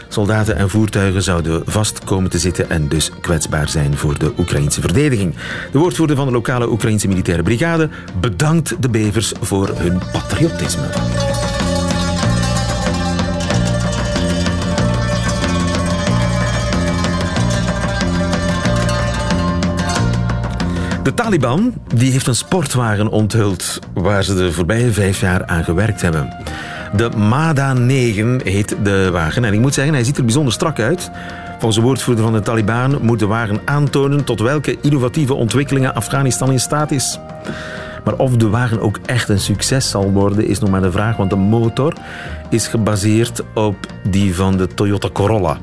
Soldaten 0.07 0.55
en 0.55 0.69
voertuigen 0.69 1.23
zouden 1.23 1.61
vast 1.65 2.03
komen 2.03 2.29
te 2.29 2.39
zitten 2.39 2.69
en 2.69 2.87
dus 2.87 3.11
kwetsbaar 3.21 3.69
zijn 3.69 3.97
voor 3.97 4.19
de 4.19 4.31
Oekraïnse 4.37 4.81
verdediging. 4.81 5.35
De 5.71 5.79
woordvoerder 5.79 6.15
van 6.15 6.25
de 6.25 6.31
lokale 6.31 6.69
Oekraïnse 6.69 7.07
militaire 7.07 7.43
brigade 7.43 7.89
bedankt 8.19 8.81
de 8.81 8.89
bevers 8.89 9.33
voor 9.41 9.69
hun 9.77 10.01
patriotisme. 10.11 10.87
De 21.03 21.13
Taliban 21.13 21.73
die 21.95 22.11
heeft 22.11 22.27
een 22.27 22.35
sportwagen 22.35 23.07
onthuld 23.07 23.79
waar 23.93 24.23
ze 24.23 24.35
de 24.35 24.51
voorbije 24.51 24.91
vijf 24.91 25.19
jaar 25.19 25.45
aan 25.45 25.63
gewerkt 25.63 26.01
hebben. 26.01 26.35
De 26.95 27.09
Mada 27.09 27.73
9 27.73 28.41
heet 28.43 28.75
de 28.83 29.09
wagen. 29.11 29.43
En 29.43 29.53
ik 29.53 29.59
moet 29.59 29.73
zeggen, 29.73 29.93
hij 29.93 30.03
ziet 30.03 30.17
er 30.17 30.23
bijzonder 30.23 30.53
strak 30.53 30.79
uit. 30.79 31.11
Volgens 31.51 31.75
de 31.75 31.81
woordvoerder 31.81 32.23
van 32.23 32.33
de 32.33 32.41
Taliban 32.41 32.97
moet 33.01 33.19
de 33.19 33.25
wagen 33.25 33.61
aantonen 33.65 34.23
tot 34.23 34.39
welke 34.39 34.77
innovatieve 34.81 35.33
ontwikkelingen 35.33 35.95
Afghanistan 35.95 36.51
in 36.51 36.59
staat 36.59 36.91
is. 36.91 37.19
Maar 38.03 38.13
of 38.13 38.35
de 38.35 38.49
wagen 38.49 38.81
ook 38.81 38.99
echt 39.05 39.29
een 39.29 39.39
succes 39.39 39.89
zal 39.89 40.11
worden, 40.11 40.47
is 40.47 40.59
nog 40.59 40.69
maar 40.69 40.81
de 40.81 40.91
vraag. 40.91 41.17
Want 41.17 41.29
de 41.29 41.35
motor 41.35 41.93
is 42.49 42.67
gebaseerd 42.67 43.43
op 43.53 43.75
die 44.09 44.35
van 44.35 44.57
de 44.57 44.67
Toyota 44.67 45.09
Corolla. 45.13 45.57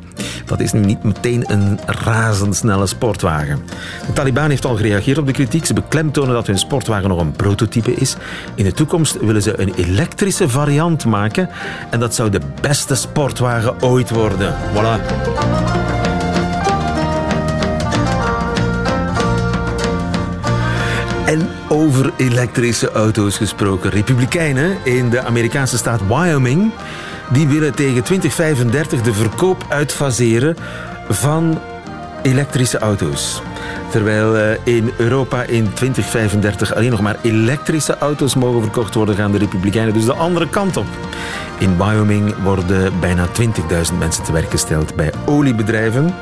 Dat 0.45 0.61
is 0.61 0.73
nu 0.73 0.81
niet 0.81 1.03
meteen 1.03 1.45
een 1.47 1.79
razendsnelle 1.87 2.87
sportwagen. 2.87 3.63
De 4.07 4.13
Taliban 4.13 4.51
heeft 4.51 4.65
al 4.65 4.77
gereageerd 4.77 5.19
op 5.19 5.27
de 5.27 5.33
kritiek. 5.33 5.65
Ze 5.65 5.75
beklemtonen 5.75 6.35
dat 6.35 6.47
hun 6.47 6.59
sportwagen 6.59 7.09
nog 7.09 7.21
een 7.21 7.33
prototype 7.33 7.95
is. 7.95 8.17
In 8.55 8.65
de 8.65 8.73
toekomst 8.73 9.21
willen 9.21 9.43
ze 9.43 9.61
een 9.61 9.75
elektrische 9.75 10.49
variant 10.49 11.05
maken. 11.05 11.49
En 11.91 12.01
dat 12.01 12.15
zou 12.15 12.31
de 12.31 12.41
beste 12.61 12.95
sportwagen 12.95 13.83
ooit 13.83 14.11
worden. 14.11 14.55
Voilà. 14.75 15.96
Over 21.69 22.13
elektrische 22.17 22.91
auto's 22.91 23.37
gesproken. 23.37 23.91
Republikeinen 23.91 24.77
in 24.85 25.11
de 25.11 25.23
Amerikaanse 25.23 25.77
staat 25.77 26.07
Wyoming 26.07 26.73
die 27.33 27.49
willen 27.49 27.75
tegen 27.75 28.03
2035 28.03 29.03
de 29.03 29.15
verkoop 29.15 29.65
uitfaseren 29.69 30.57
van 31.09 31.59
elektrische 32.23 32.79
auto's. 32.79 33.43
Terwijl 33.91 34.37
eh, 34.37 34.75
in 34.75 34.93
Europa 34.97 35.43
in 35.43 35.73
2035 35.75 36.75
alleen 36.75 36.91
nog 36.91 37.01
maar 37.01 37.17
elektrische 37.23 37.99
auto's 37.99 38.35
mogen 38.35 38.63
verkocht 38.63 38.95
worden, 38.95 39.15
gaan 39.15 39.33
de 39.33 39.39
Republikeinen 39.39 39.95
dus 39.95 40.05
de 40.05 40.15
andere 40.15 40.49
kant 40.49 40.77
op. 40.77 40.87
In 41.59 41.77
Wyoming 41.77 42.35
worden 42.43 43.01
bijna 43.01 43.27
20.000 43.27 43.99
mensen 43.99 44.25
te 44.25 44.33
werk 44.33 44.51
gesteld 44.51 44.95
bij 44.95 45.13
oliebedrijven. 45.27 46.15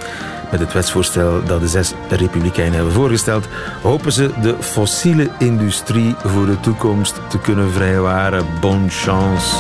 Met 0.50 0.61
het 0.61 0.72
wetsvoorstel 0.72 1.44
dat 1.44 1.61
de 1.61 1.68
zes 1.68 1.92
Republikeinen 2.09 2.74
hebben 2.74 2.92
voorgesteld, 2.92 3.48
hopen 3.83 4.12
ze 4.12 4.30
de 4.42 4.54
fossiele 4.61 5.28
industrie 5.38 6.14
voor 6.24 6.46
de 6.46 6.61
toekomst 6.61 7.20
te 7.28 7.38
kunnen 7.38 7.70
vrijwaren. 7.70 8.46
Bonne 8.61 8.88
chance. 8.88 9.57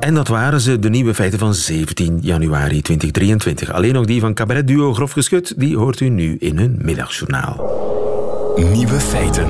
En 0.00 0.14
dat 0.14 0.28
waren 0.28 0.60
ze, 0.60 0.78
de 0.78 0.88
nieuwe 0.88 1.14
feiten 1.14 1.38
van 1.38 1.54
17 1.54 2.18
januari 2.22 2.82
2023. 2.82 3.72
Alleen 3.72 3.92
nog 3.92 4.04
die 4.04 4.20
van 4.20 4.34
cabaretduo 4.34 4.94
Grof 4.94 5.12
Geschut, 5.12 5.54
die 5.56 5.76
hoort 5.76 6.00
u 6.00 6.08
nu 6.08 6.36
in 6.38 6.58
hun 6.58 6.78
middagjournaal. 6.82 7.54
Nieuwe 8.56 9.00
feiten. 9.00 9.46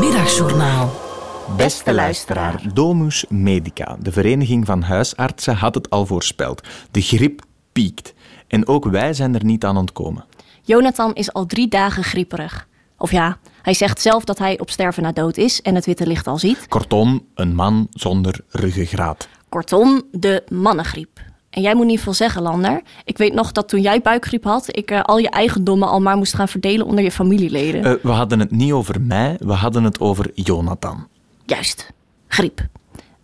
Middagjournaal. 0.00 1.07
Beste 1.56 1.94
luisteraar, 1.94 2.62
Domus 2.74 3.24
Medica, 3.28 3.96
de 4.00 4.12
vereniging 4.12 4.66
van 4.66 4.82
huisartsen, 4.82 5.54
had 5.54 5.74
het 5.74 5.90
al 5.90 6.06
voorspeld. 6.06 6.66
De 6.90 7.00
griep 7.00 7.42
piekt. 7.72 8.14
En 8.46 8.66
ook 8.66 8.84
wij 8.84 9.12
zijn 9.12 9.34
er 9.34 9.44
niet 9.44 9.64
aan 9.64 9.76
ontkomen. 9.76 10.24
Jonathan 10.62 11.14
is 11.14 11.32
al 11.32 11.46
drie 11.46 11.68
dagen 11.68 12.04
grieperig. 12.04 12.68
Of 12.98 13.10
ja, 13.10 13.38
hij 13.62 13.74
zegt 13.74 14.00
zelf 14.00 14.24
dat 14.24 14.38
hij 14.38 14.58
op 14.58 14.70
sterven 14.70 15.02
na 15.02 15.12
dood 15.12 15.36
is 15.36 15.62
en 15.62 15.74
het 15.74 15.86
witte 15.86 16.06
licht 16.06 16.26
al 16.26 16.38
ziet. 16.38 16.68
Kortom, 16.68 17.26
een 17.34 17.54
man 17.54 17.86
zonder 17.90 18.40
ruggengraat. 18.48 19.28
Kortom, 19.48 20.02
de 20.10 20.44
mannengriep. 20.48 21.20
En 21.50 21.62
jij 21.62 21.74
moet 21.74 21.86
niet 21.86 22.00
veel 22.00 22.14
zeggen, 22.14 22.42
Lander. 22.42 22.82
Ik 23.04 23.18
weet 23.18 23.34
nog 23.34 23.52
dat 23.52 23.68
toen 23.68 23.80
jij 23.80 24.00
buikgriep 24.00 24.44
had, 24.44 24.76
ik 24.76 24.90
uh, 24.90 25.02
al 25.02 25.18
je 25.18 25.30
eigendommen 25.30 25.88
al 25.88 26.00
maar 26.00 26.16
moest 26.16 26.34
gaan 26.34 26.48
verdelen 26.48 26.86
onder 26.86 27.04
je 27.04 27.10
familieleden. 27.10 27.86
Uh, 27.86 27.92
we 28.02 28.10
hadden 28.10 28.38
het 28.38 28.50
niet 28.50 28.72
over 28.72 29.00
mij, 29.00 29.36
we 29.38 29.52
hadden 29.52 29.84
het 29.84 30.00
over 30.00 30.30
Jonathan. 30.34 31.06
Juist, 31.48 31.92
griep. 32.26 32.66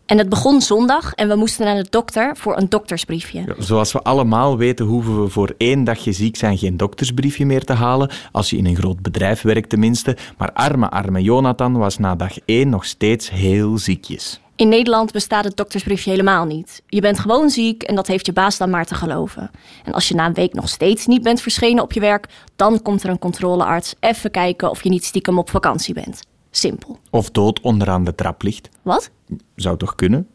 En 0.07 0.19
het 0.19 0.29
begon 0.29 0.61
zondag 0.61 1.13
en 1.13 1.29
we 1.29 1.35
moesten 1.35 1.65
naar 1.65 1.83
de 1.83 1.87
dokter 1.91 2.37
voor 2.37 2.57
een 2.57 2.69
doktersbriefje. 2.69 3.43
Ja, 3.47 3.55
zoals 3.59 3.93
we 3.93 4.03
allemaal 4.03 4.57
weten, 4.57 4.87
hoeven 4.87 5.23
we 5.23 5.29
voor 5.29 5.55
één 5.57 5.85
dagje 5.85 6.13
ziek 6.13 6.37
zijn 6.37 6.59
geen 6.59 6.77
doktersbriefje 6.77 7.47
meer 7.47 7.65
te 7.65 7.73
halen. 7.73 8.11
Als 8.33 8.51
je 8.51 8.57
in 8.57 8.67
een 8.67 8.77
groot 8.77 9.01
bedrijf 9.01 9.43
werkt 9.43 9.69
tenminste. 9.69 10.17
Maar 10.39 10.53
arme, 10.53 10.91
arme 10.91 11.23
Jonathan 11.23 11.77
was 11.79 11.99
na 11.99 12.15
dag 12.15 12.39
één 12.45 12.69
nog 12.69 12.85
steeds 12.85 13.31
heel 13.31 13.79
ziekjes. 13.79 14.41
In 14.57 14.69
Nederland 14.69 15.13
bestaat 15.13 15.45
het 15.45 15.57
doktersbriefje 15.57 16.11
helemaal 16.11 16.45
niet. 16.45 16.83
Je 16.87 17.01
bent 17.01 17.19
gewoon 17.19 17.51
ziek 17.51 17.83
en 17.83 17.95
dat 17.95 18.07
heeft 18.07 18.27
je 18.27 18.33
baas 18.33 18.59
dan 18.59 18.71
maar 18.71 18.87
te 18.87 18.95
geloven. 18.95 19.51
En 19.85 19.93
als 19.93 20.09
je 20.09 20.15
na 20.15 20.27
een 20.27 20.35
week 20.35 20.55
nog 20.55 20.69
steeds 20.69 21.07
niet 21.07 21.23
bent 21.23 21.41
verschenen 21.41 21.83
op 21.83 21.93
je 21.93 22.01
werk, 22.01 22.29
dan 22.57 22.83
komt 22.83 23.03
er 23.03 23.11
een 23.11 23.19
controlearts 23.19 23.95
even 24.01 24.31
kijken 24.31 24.71
of 24.71 24.83
je 24.83 24.89
niet 24.89 25.05
stiekem 25.05 25.39
op 25.39 25.51
vakantie 25.51 25.95
bent. 25.95 26.23
Simpel. 26.57 26.99
Of 27.11 27.31
dood 27.31 27.61
onderaan 27.61 28.05
de 28.05 28.15
trap 28.15 28.43
ligt. 28.43 28.69
Wat? 28.83 29.11
Zou 29.57 29.77
toch 29.77 29.95
kunnen? 29.95 30.29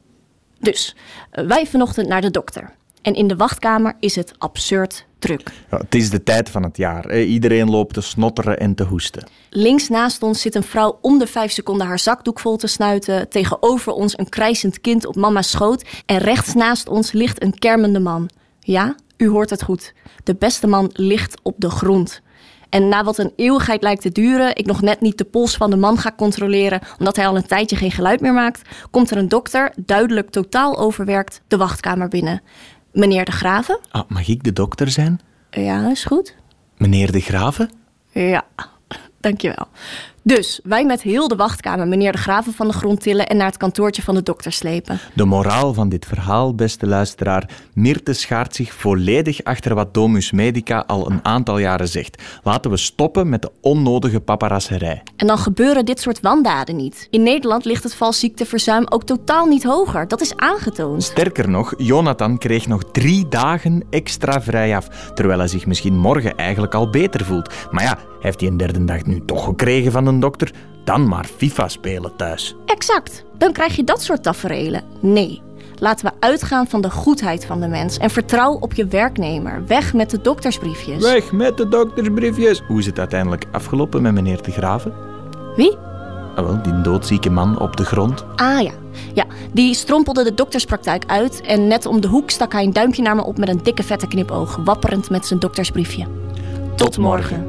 Dus, 0.60 0.96
wij 1.32 1.68
vanochtend 1.68 2.08
naar 2.08 2.22
de 2.22 2.32
dokter. 2.32 2.78
En 3.02 3.14
in 3.14 3.28
de 3.28 3.36
wachtkamer 3.36 3.96
is 4.00 4.16
het 4.16 4.34
absurd 4.38 5.06
druk. 5.20 5.52
Ja, 5.72 5.78
het 5.78 5.96
is 5.96 6.10
de 6.10 6.24
tijd 6.24 6.50
van 6.50 6.64
het 6.64 6.78
jaar. 6.78 7.20
Iedereen 7.22 7.70
loopt 7.70 7.94
te 7.94 8.02
snotteren 8.02 8.60
en 8.60 8.76
te 8.76 8.84
hoesten. 8.84 9.28
Links 9.50 9.90
naast 9.90 10.24
ons 10.24 10.42
zit 10.42 10.56
een 10.56 10.64
vrouw 10.64 10.98
om 11.02 11.20
de 11.20 11.28
vijf 11.28 11.52
seconden 11.52 11.88
haar 11.88 12.00
zakdoek 12.00 12.40
vol 12.40 12.58
te 12.58 12.68
snuiten. 12.68 13.30
Tegenover 13.30 13.94
ons 13.94 14.18
een 14.18 14.30
krijsend 14.30 14.82
kind 14.82 15.06
op 15.06 15.16
mama's 15.16 15.50
schoot. 15.50 15.86
En 16.06 16.18
rechts 16.18 16.54
naast 16.54 16.88
ons 16.88 17.12
ligt 17.12 17.44
een 17.44 17.60
kermende 17.60 18.00
man. 18.00 18.30
Ja, 18.60 18.96
u 19.18 19.28
hoort 19.28 19.50
het 19.50 19.64
goed. 19.64 19.94
De 20.24 20.36
beste 20.36 20.68
man 20.68 20.90
ligt 20.94 21.40
op 21.44 21.56
de 21.58 21.70
grond. 21.70 22.22
En 22.70 22.88
na 22.88 23.04
wat 23.04 23.18
een 23.18 23.34
eeuwigheid 23.36 23.84
lijkt 23.84 24.02
te 24.02 24.12
duren, 24.12 24.56
ik 24.56 24.66
nog 24.66 24.82
net 24.82 25.02
niet 25.02 25.18
de 25.18 25.24
pols 25.24 25.56
van 25.56 25.70
de 25.70 25.76
man 25.76 25.98
ga 25.98 26.14
controleren, 26.18 26.82
omdat 27.00 27.16
hij 27.16 27.28
al 27.28 27.36
een 27.36 27.48
tijdje 27.48 27.76
geen 27.76 27.92
geluid 27.92 28.22
meer 28.22 28.34
maakt, 28.34 28.62
komt 28.92 29.12
er 29.12 29.18
een 29.18 29.28
dokter, 29.28 29.74
duidelijk 29.76 30.30
totaal 30.30 30.78
overwerkt, 30.78 31.42
de 31.48 31.58
wachtkamer 31.58 32.08
binnen. 32.08 32.42
Meneer 32.92 33.26
de 33.26 33.32
Graven? 33.32 33.80
Ah, 33.90 34.10
mag 34.10 34.28
ik 34.28 34.44
de 34.44 34.54
dokter 34.54 34.92
zijn? 34.92 35.20
Ja, 35.52 35.90
is 35.90 36.04
goed. 36.04 36.36
Meneer 36.78 37.12
de 37.12 37.20
Graven? 37.20 37.70
Ja, 38.12 38.46
dankjewel. 39.22 39.68
Dus 40.24 40.60
wij 40.64 40.86
met 40.86 41.02
heel 41.02 41.28
de 41.28 41.36
wachtkamer 41.36 41.88
meneer 41.88 42.12
de 42.12 42.18
Graven 42.18 42.54
van 42.54 42.68
de 42.68 42.74
grond 42.74 43.02
tillen 43.02 43.28
en 43.28 43.38
naar 43.38 43.48
het 43.48 43.58
kantoortje 43.58 44.02
van 44.02 44.16
de 44.16 44.24
dokter 44.24 44.52
slepen. 44.52 45.00
De 45.14 45.26
moraal 45.26 45.74
van 45.74 45.90
dit 45.90 46.06
verhaal, 46.06 46.56
beste 46.56 46.88
luisteraar, 46.88 47.50
Mirte 47.74 48.14
schaart 48.14 48.56
zich 48.56 48.74
volledig 48.74 49.44
achter 49.44 49.76
wat 49.76 49.94
Domus 49.94 50.32
Medica 50.32 50.84
al 50.88 51.12
een 51.12 51.20
aantal 51.26 51.58
jaren 51.58 51.88
zegt. 51.88 52.22
Laten 52.44 52.72
we 52.72 52.78
stoppen 52.78 53.30
met 53.30 53.42
de 53.42 53.52
onnodige 53.62 54.20
paparasserij. 54.20 55.04
En 55.16 55.28
dan 55.28 55.38
gebeuren 55.38 55.86
dit 55.86 56.00
soort 56.00 56.20
wandaden 56.22 56.76
niet. 56.76 57.08
In 57.10 57.24
Nederland 57.24 57.66
ligt 57.66 57.84
het 57.84 57.96
valziekteverzuim 57.96 58.86
ook 58.90 59.04
totaal 59.04 59.46
niet 59.46 59.64
hoger. 59.64 60.08
Dat 60.08 60.22
is 60.22 60.36
aangetoond. 60.36 61.04
Sterker 61.04 61.50
nog, 61.50 61.74
Jonathan 61.78 62.38
kreeg 62.38 62.68
nog 62.68 62.84
drie 62.92 63.28
dagen 63.28 63.84
extra 63.90 64.42
vrij 64.42 64.76
af, 64.76 64.88
terwijl 65.14 65.40
hij 65.40 65.48
zich 65.48 65.66
misschien 65.66 65.98
morgen 65.98 66.38
eigenlijk 66.38 66.76
al 66.76 66.90
beter 66.90 67.26
voelt. 67.26 67.54
Maar 67.72 67.84
ja, 67.84 67.98
heeft 68.20 68.40
hij 68.40 68.50
een 68.50 68.58
derde 68.58 68.86
dag 68.86 69.06
nu 69.06 69.26
toch 69.26 69.44
gekregen 69.44 69.92
van 69.92 70.06
een 70.10 70.20
dokter? 70.20 70.52
Dan 70.84 71.08
maar 71.08 71.26
FIFA 71.26 71.68
spelen 71.68 72.16
thuis. 72.16 72.56
Exact. 72.66 73.24
Dan 73.38 73.52
krijg 73.52 73.76
je 73.76 73.84
dat 73.84 74.02
soort 74.02 74.24
taferelen. 74.24 74.84
Nee. 75.00 75.42
Laten 75.76 76.06
we 76.06 76.12
uitgaan 76.20 76.68
van 76.68 76.82
de 76.82 76.90
goedheid 76.90 77.46
van 77.46 77.60
de 77.60 77.68
mens 77.68 77.98
en 77.98 78.10
vertrouw 78.10 78.54
op 78.54 78.74
je 78.74 78.88
werknemer. 78.88 79.64
Weg 79.68 79.94
met 79.94 80.10
de 80.10 80.22
doktersbriefjes. 80.22 81.04
Weg 81.04 81.32
met 81.32 81.58
de 81.58 81.68
doktersbriefjes. 81.68 82.62
Hoe 82.68 82.80
is 82.80 82.86
het 82.86 83.00
uiteindelijk 83.00 83.46
afgelopen 83.52 84.02
met 84.02 84.14
meneer 84.14 84.42
de 84.42 84.52
Graven? 84.52 84.94
Wie? 85.56 85.78
Ah, 86.36 86.46
wel, 86.46 86.62
die 86.62 86.82
doodzieke 86.82 87.30
man 87.30 87.60
op 87.60 87.78
de 87.78 87.86
grond. 87.86 88.26
Ah 88.36 88.62
ja. 88.62 88.72
Ja, 89.14 89.26
die 89.52 89.74
strompelde 89.74 90.24
de 90.24 90.34
dokterspraktijk 90.34 91.04
uit 91.08 91.42
en 91.42 91.68
net 91.68 91.86
om 91.86 92.02
de 92.02 92.08
hoek 92.08 92.30
stak 92.30 92.52
hij 92.54 92.64
een 92.64 92.74
duimpje 92.74 93.02
naar 93.02 93.16
me 93.16 93.24
op 93.24 93.38
met 93.38 93.50
een 93.50 93.64
dikke 93.64 93.84
vette 93.84 94.08
knipoog, 94.08 94.60
wapperend 94.64 95.10
met 95.10 95.26
zijn 95.26 95.40
doktersbriefje. 95.40 96.06
Tot, 96.76 96.78
Tot 96.78 96.98
morgen. 96.98 97.48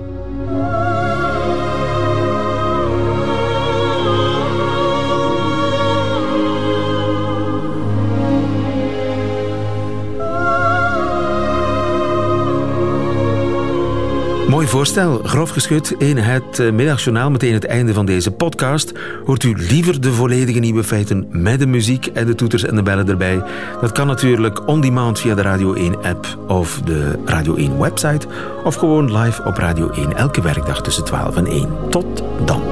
Mooi 14.61 14.73
voorstel, 14.73 15.21
grof 15.25 15.51
geschud 15.51 15.91
in 15.99 16.17
het 16.17 16.59
eh, 16.59 16.71
middagjournaal, 16.73 17.31
meteen 17.31 17.53
het 17.53 17.67
einde 17.67 17.95
van 17.95 18.07
deze 18.07 18.31
podcast. 18.31 18.93
Hoort 19.25 19.43
u 19.43 19.55
liever 19.57 20.01
de 20.01 20.13
volledige 20.13 20.59
nieuwe 20.59 20.85
feiten 20.85 21.27
met 21.31 21.59
de 21.59 21.67
muziek 21.67 22.07
en 22.07 22.27
de 22.27 22.35
toeters 22.35 22.65
en 22.65 22.77
de 22.77 22.83
bellen 22.83 23.09
erbij? 23.09 23.43
Dat 23.81 23.93
kan 23.93 24.07
natuurlijk 24.07 24.69
on 24.69 24.81
demand 24.81 25.21
via 25.21 25.35
de 25.35 25.43
Radio 25.43 25.75
1 25.75 26.03
app 26.03 26.39
of 26.49 26.81
de 26.85 27.19
Radio 27.25 27.55
1 27.55 27.79
website 27.79 28.27
of 28.65 28.75
gewoon 28.75 29.19
live 29.19 29.45
op 29.45 29.57
Radio 29.57 29.91
1 29.91 30.17
elke 30.17 30.43
werkdag 30.43 30.83
tussen 30.83 31.05
12 31.05 31.37
en 31.37 31.47
1. 31.47 31.69
Tot 31.91 32.23
dan. 32.45 32.63